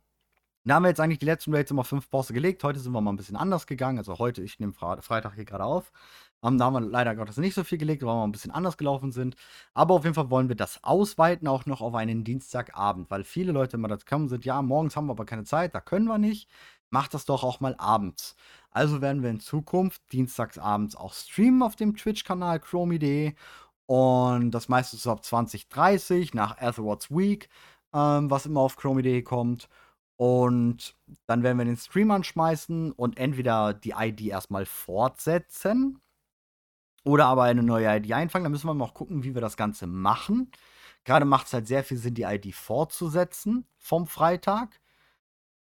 Da 0.66 0.76
haben 0.76 0.84
wir 0.84 0.90
jetzt 0.90 1.00
eigentlich 1.00 1.20
die 1.20 1.26
letzten 1.26 1.54
Rates 1.56 1.72
immer 1.72 1.84
fünf 1.84 2.10
Bosse 2.10 2.34
gelegt. 2.34 2.64
Heute 2.64 2.80
sind 2.80 2.92
wir 2.92 3.02
mal 3.02 3.12
ein 3.12 3.18
bisschen 3.18 3.36
anders 3.36 3.66
gegangen. 3.66 3.98
Also 3.98 4.20
heute, 4.20 4.44
ich 4.44 4.60
nehme 4.60 4.74
Freitag 4.74 5.34
hier 5.36 5.46
gerade 5.46 5.64
auf. 5.64 5.92
Um, 6.42 6.58
da 6.58 6.66
haben 6.66 6.74
wir 6.74 6.82
leider 6.82 7.16
Gottes 7.16 7.38
nicht 7.38 7.54
so 7.54 7.66
viel 7.66 7.78
gelegt, 7.78 8.02
weil 8.04 8.16
wir 8.16 8.24
ein 8.24 8.32
bisschen 8.32 8.52
anders 8.52 8.78
gelaufen 8.78 9.12
sind. 9.12 9.36
Aber 9.74 9.96
auf 9.96 10.04
jeden 10.06 10.14
Fall 10.16 10.30
wollen 10.30 10.48
wir 10.48 10.56
das 10.56 10.84
ausweiten 10.84 11.48
auch 11.50 11.66
noch 11.66 11.82
auf 11.82 11.96
einen 11.96 12.24
Dienstagabend, 12.24 13.12
weil 13.12 13.26
viele 13.26 13.52
Leute 13.52 13.76
immer 13.76 13.90
dazu 13.90 14.06
kommen 14.06 14.30
sind, 14.30 14.46
ja, 14.46 14.62
morgens 14.62 14.96
haben 14.96 15.08
wir 15.08 15.12
aber 15.12 15.26
keine 15.26 15.44
Zeit, 15.44 15.76
da 15.76 15.82
können 15.82 16.06
wir 16.06 16.18
nicht. 16.18 16.50
Macht 16.92 17.14
das 17.14 17.26
doch 17.26 17.44
auch 17.44 17.60
mal 17.60 17.76
abends. 17.78 18.36
Also 18.72 19.02
werden 19.02 19.22
wir 19.22 19.30
in 19.30 19.40
Zukunft 19.42 20.02
dienstagsabends 20.12 20.96
auch 20.96 21.14
streamen 21.14 21.62
auf 21.62 21.76
dem 21.76 21.96
Twitch-Kanal 21.96 22.60
Chromie.de. 22.60 23.34
Und 23.86 24.52
das 24.52 24.70
meiste 24.70 24.98
so 24.98 25.12
ab 25.12 25.26
2030 25.26 26.34
nach 26.34 26.58
Etherwards 26.62 27.12
Week, 27.12 27.50
ähm, 27.94 28.30
was 28.32 28.46
immer 28.46 28.62
auf 28.62 28.78
Chromie.de 28.78 29.22
kommt. 29.24 29.70
Und 30.18 30.96
dann 31.28 31.44
werden 31.44 31.58
wir 31.58 31.66
den 31.66 31.78
Stream 31.78 32.12
anschmeißen 32.12 32.92
und 32.94 33.18
entweder 33.18 33.74
die 33.74 33.92
ID 33.98 34.22
erstmal 34.22 34.66
fortsetzen 34.66 36.02
oder 37.04 37.26
aber 37.26 37.44
eine 37.44 37.64
neue 37.64 37.98
ID 37.98 38.12
einfangen. 38.14 38.44
Da 38.44 38.50
müssen 38.50 38.68
wir 38.68 38.74
mal 38.74 38.92
gucken, 38.94 39.24
wie 39.24 39.34
wir 39.34 39.42
das 39.42 39.58
Ganze 39.58 39.88
machen. 39.88 40.52
Gerade 41.06 41.26
macht 41.26 41.48
es 41.48 41.54
halt 41.54 41.68
sehr 41.68 41.84
viel 41.84 41.98
Sinn, 41.98 42.14
die 42.16 42.24
ID 42.24 42.54
fortzusetzen 42.54 43.66
vom 43.78 44.08
Freitag. 44.08 44.80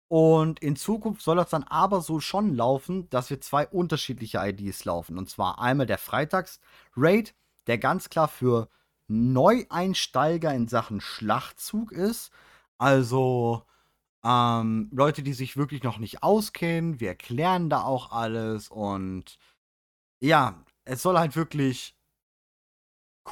Und 0.08 0.60
in 0.60 0.76
Zukunft 0.76 1.22
soll 1.22 1.38
das 1.38 1.50
dann 1.50 1.64
aber 1.64 2.02
so 2.02 2.20
schon 2.20 2.56
laufen, 2.56 3.10
dass 3.10 3.30
wir 3.30 3.42
zwei 3.42 3.68
unterschiedliche 3.68 4.38
IDs 4.38 4.86
laufen. 4.86 5.18
Und 5.18 5.30
zwar 5.30 5.60
einmal 5.60 5.88
der 5.88 5.98
Freitags-Raid, 5.98 7.34
der 7.68 7.78
ganz 7.80 8.10
klar 8.10 8.28
für 8.28 8.70
Neueinsteiger 9.08 10.54
in 10.54 10.68
Sachen 10.68 11.02
Schlachtzug 11.02 11.92
ist. 11.92 12.32
Also 12.78 13.64
ähm, 14.24 14.90
Leute, 14.92 15.24
die 15.24 15.34
sich 15.34 15.58
wirklich 15.58 15.84
noch 15.84 15.98
nicht 15.98 16.24
auskennen. 16.24 17.00
Wir 17.00 17.10
erklären 17.10 17.70
da 17.70 17.84
auch 17.84 18.12
alles. 18.12 18.70
Und 18.70 19.38
ja, 20.20 20.64
es 20.86 21.02
soll 21.02 21.18
halt 21.18 21.36
wirklich 21.36 21.96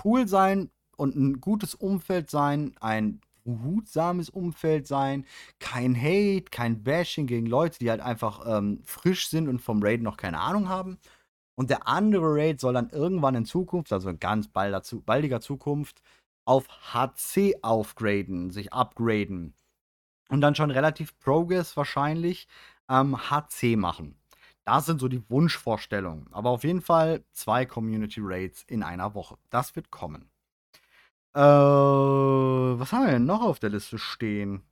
cool 0.04 0.28
sein 0.28 0.72
und 0.98 1.16
ein 1.16 1.40
gutes 1.42 1.76
Umfeld 1.76 2.30
sein. 2.30 2.76
Ein 2.80 3.22
behutsames 3.44 4.30
Umfeld 4.30 4.88
sein, 4.88 5.26
kein 5.60 5.96
Hate, 5.96 6.46
kein 6.50 6.84
Bashing 6.84 7.28
gegen 7.28 7.46
Leute, 7.46 7.80
die 7.80 7.90
halt 7.90 8.02
einfach 8.02 8.46
ähm, 8.48 8.82
frisch 8.86 9.28
sind 9.28 9.48
und 9.50 9.60
vom 9.60 9.84
Raid 9.84 10.02
noch 10.02 10.18
keine 10.18 10.40
Ahnung 10.40 10.70
haben. 10.70 10.98
Und 11.56 11.70
der 11.70 11.88
andere 11.88 12.36
Raid 12.36 12.60
soll 12.60 12.74
dann 12.74 12.90
irgendwann 12.90 13.36
in 13.36 13.46
Zukunft, 13.46 13.94
also 13.94 14.10
in 14.10 14.20
ganz 14.20 14.48
baldiger 14.48 15.42
Zukunft, 15.42 16.02
auf 16.46 16.68
HC 16.94 17.60
aufgraden, 17.62 18.50
sich 18.52 18.74
upgraden. 18.74 19.54
Und 20.30 20.42
dann 20.42 20.56
schon 20.56 20.72
relativ 20.72 21.18
Progress 21.20 21.78
wahrscheinlich 21.78 22.48
ähm, 22.90 23.30
HC 23.30 23.76
machen. 23.76 24.16
Das 24.66 24.86
sind 24.86 25.00
so 25.00 25.08
die 25.08 25.30
Wunschvorstellungen. 25.30 26.28
Aber 26.32 26.50
auf 26.50 26.64
jeden 26.64 26.82
Fall 26.82 27.24
zwei 27.32 27.66
Community 27.66 28.22
Raids 28.24 28.64
in 28.64 28.84
einer 28.84 29.14
Woche. 29.14 29.38
Das 29.50 29.76
wird 29.76 29.92
kommen. 29.92 30.30
Äh, 31.36 31.40
was 31.40 32.94
haben 32.94 33.06
wir 33.06 33.12
denn 33.12 33.26
noch 33.26 33.42
auf 33.42 33.60
der 33.60 33.72
Liste 33.72 33.98
stehen? 33.98 34.64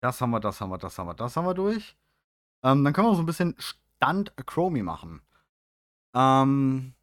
Das 0.00 0.20
haben 0.20 0.30
wir, 0.30 0.40
das 0.40 0.60
haben 0.60 0.70
wir, 0.70 0.78
das 0.78 0.98
haben 0.98 1.06
wir, 1.06 1.14
das 1.14 1.36
haben 1.36 1.44
wir 1.44 1.54
durch. 1.54 1.96
Ähm, 2.62 2.84
dann 2.84 2.92
können 2.92 3.08
wir 3.08 3.14
so 3.14 3.22
ein 3.22 3.26
bisschen 3.26 3.54
Stand 3.58 4.36
Chromie 4.46 4.82
machen. 4.82 5.22
Ähm, 6.14 6.94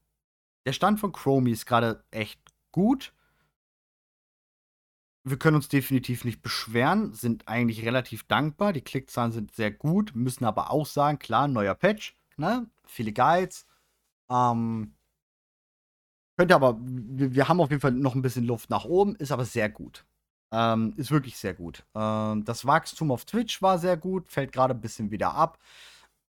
der 0.66 0.74
Stand 0.74 1.00
von 1.00 1.12
Chromie 1.12 1.52
ist 1.52 1.66
gerade 1.66 2.04
echt 2.12 2.42
gut. 2.72 3.14
Wir 5.28 5.38
können 5.38 5.56
uns 5.56 5.70
definitiv 5.70 6.24
nicht 6.24 6.44
beschweren, 6.44 7.14
sind 7.14 7.48
eigentlich 7.48 7.84
relativ 7.84 8.24
dankbar. 8.28 8.74
Die 8.74 8.82
Klickzahlen 8.82 9.32
sind 9.32 9.56
sehr 9.56 9.72
gut, 9.72 10.12
müssen 10.16 10.46
aber 10.46 10.70
auch 10.72 10.86
sagen, 10.86 11.18
klar, 11.18 11.48
neuer 11.48 11.74
Patch, 11.74 12.16
ne? 12.38 12.70
Viele 12.86 13.12
Guides. 13.12 13.66
Ähm, 14.30 14.94
könnte 16.38 16.56
aber, 16.56 16.78
wir, 16.80 17.34
wir, 17.34 17.48
haben 17.48 17.60
auf 17.60 17.70
jeden 17.70 17.82
Fall 17.82 17.92
noch 17.92 18.14
ein 18.14 18.22
bisschen 18.22 18.46
Luft 18.46 18.70
nach 18.70 18.86
oben, 18.86 19.16
ist 19.16 19.32
aber 19.32 19.46
sehr 19.46 19.70
gut. 19.70 20.06
Ähm, 20.52 20.94
ist 20.98 21.12
wirklich 21.12 21.38
sehr 21.38 21.54
gut. 21.54 21.86
Ähm, 21.96 22.46
das 22.46 22.66
Wachstum 22.66 23.12
auf 23.12 23.26
Twitch 23.26 23.62
war 23.62 23.80
sehr 23.80 23.98
gut, 23.98 24.32
fällt 24.32 24.52
gerade 24.52 24.74
ein 24.76 24.82
bisschen 24.82 25.12
wieder 25.12 25.34
ab. 25.34 25.58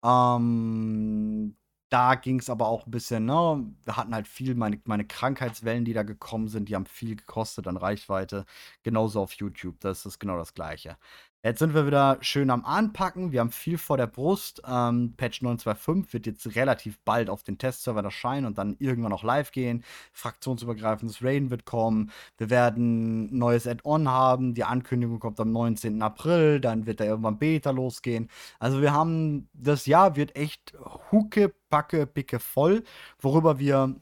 Ähm, 0.03 1.55
da 1.95 2.15
ging 2.15 2.39
es 2.39 2.49
aber 2.49 2.67
auch 2.67 2.85
ein 2.85 2.91
bisschen, 2.91 3.25
ne? 3.25 3.65
Wir 3.85 3.95
hatten 3.95 4.13
halt 4.13 4.27
viel, 4.27 4.53
meine, 4.55 4.81
meine 4.83 5.05
Krankheitswellen, 5.07 5.85
die 5.85 5.93
da 5.93 6.03
gekommen 6.03 6.49
sind, 6.49 6.67
die 6.67 6.75
haben 6.75 6.85
viel 6.85 7.15
gekostet 7.15 7.67
an 7.67 7.77
Reichweite. 7.77 8.45
Genauso 8.83 9.21
auf 9.21 9.31
YouTube, 9.33 9.79
das 9.79 10.05
ist 10.05 10.19
genau 10.19 10.37
das 10.37 10.53
Gleiche. 10.53 10.97
Jetzt 11.45 11.59
sind 11.59 11.75
wir 11.75 11.85
wieder 11.85 12.17
schön 12.21 12.49
am 12.49 12.65
Anpacken. 12.65 13.31
Wir 13.31 13.41
haben 13.41 13.51
viel 13.51 13.77
vor 13.77 13.97
der 13.97 14.07
Brust. 14.07 14.63
Ähm, 14.67 15.13
Patch 15.15 15.43
925 15.43 16.11
wird 16.11 16.25
jetzt 16.25 16.55
relativ 16.55 16.97
bald 17.05 17.29
auf 17.29 17.43
den 17.43 17.59
Testserver 17.59 18.03
erscheinen 18.03 18.47
und 18.47 18.57
dann 18.57 18.75
irgendwann 18.79 19.13
auch 19.13 19.21
live 19.21 19.51
gehen. 19.51 19.83
Fraktionsübergreifendes 20.11 21.23
Raiden 21.23 21.51
wird 21.51 21.65
kommen. 21.65 22.09
Wir 22.39 22.49
werden 22.49 23.37
neues 23.37 23.67
Add-on 23.67 24.09
haben. 24.09 24.55
Die 24.55 24.63
Ankündigung 24.63 25.19
kommt 25.19 25.39
am 25.39 25.51
19. 25.51 26.01
April. 26.01 26.59
Dann 26.59 26.87
wird 26.87 26.99
da 26.99 27.03
irgendwann 27.03 27.37
Beta 27.37 27.69
losgehen. 27.69 28.27
Also 28.57 28.81
wir 28.81 28.91
haben, 28.91 29.47
das 29.53 29.85
Jahr 29.85 30.15
wird 30.15 30.35
echt 30.35 30.73
hucke, 31.11 31.53
packe, 31.69 32.07
picke 32.07 32.39
voll, 32.39 32.83
worüber 33.19 33.59
wir 33.59 33.95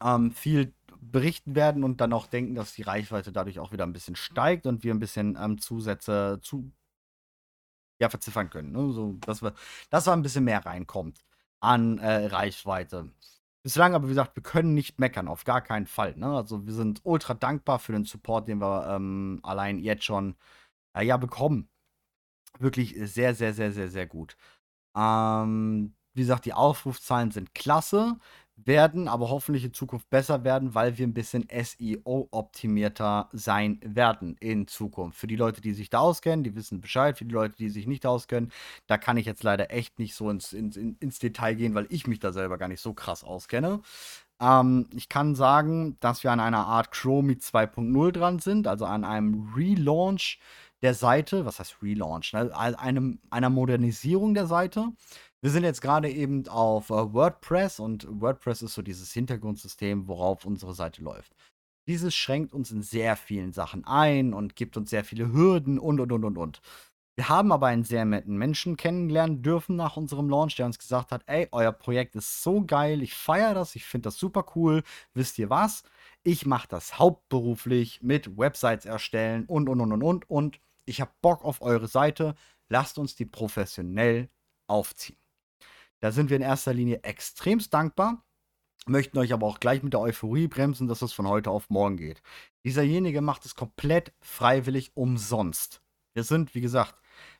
ähm, 0.00 0.30
viel 0.30 0.72
berichten 1.10 1.54
werden 1.54 1.84
und 1.84 2.00
dann 2.00 2.12
auch 2.12 2.26
denken, 2.26 2.54
dass 2.54 2.74
die 2.74 2.82
Reichweite 2.82 3.32
dadurch 3.32 3.58
auch 3.58 3.72
wieder 3.72 3.84
ein 3.84 3.92
bisschen 3.92 4.16
steigt 4.16 4.66
und 4.66 4.84
wir 4.84 4.94
ein 4.94 5.00
bisschen 5.00 5.36
ähm, 5.40 5.58
Zusätze 5.58 6.40
zu 6.42 6.72
ja, 8.00 8.08
verziffern 8.08 8.50
können. 8.50 8.72
Ne? 8.72 8.92
So, 8.92 9.14
dass, 9.20 9.42
wir, 9.42 9.54
dass 9.90 10.06
wir 10.06 10.12
ein 10.12 10.22
bisschen 10.22 10.44
mehr 10.44 10.64
reinkommt 10.64 11.24
an 11.60 11.98
äh, 11.98 12.26
Reichweite. 12.26 13.10
Bislang 13.62 13.94
aber, 13.94 14.04
wie 14.04 14.10
gesagt, 14.10 14.36
wir 14.36 14.42
können 14.42 14.74
nicht 14.74 14.98
meckern, 15.00 15.28
auf 15.28 15.44
gar 15.44 15.62
keinen 15.62 15.86
Fall. 15.86 16.16
Ne? 16.16 16.26
Also 16.26 16.66
wir 16.66 16.74
sind 16.74 17.00
ultra 17.04 17.34
dankbar 17.34 17.78
für 17.78 17.92
den 17.92 18.04
Support, 18.04 18.48
den 18.48 18.60
wir 18.60 18.86
ähm, 18.88 19.40
allein 19.42 19.78
jetzt 19.78 20.04
schon 20.04 20.36
äh, 20.94 21.04
ja, 21.04 21.16
bekommen. 21.16 21.68
Wirklich 22.58 22.94
sehr, 22.96 23.34
sehr, 23.34 23.54
sehr, 23.54 23.72
sehr, 23.72 23.88
sehr 23.88 24.06
gut. 24.06 24.36
Ähm, 24.96 25.94
wie 26.12 26.20
gesagt, 26.20 26.44
die 26.44 26.52
Aufrufzahlen 26.52 27.30
sind 27.30 27.54
klasse 27.54 28.18
werden 28.56 29.08
aber 29.08 29.30
hoffentlich 29.30 29.64
in 29.64 29.74
Zukunft 29.74 30.08
besser 30.10 30.44
werden, 30.44 30.74
weil 30.74 30.96
wir 30.96 31.06
ein 31.06 31.14
bisschen 31.14 31.46
SEO-optimierter 31.50 33.28
sein 33.32 33.80
werden 33.82 34.36
in 34.38 34.68
Zukunft. 34.68 35.18
Für 35.18 35.26
die 35.26 35.36
Leute, 35.36 35.60
die 35.60 35.72
sich 35.72 35.90
da 35.90 35.98
auskennen, 35.98 36.44
die 36.44 36.54
wissen 36.54 36.80
Bescheid. 36.80 37.18
Für 37.18 37.24
die 37.24 37.34
Leute, 37.34 37.56
die 37.56 37.68
sich 37.68 37.86
nicht 37.86 38.06
auskennen, 38.06 38.52
da 38.86 38.96
kann 38.96 39.16
ich 39.16 39.26
jetzt 39.26 39.42
leider 39.42 39.72
echt 39.72 39.98
nicht 39.98 40.14
so 40.14 40.30
ins, 40.30 40.52
ins, 40.52 40.76
ins 40.76 41.18
Detail 41.18 41.54
gehen, 41.54 41.74
weil 41.74 41.86
ich 41.90 42.06
mich 42.06 42.20
da 42.20 42.32
selber 42.32 42.58
gar 42.58 42.68
nicht 42.68 42.80
so 42.80 42.94
krass 42.94 43.24
auskenne. 43.24 43.80
Ähm, 44.40 44.88
ich 44.94 45.08
kann 45.08 45.34
sagen, 45.34 45.96
dass 46.00 46.22
wir 46.24 46.32
an 46.32 46.40
einer 46.40 46.66
Art 46.66 46.92
Chromie 46.92 47.34
2.0 47.34 48.12
dran 48.12 48.38
sind, 48.38 48.66
also 48.66 48.84
an 48.86 49.04
einem 49.04 49.52
Relaunch 49.56 50.38
der 50.82 50.94
Seite. 50.94 51.44
Was 51.46 51.60
heißt 51.60 51.82
Relaunch? 51.82 52.32
Ne? 52.32 52.50
Einem, 52.56 53.20
einer 53.30 53.50
Modernisierung 53.50 54.34
der 54.34 54.46
Seite. 54.46 54.92
Wir 55.44 55.50
sind 55.50 55.64
jetzt 55.64 55.82
gerade 55.82 56.08
eben 56.08 56.48
auf 56.48 56.88
äh, 56.88 57.12
WordPress 57.12 57.78
und 57.78 58.06
WordPress 58.08 58.62
ist 58.62 58.72
so 58.72 58.80
dieses 58.80 59.12
Hintergrundsystem, 59.12 60.08
worauf 60.08 60.46
unsere 60.46 60.72
Seite 60.72 61.02
läuft. 61.04 61.36
Dieses 61.86 62.14
schränkt 62.14 62.54
uns 62.54 62.70
in 62.70 62.80
sehr 62.80 63.14
vielen 63.14 63.52
Sachen 63.52 63.84
ein 63.84 64.32
und 64.32 64.56
gibt 64.56 64.78
uns 64.78 64.88
sehr 64.88 65.04
viele 65.04 65.34
Hürden 65.34 65.78
und 65.78 66.00
und 66.00 66.12
und 66.12 66.24
und 66.24 66.38
und. 66.38 66.62
Wir 67.14 67.28
haben 67.28 67.52
aber 67.52 67.66
einen 67.66 67.84
sehr 67.84 68.06
netten 68.06 68.38
Menschen 68.38 68.78
kennenlernen 68.78 69.42
dürfen 69.42 69.76
nach 69.76 69.98
unserem 69.98 70.30
Launch, 70.30 70.56
der 70.56 70.64
uns 70.64 70.78
gesagt 70.78 71.12
hat, 71.12 71.24
ey, 71.26 71.46
euer 71.52 71.72
Projekt 71.72 72.16
ist 72.16 72.42
so 72.42 72.64
geil, 72.64 73.02
ich 73.02 73.12
feiere 73.12 73.52
das, 73.52 73.76
ich 73.76 73.84
finde 73.84 74.06
das 74.06 74.16
super 74.16 74.46
cool. 74.56 74.82
Wisst 75.12 75.38
ihr 75.38 75.50
was? 75.50 75.82
Ich 76.22 76.46
mache 76.46 76.68
das 76.68 76.98
hauptberuflich 76.98 78.00
mit 78.00 78.38
Websites 78.38 78.86
erstellen 78.86 79.44
und 79.44 79.68
und 79.68 79.82
und 79.82 79.92
und 79.92 80.02
und 80.02 80.30
und. 80.30 80.60
Ich 80.86 81.02
habe 81.02 81.12
Bock 81.20 81.44
auf 81.44 81.60
eure 81.60 81.86
Seite. 81.86 82.34
Lasst 82.70 82.96
uns 82.98 83.14
die 83.14 83.26
professionell 83.26 84.30
aufziehen. 84.68 85.18
Da 86.04 86.12
sind 86.12 86.28
wir 86.28 86.36
in 86.36 86.42
erster 86.42 86.74
Linie 86.74 87.02
extremst 87.02 87.72
dankbar, 87.72 88.22
möchten 88.84 89.16
euch 89.16 89.32
aber 89.32 89.46
auch 89.46 89.58
gleich 89.58 89.82
mit 89.82 89.94
der 89.94 90.00
Euphorie 90.00 90.48
bremsen, 90.48 90.86
dass 90.86 91.00
es 91.00 91.14
von 91.14 91.26
heute 91.26 91.50
auf 91.50 91.70
morgen 91.70 91.96
geht. 91.96 92.20
Dieserjenige 92.62 93.22
macht 93.22 93.46
es 93.46 93.54
komplett 93.54 94.12
freiwillig 94.20 94.94
umsonst. 94.98 95.80
Wir 96.12 96.22
sind, 96.22 96.54
wie 96.54 96.60
gesagt, 96.60 96.94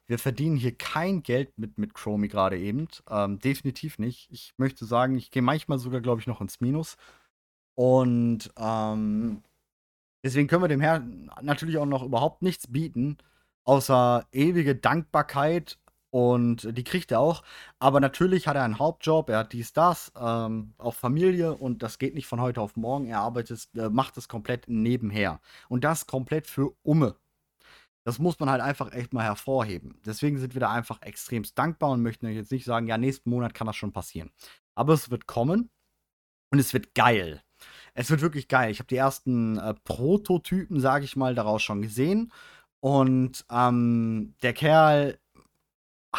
wir 0.06 0.18
verdienen 0.18 0.56
hier 0.56 0.74
kein 0.74 1.22
Geld 1.22 1.58
mit, 1.58 1.76
mit 1.76 1.92
Chromie 1.92 2.28
gerade 2.28 2.58
eben. 2.58 2.88
Ähm, 3.10 3.38
definitiv 3.38 3.98
nicht. 3.98 4.30
Ich 4.30 4.54
möchte 4.56 4.86
sagen, 4.86 5.18
ich 5.18 5.30
gehe 5.30 5.42
manchmal 5.42 5.78
sogar, 5.78 6.00
glaube 6.00 6.22
ich, 6.22 6.26
noch 6.26 6.40
ins 6.40 6.62
Minus. 6.62 6.96
Und 7.74 8.50
ähm, 8.56 9.42
deswegen 10.24 10.48
können 10.48 10.62
wir 10.62 10.68
dem 10.68 10.80
Herrn 10.80 11.30
natürlich 11.42 11.76
auch 11.76 11.84
noch 11.84 12.02
überhaupt 12.02 12.40
nichts 12.40 12.66
bieten, 12.72 13.18
außer 13.64 14.26
ewige 14.32 14.74
Dankbarkeit 14.74 15.78
und 16.14 16.78
die 16.78 16.84
kriegt 16.84 17.10
er 17.10 17.18
auch. 17.18 17.42
Aber 17.80 17.98
natürlich 17.98 18.46
hat 18.46 18.54
er 18.54 18.62
einen 18.62 18.78
Hauptjob, 18.78 19.30
er 19.30 19.38
hat 19.38 19.52
dies, 19.52 19.72
das, 19.72 20.12
ähm, 20.16 20.72
auch 20.78 20.94
Familie 20.94 21.54
und 21.54 21.82
das 21.82 21.98
geht 21.98 22.14
nicht 22.14 22.28
von 22.28 22.40
heute 22.40 22.60
auf 22.60 22.76
morgen. 22.76 23.06
Er 23.06 23.18
arbeitet, 23.18 23.68
äh, 23.74 23.88
macht 23.88 24.16
es 24.16 24.28
komplett 24.28 24.68
nebenher. 24.68 25.40
Und 25.68 25.82
das 25.82 26.06
komplett 26.06 26.46
für 26.46 26.76
Umme. 26.84 27.16
Das 28.04 28.20
muss 28.20 28.38
man 28.38 28.48
halt 28.48 28.60
einfach 28.62 28.92
echt 28.92 29.12
mal 29.12 29.24
hervorheben. 29.24 30.00
Deswegen 30.06 30.38
sind 30.38 30.54
wir 30.54 30.60
da 30.60 30.70
einfach 30.70 31.02
extremst 31.02 31.58
dankbar 31.58 31.90
und 31.90 32.02
möchten 32.02 32.26
euch 32.26 32.36
jetzt 32.36 32.52
nicht 32.52 32.64
sagen, 32.64 32.86
ja, 32.86 32.96
nächsten 32.96 33.28
Monat 33.28 33.52
kann 33.52 33.66
das 33.66 33.74
schon 33.74 33.92
passieren. 33.92 34.30
Aber 34.76 34.92
es 34.92 35.10
wird 35.10 35.26
kommen 35.26 35.68
und 36.52 36.60
es 36.60 36.72
wird 36.74 36.94
geil. 36.94 37.42
Es 37.94 38.08
wird 38.10 38.20
wirklich 38.20 38.46
geil. 38.46 38.70
Ich 38.70 38.78
habe 38.78 38.86
die 38.86 38.96
ersten 38.96 39.58
äh, 39.58 39.74
Prototypen, 39.82 40.78
sage 40.78 41.06
ich 41.06 41.16
mal, 41.16 41.34
daraus 41.34 41.64
schon 41.64 41.82
gesehen. 41.82 42.32
Und 42.78 43.44
ähm, 43.50 44.34
der 44.42 44.52
Kerl 44.52 45.18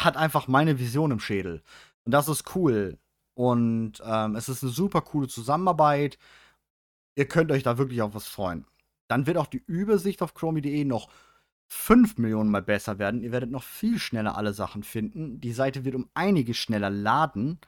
hat 0.03 0.17
einfach 0.17 0.47
meine 0.47 0.79
Vision 0.79 1.11
im 1.11 1.19
Schädel. 1.19 1.61
Und 2.05 2.11
das 2.11 2.27
ist 2.27 2.55
cool. 2.55 2.97
Und 3.33 3.93
ähm, 4.05 4.35
es 4.35 4.49
ist 4.49 4.63
eine 4.63 4.71
super 4.71 5.01
coole 5.01 5.27
Zusammenarbeit. 5.27 6.17
Ihr 7.15 7.27
könnt 7.27 7.51
euch 7.51 7.63
da 7.63 7.77
wirklich 7.77 8.01
auf 8.01 8.15
was 8.15 8.27
freuen. 8.27 8.65
Dann 9.07 9.27
wird 9.27 9.37
auch 9.37 9.47
die 9.47 9.63
Übersicht 9.67 10.21
auf 10.21 10.33
chromie.de 10.33 10.85
noch 10.85 11.09
5 11.67 12.17
Millionen 12.17 12.51
mal 12.51 12.61
besser 12.61 12.99
werden. 12.99 13.21
Ihr 13.21 13.31
werdet 13.31 13.51
noch 13.51 13.63
viel 13.63 13.99
schneller 13.99 14.37
alle 14.37 14.53
Sachen 14.53 14.83
finden. 14.83 15.41
Die 15.41 15.53
Seite 15.53 15.85
wird 15.85 15.95
um 15.95 16.09
einiges 16.13 16.57
schneller 16.57 16.89
laden. 16.89 17.59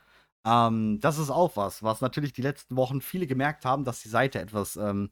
Ähm, 0.45 0.99
das 1.01 1.17
ist 1.17 1.29
auch 1.29 1.57
was, 1.57 1.83
was 1.83 2.01
natürlich 2.01 2.33
die 2.33 2.41
letzten 2.41 2.75
Wochen 2.77 3.01
viele 3.01 3.27
gemerkt 3.27 3.65
haben, 3.65 3.83
dass 3.85 4.01
die 4.01 4.09
Seite 4.09 4.39
etwas 4.39 4.75
ähm, 4.77 5.09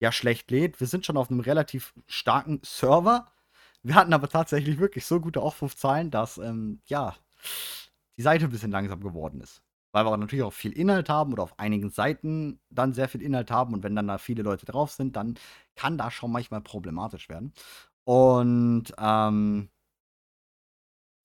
ja 0.00 0.12
schlecht 0.12 0.50
lädt. 0.50 0.80
Wir 0.80 0.86
sind 0.86 1.06
schon 1.06 1.16
auf 1.16 1.30
einem 1.30 1.40
relativ 1.40 1.94
starken 2.06 2.60
Server. 2.64 3.26
Wir 3.84 3.94
hatten 3.96 4.14
aber 4.14 4.28
tatsächlich 4.28 4.78
wirklich 4.78 5.04
so 5.04 5.20
gute 5.20 5.42
Aufrufzahlen, 5.42 6.10
dass 6.10 6.38
ähm, 6.38 6.80
ja 6.86 7.14
die 8.16 8.22
Seite 8.22 8.46
ein 8.46 8.50
bisschen 8.50 8.70
langsam 8.70 9.00
geworden 9.00 9.40
ist. 9.40 9.62
Weil 9.92 10.06
wir 10.06 10.16
natürlich 10.16 10.42
auch 10.42 10.52
viel 10.52 10.72
Inhalt 10.72 11.08
haben 11.08 11.32
oder 11.32 11.44
auf 11.44 11.58
einigen 11.58 11.90
Seiten 11.90 12.58
dann 12.70 12.94
sehr 12.94 13.08
viel 13.08 13.22
Inhalt 13.22 13.50
haben 13.50 13.74
und 13.74 13.82
wenn 13.84 13.94
dann 13.94 14.08
da 14.08 14.18
viele 14.18 14.42
Leute 14.42 14.66
drauf 14.66 14.90
sind, 14.90 15.16
dann 15.16 15.36
kann 15.76 15.98
das 15.98 16.14
schon 16.14 16.32
manchmal 16.32 16.62
problematisch 16.62 17.28
werden. 17.28 17.52
Und 18.04 18.92
ähm, 18.98 19.68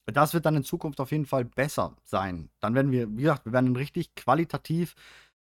das 0.05 0.33
wird 0.33 0.45
dann 0.45 0.55
in 0.55 0.63
Zukunft 0.63 0.99
auf 0.99 1.11
jeden 1.11 1.25
Fall 1.25 1.45
besser 1.45 1.95
sein. 2.03 2.49
Dann 2.59 2.75
werden 2.75 2.91
wir, 2.91 3.09
wie 3.17 3.21
gesagt, 3.21 3.45
wir 3.45 3.53
werden 3.53 3.75
richtig 3.75 4.15
qualitativ 4.15 4.95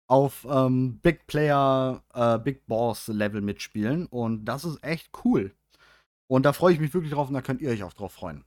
auf 0.06 0.46
ähm, 0.48 0.98
Big 1.00 1.26
Player, 1.26 2.02
äh, 2.14 2.38
Big 2.38 2.66
Boss 2.66 3.08
Level 3.08 3.40
mitspielen. 3.40 4.06
Und 4.06 4.44
das 4.44 4.64
ist 4.64 4.82
echt 4.84 5.10
cool. 5.24 5.54
Und 6.32 6.44
da 6.44 6.54
freue 6.54 6.72
ich 6.72 6.80
mich 6.80 6.94
wirklich 6.94 7.12
drauf 7.12 7.28
und 7.28 7.34
da 7.34 7.42
könnt 7.42 7.60
ihr 7.60 7.68
euch 7.68 7.82
auch 7.82 7.92
drauf 7.92 8.14
freuen. 8.14 8.46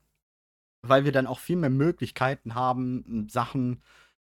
Weil 0.81 1.05
wir 1.05 1.11
dann 1.11 1.27
auch 1.27 1.37
viel 1.37 1.55
mehr 1.55 1.69
Möglichkeiten 1.69 2.55
haben, 2.55 3.27
Sachen 3.29 3.83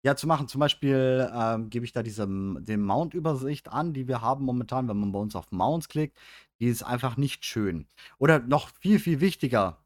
ja, 0.02 0.16
zu 0.16 0.26
machen. 0.26 0.48
Zum 0.48 0.58
Beispiel 0.58 1.30
ähm, 1.32 1.70
gebe 1.70 1.84
ich 1.84 1.92
da 1.92 2.02
diese 2.02 2.26
den 2.26 2.82
Mount-Übersicht 2.82 3.68
an, 3.68 3.92
die 3.92 4.08
wir 4.08 4.22
haben 4.22 4.44
momentan, 4.44 4.88
wenn 4.88 4.98
man 4.98 5.12
bei 5.12 5.20
uns 5.20 5.36
auf 5.36 5.52
Mounts 5.52 5.88
klickt. 5.88 6.18
Die 6.58 6.66
ist 6.66 6.82
einfach 6.82 7.16
nicht 7.16 7.44
schön. 7.44 7.86
Oder 8.18 8.40
noch 8.40 8.70
viel, 8.80 8.98
viel 8.98 9.20
wichtiger, 9.20 9.78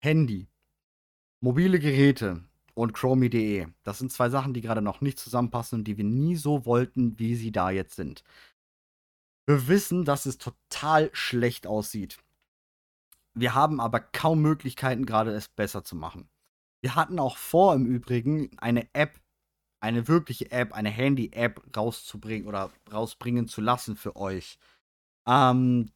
Handy. 0.00 0.48
Mobile 1.42 1.80
Geräte 1.80 2.42
und 2.72 2.94
Chromie.de. 2.94 3.66
Das 3.82 3.98
sind 3.98 4.12
zwei 4.12 4.30
Sachen, 4.30 4.54
die 4.54 4.62
gerade 4.62 4.80
noch 4.80 5.02
nicht 5.02 5.18
zusammenpassen 5.18 5.80
und 5.80 5.84
die 5.84 5.98
wir 5.98 6.04
nie 6.04 6.36
so 6.36 6.64
wollten, 6.64 7.18
wie 7.18 7.34
sie 7.34 7.52
da 7.52 7.70
jetzt 7.70 7.96
sind. 7.96 8.24
Wir 9.44 9.68
wissen, 9.68 10.06
dass 10.06 10.24
es 10.24 10.38
total 10.38 11.10
schlecht 11.12 11.66
aussieht. 11.66 12.23
Wir 13.34 13.54
haben 13.54 13.80
aber 13.80 14.00
kaum 14.00 14.42
Möglichkeiten, 14.42 15.06
gerade 15.06 15.32
es 15.32 15.48
besser 15.48 15.84
zu 15.84 15.96
machen. 15.96 16.28
Wir 16.80 16.94
hatten 16.94 17.18
auch 17.18 17.36
vor, 17.36 17.74
im 17.74 17.86
Übrigen, 17.86 18.50
eine 18.58 18.88
App, 18.94 19.20
eine 19.80 20.08
wirkliche 20.08 20.50
App, 20.50 20.72
eine 20.72 20.90
Handy-App 20.90 21.76
rauszubringen 21.76 22.46
oder 22.46 22.70
rausbringen 22.92 23.48
zu 23.48 23.60
lassen 23.60 23.96
für 23.96 24.16
euch. 24.16 24.58
Ähm, 25.26 25.90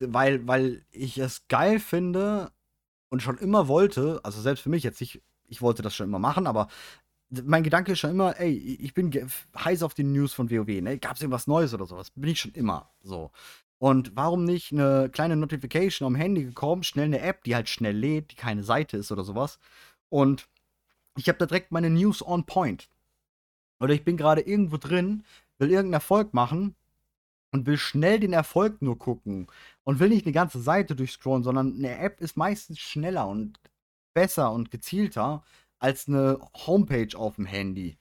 weil, 0.00 0.46
weil 0.46 0.84
ich 0.90 1.18
es 1.18 1.48
geil 1.48 1.80
finde, 1.80 2.52
und 3.10 3.22
schon 3.22 3.38
immer 3.38 3.68
wollte, 3.68 4.20
also 4.22 4.40
selbst 4.40 4.62
für 4.62 4.70
mich 4.70 4.82
jetzt 4.82 5.00
nicht, 5.00 5.22
ich 5.46 5.62
wollte 5.62 5.82
das 5.82 5.94
schon 5.94 6.08
immer 6.08 6.18
machen, 6.18 6.46
aber 6.46 6.68
mein 7.30 7.62
Gedanke 7.62 7.92
ist 7.92 7.98
schon 7.98 8.10
immer, 8.10 8.38
ey, 8.40 8.52
ich 8.52 8.94
bin 8.94 9.12
heiß 9.56 9.82
auf 9.82 9.94
die 9.94 10.04
News 10.04 10.32
von 10.32 10.50
WoW, 10.50 10.80
ne? 10.80 10.98
Gab 10.98 11.16
es 11.16 11.22
irgendwas 11.22 11.46
Neues 11.46 11.74
oder 11.74 11.86
sowas? 11.86 12.10
Bin 12.12 12.30
ich 12.30 12.40
schon 12.40 12.52
immer 12.52 12.90
so. 13.02 13.30
Und 13.78 14.16
warum 14.16 14.44
nicht 14.44 14.72
eine 14.72 15.08
kleine 15.10 15.36
Notification 15.36 16.06
am 16.06 16.16
Handy 16.16 16.44
gekommen, 16.44 16.82
schnell 16.82 17.06
eine 17.06 17.20
App, 17.20 17.44
die 17.44 17.54
halt 17.54 17.68
schnell 17.68 17.96
lädt, 17.96 18.32
die 18.32 18.36
keine 18.36 18.64
Seite 18.64 18.96
ist 18.96 19.12
oder 19.12 19.22
sowas. 19.22 19.60
Und 20.08 20.48
ich 21.16 21.28
habe 21.28 21.38
da 21.38 21.46
direkt 21.46 21.70
meine 21.70 21.90
News 21.90 22.26
on 22.26 22.44
point. 22.44 22.88
Oder 23.80 23.94
ich 23.94 24.04
bin 24.04 24.16
gerade 24.16 24.40
irgendwo 24.40 24.76
drin, 24.76 25.24
will 25.58 25.68
irgendeinen 25.70 25.94
Erfolg 25.94 26.34
machen 26.34 26.74
und 27.52 27.66
will 27.66 27.78
schnell 27.78 28.18
den 28.20 28.32
Erfolg 28.32 28.82
nur 28.82 28.98
gucken 28.98 29.46
und 29.84 30.00
will 30.00 30.08
nicht 30.08 30.26
eine 30.26 30.32
ganze 30.32 30.60
Seite 30.60 30.96
durchscrollen, 30.96 31.44
sondern 31.44 31.74
eine 31.76 31.98
App 31.98 32.20
ist 32.20 32.36
meistens 32.36 32.80
schneller 32.80 33.28
und 33.28 33.60
besser 34.12 34.52
und 34.52 34.70
gezielter 34.70 35.44
als 35.78 36.08
eine 36.08 36.40
Homepage 36.66 37.16
auf 37.16 37.36
dem 37.36 37.46
Handy. 37.46 37.96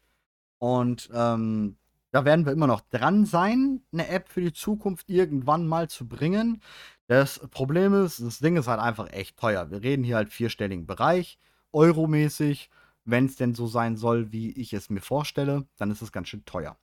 Und 0.58 1.10
ähm, 1.14 1.78
da 2.12 2.26
werden 2.26 2.46
wir 2.46 2.54
immer 2.54 2.68
noch 2.68 2.82
dran 2.82 3.26
sein, 3.26 3.82
eine 3.92 4.08
App 4.08 4.30
für 4.30 4.42
die 4.42 4.54
Zukunft 4.54 5.10
irgendwann 5.10 5.68
mal 5.68 5.90
zu 5.90 6.08
bringen. 6.08 6.62
Das 7.08 7.40
Problem 7.52 7.94
ist, 7.94 8.20
das 8.22 8.40
Ding 8.40 8.58
ist 8.58 8.68
halt 8.68 8.80
einfach 8.80 9.12
echt 9.12 9.38
teuer. 9.38 9.72
Wir 9.72 9.82
reden 9.82 10.04
hier 10.04 10.16
halt 10.18 10.30
vierstelligen 10.30 10.86
Bereich, 10.88 11.38
euromäßig. 11.72 12.70
Wenn 13.06 13.26
es 13.26 13.38
denn 13.38 13.56
so 13.56 13.68
sein 13.68 13.96
soll, 13.96 14.32
wie 14.34 14.52
ich 14.52 14.74
es 14.74 14.90
mir 14.90 15.02
vorstelle, 15.02 15.66
dann 15.78 15.92
ist 15.92 16.02
es 16.02 16.12
ganz 16.12 16.28
schön 16.30 16.44
teuer. 16.46 16.78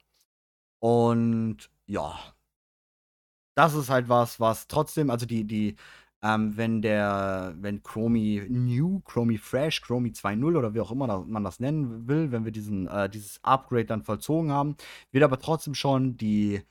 Und 0.81 1.71
ja, 1.87 2.19
das 3.55 3.75
ist 3.75 3.91
halt 3.91 4.09
was, 4.09 4.41
was 4.41 4.67
trotzdem, 4.69 5.11
also 5.11 5.27
die, 5.27 5.45
die, 5.45 5.77
ähm, 6.25 6.57
wenn 6.57 6.81
der, 6.81 7.55
wenn 7.59 7.83
Chromie 7.83 8.43
New, 8.49 9.01
Chromie 9.01 9.37
Fresh, 9.37 9.83
Chromie 9.83 10.13
2.0 10.13 10.57
oder 10.57 10.73
wie 10.73 10.81
auch 10.81 10.91
immer 10.91 11.23
man 11.27 11.45
das 11.45 11.61
nennen 11.61 12.09
will, 12.09 12.33
wenn 12.33 12.47
wir 12.47 12.53
diesen, 12.53 12.89
äh, 12.89 13.11
dieses 13.11 13.45
Upgrade 13.45 13.85
dann 13.85 14.03
vollzogen 14.03 14.51
haben, 14.51 14.77
wird 15.13 15.23
aber 15.23 15.39
trotzdem 15.39 15.75
schon 15.75 16.17
die 16.17 16.63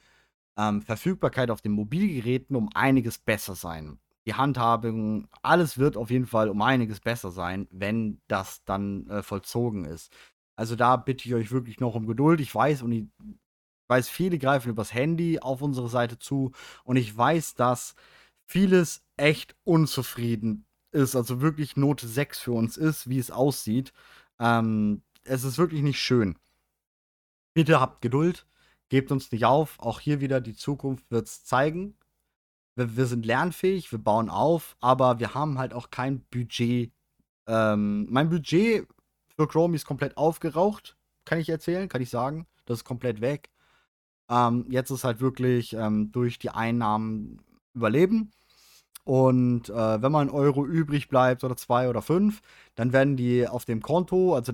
ähm, 0.57 0.81
Verfügbarkeit 0.81 1.51
auf 1.51 1.61
den 1.61 1.73
Mobilgeräten 1.73 2.55
um 2.55 2.69
einiges 2.73 3.19
besser 3.19 3.53
sein. 3.53 3.99
Die 4.25 4.33
Handhabung, 4.33 5.27
alles 5.43 5.77
wird 5.77 5.97
auf 5.97 6.09
jeden 6.09 6.25
Fall 6.25 6.49
um 6.49 6.61
einiges 6.63 6.99
besser 6.99 7.29
sein, 7.29 7.67
wenn 7.71 8.21
das 8.27 8.63
dann 8.65 9.07
äh, 9.07 9.21
vollzogen 9.21 9.85
ist. 9.85 10.11
Also 10.55 10.75
da 10.75 10.95
bitte 10.95 11.27
ich 11.27 11.35
euch 11.35 11.51
wirklich 11.51 11.79
noch 11.79 11.93
um 11.93 12.07
Geduld. 12.07 12.39
Ich 12.41 12.53
weiß 12.53 12.81
und 12.81 12.91
ich 12.91 13.05
weiß, 13.87 14.09
viele 14.09 14.39
greifen 14.39 14.69
übers 14.69 14.93
Handy 14.93 15.39
auf 15.39 15.61
unsere 15.61 15.89
Seite 15.89 16.17
zu 16.17 16.53
und 16.83 16.95
ich 16.95 17.15
weiß, 17.15 17.53
dass 17.55 17.95
vieles 18.45 19.03
echt 19.17 19.55
unzufrieden 19.63 20.65
ist, 20.91 21.15
also 21.15 21.41
wirklich 21.41 21.75
Note 21.75 22.07
6 22.07 22.39
für 22.39 22.51
uns 22.53 22.77
ist, 22.77 23.09
wie 23.09 23.19
es 23.19 23.31
aussieht. 23.31 23.93
Ähm, 24.39 25.03
es 25.23 25.43
ist 25.43 25.57
wirklich 25.57 25.81
nicht 25.81 25.99
schön. 25.99 26.37
Bitte 27.53 27.79
habt 27.79 28.01
Geduld, 28.01 28.47
gebt 28.89 29.11
uns 29.11 29.31
nicht 29.31 29.45
auf. 29.45 29.79
Auch 29.79 29.99
hier 29.99 30.21
wieder, 30.21 30.41
die 30.41 30.55
Zukunft 30.55 31.09
wird 31.11 31.27
es 31.27 31.43
zeigen. 31.43 31.95
Wir, 32.75 32.97
wir, 32.97 33.05
sind 33.05 33.25
lernfähig, 33.25 33.91
wir 33.91 33.99
bauen 33.99 34.29
auf, 34.29 34.75
aber 34.79 35.19
wir 35.19 35.33
haben 35.33 35.59
halt 35.59 35.73
auch 35.73 35.91
kein 35.91 36.21
Budget. 36.31 36.91
Ähm, 37.47 38.07
mein 38.09 38.29
Budget 38.29 38.87
für 39.35 39.47
Chromie 39.47 39.75
ist 39.75 39.85
komplett 39.85 40.17
aufgeraucht, 40.17 40.97
kann 41.25 41.39
ich 41.39 41.49
erzählen, 41.49 41.89
kann 41.89 42.01
ich 42.01 42.09
sagen. 42.09 42.47
Das 42.65 42.79
ist 42.79 42.83
komplett 42.85 43.21
weg. 43.21 43.49
Ähm, 44.29 44.65
jetzt 44.69 44.89
ist 44.89 45.03
halt 45.03 45.19
wirklich 45.19 45.73
ähm, 45.73 46.11
durch 46.11 46.39
die 46.39 46.49
Einnahmen 46.49 47.41
überleben. 47.73 48.31
Und 49.05 49.69
äh, 49.69 50.01
wenn 50.01 50.11
mal 50.11 50.21
ein 50.21 50.29
Euro 50.29 50.65
übrig 50.65 51.09
bleibt 51.09 51.43
oder 51.43 51.57
zwei 51.57 51.89
oder 51.89 52.01
fünf, 52.01 52.41
dann 52.75 52.93
werden 52.93 53.17
die 53.17 53.47
auf 53.47 53.65
dem 53.65 53.81
Konto, 53.81 54.33
also 54.35 54.53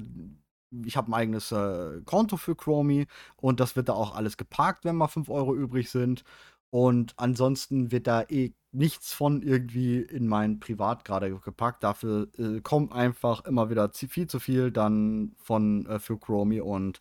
ich 0.85 0.97
habe 0.97 1.11
ein 1.11 1.13
eigenes 1.13 1.51
äh, 1.51 2.01
Konto 2.05 2.37
für 2.37 2.55
Chromie 2.55 3.07
und 3.35 3.59
das 3.59 3.75
wird 3.75 3.89
da 3.89 3.93
auch 3.93 4.15
alles 4.15 4.37
geparkt, 4.37 4.85
wenn 4.85 4.95
mal 4.95 5.07
fünf 5.07 5.29
Euro 5.29 5.55
übrig 5.55 5.89
sind. 5.89 6.23
Und 6.71 7.13
ansonsten 7.17 7.91
wird 7.91 8.05
da 8.07 8.23
eh 8.23 8.53
nichts 8.71 9.13
von 9.13 9.41
irgendwie 9.41 10.01
in 10.01 10.27
mein 10.27 10.59
Privat 10.59 11.03
gerade 11.03 11.31
gepackt. 11.39 11.83
Dafür 11.83 12.27
äh, 12.37 12.61
kommt 12.61 12.93
einfach 12.93 13.45
immer 13.45 13.69
wieder 13.69 13.91
viel 13.93 14.27
zu 14.27 14.39
viel 14.39 14.71
dann 14.71 15.33
von 15.37 15.85
äh, 15.87 15.99
für 15.99 16.19
Chromie 16.19 16.61
und 16.61 16.99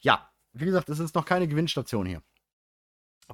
ja, 0.00 0.28
wie 0.52 0.66
gesagt, 0.66 0.88
es 0.88 1.00
ist 1.00 1.14
noch 1.14 1.24
keine 1.24 1.48
Gewinnstation 1.48 2.06
hier. 2.06 2.22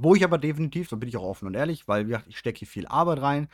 Wo 0.00 0.14
ich 0.14 0.24
aber 0.24 0.38
definitiv, 0.38 0.88
da 0.88 0.96
bin 0.96 1.08
ich 1.08 1.16
auch 1.16 1.24
offen 1.24 1.46
und 1.46 1.54
ehrlich, 1.54 1.88
weil 1.88 2.06
wie 2.06 2.10
gesagt, 2.10 2.28
ich 2.28 2.38
stecke 2.38 2.60
hier 2.60 2.68
viel 2.68 2.86
Arbeit 2.86 3.20
rein 3.20 3.48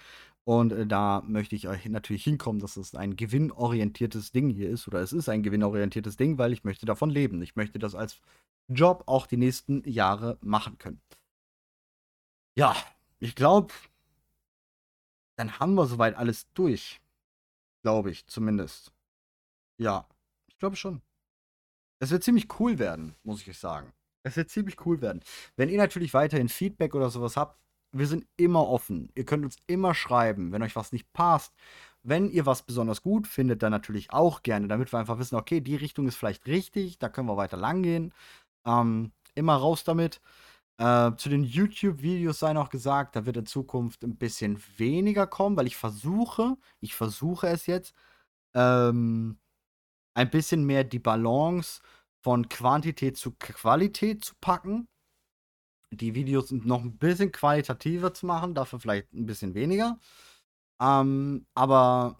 und 0.44 0.72
äh, 0.72 0.86
da 0.86 1.22
möchte 1.26 1.56
ich 1.56 1.68
euch 1.68 1.86
natürlich 1.86 2.24
hinkommen, 2.24 2.60
dass 2.60 2.76
es 2.76 2.94
ein 2.94 3.16
gewinnorientiertes 3.16 4.32
Ding 4.32 4.50
hier 4.50 4.68
ist 4.68 4.86
oder 4.86 5.00
es 5.00 5.12
ist 5.12 5.28
ein 5.28 5.42
gewinnorientiertes 5.42 6.16
Ding, 6.16 6.38
weil 6.38 6.52
ich 6.52 6.64
möchte 6.64 6.86
davon 6.86 7.10
leben. 7.10 7.42
Ich 7.42 7.56
möchte 7.56 7.78
das 7.78 7.94
als 7.94 8.20
Job 8.68 9.04
auch 9.06 9.26
die 9.26 9.38
nächsten 9.38 9.82
Jahre 9.88 10.38
machen 10.42 10.78
können. 10.78 11.00
Ja, 12.56 12.76
ich 13.20 13.34
glaube, 13.34 13.72
dann 15.36 15.58
haben 15.58 15.74
wir 15.74 15.86
soweit 15.86 16.14
alles 16.14 16.52
durch. 16.52 17.00
Glaube 17.82 18.10
ich 18.10 18.26
zumindest. 18.26 18.92
Ja, 19.78 20.08
ich 20.46 20.58
glaube 20.58 20.76
schon. 20.76 21.02
Es 22.00 22.10
wird 22.10 22.22
ziemlich 22.22 22.60
cool 22.60 22.78
werden, 22.78 23.14
muss 23.22 23.40
ich 23.40 23.48
euch 23.48 23.58
sagen. 23.58 23.92
Es 24.24 24.36
wird 24.36 24.50
ziemlich 24.50 24.84
cool 24.86 25.00
werden. 25.00 25.20
Wenn 25.56 25.68
ihr 25.68 25.78
natürlich 25.78 26.14
weiterhin 26.14 26.48
Feedback 26.48 26.94
oder 26.94 27.10
sowas 27.10 27.36
habt, 27.36 27.58
wir 27.92 28.06
sind 28.06 28.26
immer 28.36 28.68
offen. 28.68 29.10
Ihr 29.14 29.24
könnt 29.24 29.44
uns 29.44 29.56
immer 29.66 29.94
schreiben, 29.94 30.50
wenn 30.50 30.62
euch 30.62 30.74
was 30.74 30.92
nicht 30.92 31.12
passt. 31.12 31.54
Wenn 32.02 32.28
ihr 32.30 32.44
was 32.44 32.62
besonders 32.62 33.02
gut 33.02 33.26
findet, 33.26 33.62
dann 33.62 33.70
natürlich 33.70 34.12
auch 34.12 34.42
gerne, 34.42 34.66
damit 34.68 34.92
wir 34.92 34.98
einfach 34.98 35.18
wissen, 35.18 35.36
okay, 35.36 35.60
die 35.60 35.76
Richtung 35.76 36.08
ist 36.08 36.16
vielleicht 36.16 36.46
richtig, 36.46 36.98
da 36.98 37.08
können 37.08 37.28
wir 37.28 37.36
weiter 37.36 37.56
lang 37.56 37.82
gehen. 37.82 38.12
Ähm, 38.66 39.12
immer 39.34 39.56
raus 39.56 39.84
damit. 39.84 40.20
Äh, 40.78 41.12
zu 41.16 41.28
den 41.28 41.44
YouTube-Videos 41.44 42.40
sei 42.40 42.52
noch 42.52 42.68
gesagt, 42.68 43.14
da 43.16 43.26
wird 43.26 43.36
in 43.36 43.46
Zukunft 43.46 44.02
ein 44.02 44.16
bisschen 44.16 44.60
weniger 44.76 45.26
kommen, 45.26 45.56
weil 45.56 45.68
ich 45.68 45.76
versuche, 45.76 46.56
ich 46.80 46.94
versuche 46.94 47.46
es 47.48 47.66
jetzt, 47.66 47.94
ähm, 48.54 49.38
ein 50.14 50.30
bisschen 50.30 50.64
mehr 50.64 50.84
die 50.84 50.98
Balance 50.98 51.80
von 52.24 52.48
Quantität 52.48 53.16
zu 53.18 53.32
Qualität 53.38 54.24
zu 54.24 54.34
packen. 54.40 54.88
Die 55.92 56.14
Videos 56.14 56.50
noch 56.50 56.82
ein 56.82 56.96
bisschen 56.98 57.30
qualitativer 57.30 58.14
zu 58.14 58.26
machen, 58.26 58.54
dafür 58.54 58.80
vielleicht 58.80 59.12
ein 59.12 59.26
bisschen 59.26 59.54
weniger. 59.54 59.98
Ähm, 60.80 61.46
aber 61.54 62.18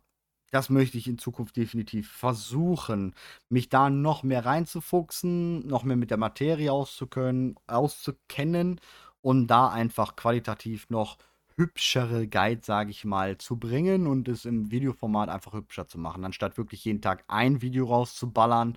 das 0.52 0.70
möchte 0.70 0.98
ich 0.98 1.08
in 1.08 1.18
Zukunft 1.18 1.56
definitiv 1.56 2.12
versuchen, 2.12 3.14
mich 3.48 3.68
da 3.70 3.90
noch 3.90 4.22
mehr 4.22 4.46
reinzufuchsen, 4.46 5.66
noch 5.66 5.82
mehr 5.82 5.96
mit 5.96 6.10
der 6.10 6.18
Materie 6.18 6.70
auszukönnen, 6.72 7.56
auszukennen 7.66 8.80
um 9.22 9.46
da 9.46 9.68
einfach 9.68 10.16
qualitativ 10.16 10.90
noch 10.90 11.16
hübschere 11.56 12.28
Guides, 12.28 12.66
sage 12.66 12.90
ich 12.90 13.04
mal, 13.04 13.38
zu 13.38 13.56
bringen 13.56 14.06
und 14.06 14.28
es 14.28 14.44
im 14.44 14.70
Videoformat 14.70 15.30
einfach 15.30 15.54
hübscher 15.54 15.88
zu 15.88 15.98
machen, 15.98 16.24
anstatt 16.24 16.58
wirklich 16.58 16.84
jeden 16.84 17.00
Tag 17.00 17.24
ein 17.28 17.62
Video 17.62 17.86
rauszuballern. 17.86 18.76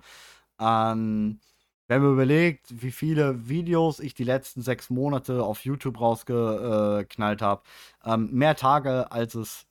Ähm, 0.60 1.40
wenn 1.88 2.02
man 2.02 2.12
überlegt, 2.12 2.82
wie 2.82 2.90
viele 2.92 3.48
Videos 3.48 4.00
ich 4.00 4.14
die 4.14 4.24
letzten 4.24 4.62
sechs 4.62 4.90
Monate 4.90 5.42
auf 5.42 5.64
YouTube 5.64 6.00
rausgeknallt 6.00 7.42
habe, 7.42 7.62
ähm, 8.04 8.30
mehr 8.32 8.56
Tage 8.56 9.10
als 9.12 9.34
es, 9.34 9.66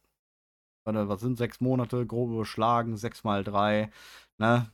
warte, 0.86 1.10
was 1.10 1.22
sind 1.22 1.38
sechs 1.38 1.62
Monate, 1.62 2.06
grob 2.08 2.32
überschlagen, 2.32 2.98
sechs 2.98 3.24
mal 3.24 3.44
drei, 3.44 3.92
ne? 4.40 4.72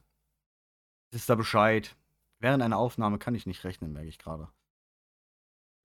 Ist 1.12 1.30
da 1.30 1.36
Bescheid. 1.36 1.96
Während 2.40 2.62
einer 2.62 2.78
Aufnahme 2.78 3.18
kann 3.18 3.36
ich 3.36 3.46
nicht 3.46 3.64
rechnen, 3.64 3.94
merke 3.94 4.10
ich 4.10 4.20
gerade. 4.20 4.50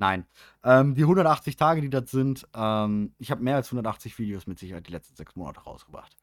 Nein. 0.01 0.27
Ähm, 0.65 0.95
die 0.95 1.03
180 1.03 1.57
Tage, 1.57 1.81
die 1.81 1.91
das 1.91 2.11
sind, 2.11 2.47
ähm, 2.55 3.15
ich 3.19 3.31
habe 3.31 3.43
mehr 3.43 3.57
als 3.57 3.69
180 3.69 4.19
Videos 4.19 4.47
mit 4.47 4.59
Sicherheit 4.59 4.87
die 4.87 4.93
letzten 4.93 5.17
sechs 5.17 5.35
Monate 5.37 5.61
rausgebracht. 5.61 6.17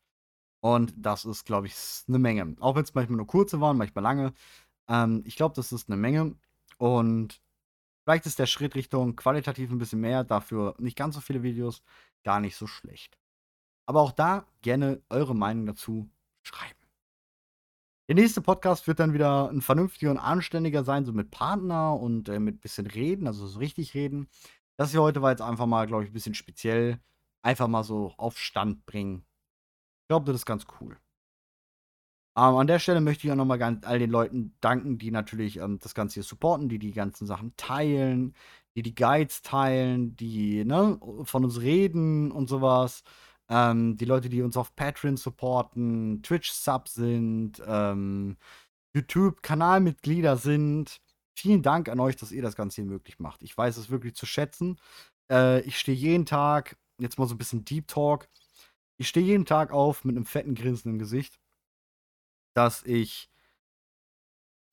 Und 0.65 0.95
das 0.97 1.25
ist, 1.25 1.45
glaube 1.45 1.67
ich, 1.67 1.75
eine 2.07 2.17
Menge. 2.17 2.55
Auch 2.59 2.73
wenn 2.75 2.81
es 2.81 2.95
manchmal 2.95 3.17
nur 3.17 3.27
kurze 3.27 3.61
waren, 3.61 3.77
manchmal 3.77 4.01
lange. 4.03 4.33
Ähm, 4.87 5.21
ich 5.23 5.35
glaube, 5.35 5.53
das 5.53 5.71
ist 5.71 5.89
eine 5.89 5.95
Menge. 5.95 6.33
Und 6.79 7.39
vielleicht 8.03 8.25
ist 8.25 8.39
der 8.39 8.47
Schritt 8.47 8.73
Richtung 8.73 9.15
qualitativ 9.15 9.69
ein 9.69 9.77
bisschen 9.77 10.01
mehr, 10.01 10.23
dafür 10.23 10.73
nicht 10.79 10.97
ganz 10.97 11.13
so 11.13 11.21
viele 11.21 11.43
Videos, 11.43 11.83
gar 12.23 12.39
nicht 12.39 12.55
so 12.55 12.65
schlecht. 12.65 13.19
Aber 13.85 14.01
auch 14.01 14.11
da 14.11 14.47
gerne 14.63 15.03
eure 15.11 15.35
Meinung 15.35 15.67
dazu 15.67 16.09
schreiben. 16.41 16.79
Der 18.07 18.15
nächste 18.15 18.41
Podcast 18.41 18.87
wird 18.87 18.99
dann 18.99 19.13
wieder 19.13 19.51
ein 19.51 19.61
vernünftiger 19.61 20.09
und 20.09 20.17
anständiger 20.17 20.83
sein, 20.83 21.05
so 21.05 21.13
mit 21.13 21.29
Partner 21.29 21.93
und 21.93 22.27
äh, 22.27 22.39
mit 22.39 22.61
bisschen 22.61 22.87
reden, 22.87 23.27
also 23.27 23.45
so 23.45 23.59
richtig 23.59 23.93
reden. 23.93 24.29
Das 24.77 24.89
hier 24.89 25.03
heute 25.03 25.21
war 25.21 25.29
jetzt 25.29 25.43
einfach 25.43 25.67
mal, 25.67 25.85
glaube 25.85 26.05
ich, 26.05 26.09
ein 26.09 26.13
bisschen 26.13 26.33
speziell. 26.33 26.99
Einfach 27.43 27.67
mal 27.67 27.83
so 27.83 28.15
auf 28.17 28.39
Stand 28.39 28.87
bringen. 28.87 29.27
Ich 30.05 30.07
glaube, 30.09 30.27
das 30.27 30.35
ist 30.35 30.45
ganz 30.45 30.67
cool. 30.79 30.99
Ähm, 32.37 32.55
an 32.57 32.67
der 32.67 32.77
Stelle 32.77 33.01
möchte 33.01 33.25
ich 33.25 33.31
auch 33.33 33.37
nochmal 33.37 33.61
all 33.83 33.97
den 33.97 34.11
Leuten 34.11 34.55
danken, 34.61 34.99
die 34.99 35.09
natürlich 35.09 35.57
ähm, 35.57 35.79
das 35.79 35.95
Ganze 35.95 36.15
hier 36.15 36.23
supporten, 36.23 36.69
die 36.69 36.77
die 36.77 36.91
ganzen 36.91 37.25
Sachen 37.25 37.55
teilen, 37.57 38.35
die 38.75 38.83
die 38.83 38.93
Guides 38.93 39.41
teilen, 39.41 40.15
die 40.15 40.63
ne, 40.63 40.99
von 41.23 41.43
uns 41.45 41.59
reden 41.61 42.31
und 42.31 42.47
sowas. 42.49 43.03
Ähm, 43.49 43.97
die 43.97 44.05
Leute, 44.05 44.29
die 44.29 44.43
uns 44.43 44.57
auf 44.57 44.75
Patreon 44.75 45.17
supporten, 45.17 46.21
Twitch-Sub 46.21 46.87
sind, 46.87 47.63
ähm, 47.65 48.37
YouTube-Kanalmitglieder 48.95 50.37
sind. 50.37 51.01
Vielen 51.35 51.63
Dank 51.63 51.89
an 51.89 51.99
euch, 51.99 52.15
dass 52.15 52.31
ihr 52.31 52.43
das 52.43 52.55
Ganze 52.55 52.83
hier 52.83 52.91
möglich 52.91 53.19
macht. 53.19 53.43
Ich 53.43 53.57
weiß 53.57 53.77
es 53.77 53.89
wirklich 53.89 54.15
zu 54.15 54.27
schätzen. 54.27 54.79
Äh, 55.31 55.61
ich 55.61 55.79
stehe 55.79 55.97
jeden 55.97 56.25
Tag, 56.27 56.77
jetzt 56.99 57.17
mal 57.19 57.27
so 57.27 57.35
ein 57.35 57.37
bisschen 57.39 57.65
Deep 57.65 57.87
Talk, 57.87 58.29
ich 58.97 59.07
stehe 59.07 59.25
jeden 59.25 59.45
Tag 59.45 59.71
auf 59.71 60.05
mit 60.05 60.15
einem 60.15 60.25
fetten 60.25 60.55
Grinsen 60.55 60.91
im 60.91 60.99
Gesicht, 60.99 61.39
dass 62.53 62.83
ich 62.83 63.29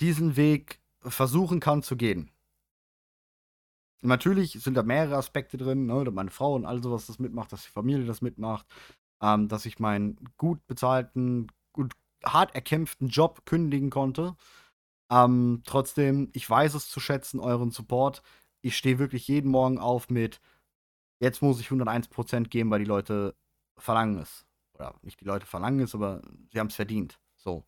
diesen 0.01 0.37
Weg 0.37 0.81
versuchen 1.03 1.61
kann 1.61 1.83
zu 1.83 1.97
gehen. 1.97 2.31
Natürlich 4.03 4.53
sind 4.53 4.75
da 4.75 4.83
mehrere 4.83 5.17
Aspekte 5.17 5.57
drin, 5.57 5.87
ne, 5.87 6.05
dass 6.05 6.15
meine 6.15 6.31
Frau 6.31 6.55
und 6.55 6.67
all 6.67 6.83
sowas 6.83 7.07
das 7.07 7.19
mitmacht, 7.21 7.53
dass 7.53 7.63
die 7.63 7.71
Familie 7.71 8.05
das 8.05 8.21
mitmacht, 8.21 8.67
ähm, 9.21 9.49
dass 9.49 9.65
ich 9.65 9.79
meinen 9.79 10.17
gut 10.37 10.67
bezahlten, 10.67 11.47
gut 11.73 11.93
hart 12.25 12.55
erkämpften 12.55 13.09
Job 13.09 13.47
kündigen 13.47 13.91
konnte. 13.91 14.37
Ähm, 15.11 15.63
trotzdem, 15.65 16.31
ich 16.33 16.49
weiß 16.49 16.75
es 16.75 16.89
zu 16.89 16.99
schätzen, 17.01 17.39
euren 17.41 17.71
Support. 17.71 18.23
Ich 18.61 18.77
stehe 18.77 18.99
wirklich 18.99 19.29
jeden 19.29 19.51
Morgen 19.51 19.79
auf 19.79 20.09
mit, 20.11 20.41
jetzt 21.21 21.43
muss 21.43 21.61
ich 21.61 21.69
101% 21.69 22.49
geben, 22.49 22.71
weil 22.71 22.81
die 22.81 22.87
Leute 22.87 23.37
verlangen 23.77 24.19
es. 24.19 24.47
Oder 24.75 24.95
nicht 25.03 25.21
die 25.21 25.25
Leute 25.25 25.47
verlangen 25.47 25.81
es, 25.81 25.95
aber 25.95 26.23
sie 26.53 26.59
haben 26.59 26.69
es 26.69 26.77
verdient. 26.77 27.19
So. 27.37 27.65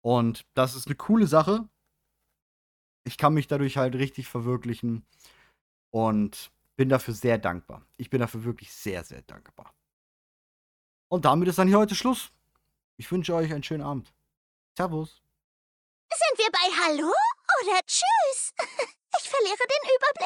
Und 0.00 0.46
das 0.54 0.74
ist 0.74 0.86
eine 0.86 0.96
coole 0.96 1.26
Sache. 1.26 1.68
Ich 3.04 3.18
kann 3.18 3.34
mich 3.34 3.46
dadurch 3.46 3.76
halt 3.76 3.94
richtig 3.94 4.28
verwirklichen. 4.28 5.06
Und 5.90 6.50
bin 6.76 6.88
dafür 6.88 7.14
sehr 7.14 7.38
dankbar. 7.38 7.86
Ich 7.96 8.10
bin 8.10 8.20
dafür 8.20 8.44
wirklich 8.44 8.72
sehr, 8.72 9.04
sehr 9.04 9.22
dankbar. 9.22 9.72
Und 11.08 11.24
damit 11.24 11.48
ist 11.48 11.58
dann 11.58 11.68
hier 11.68 11.78
heute 11.78 11.94
Schluss. 11.94 12.32
Ich 12.96 13.10
wünsche 13.10 13.34
euch 13.34 13.52
einen 13.52 13.62
schönen 13.62 13.82
Abend. 13.82 14.12
Servus. 14.76 15.22
Sind 16.12 16.38
wir 16.38 16.50
bei 16.50 16.84
Hallo 16.84 17.12
oder 17.62 17.80
Tschüss? 17.86 18.54
Ich 19.16 19.30
verliere 19.30 19.56
den 19.56 19.90
Über 19.96 20.24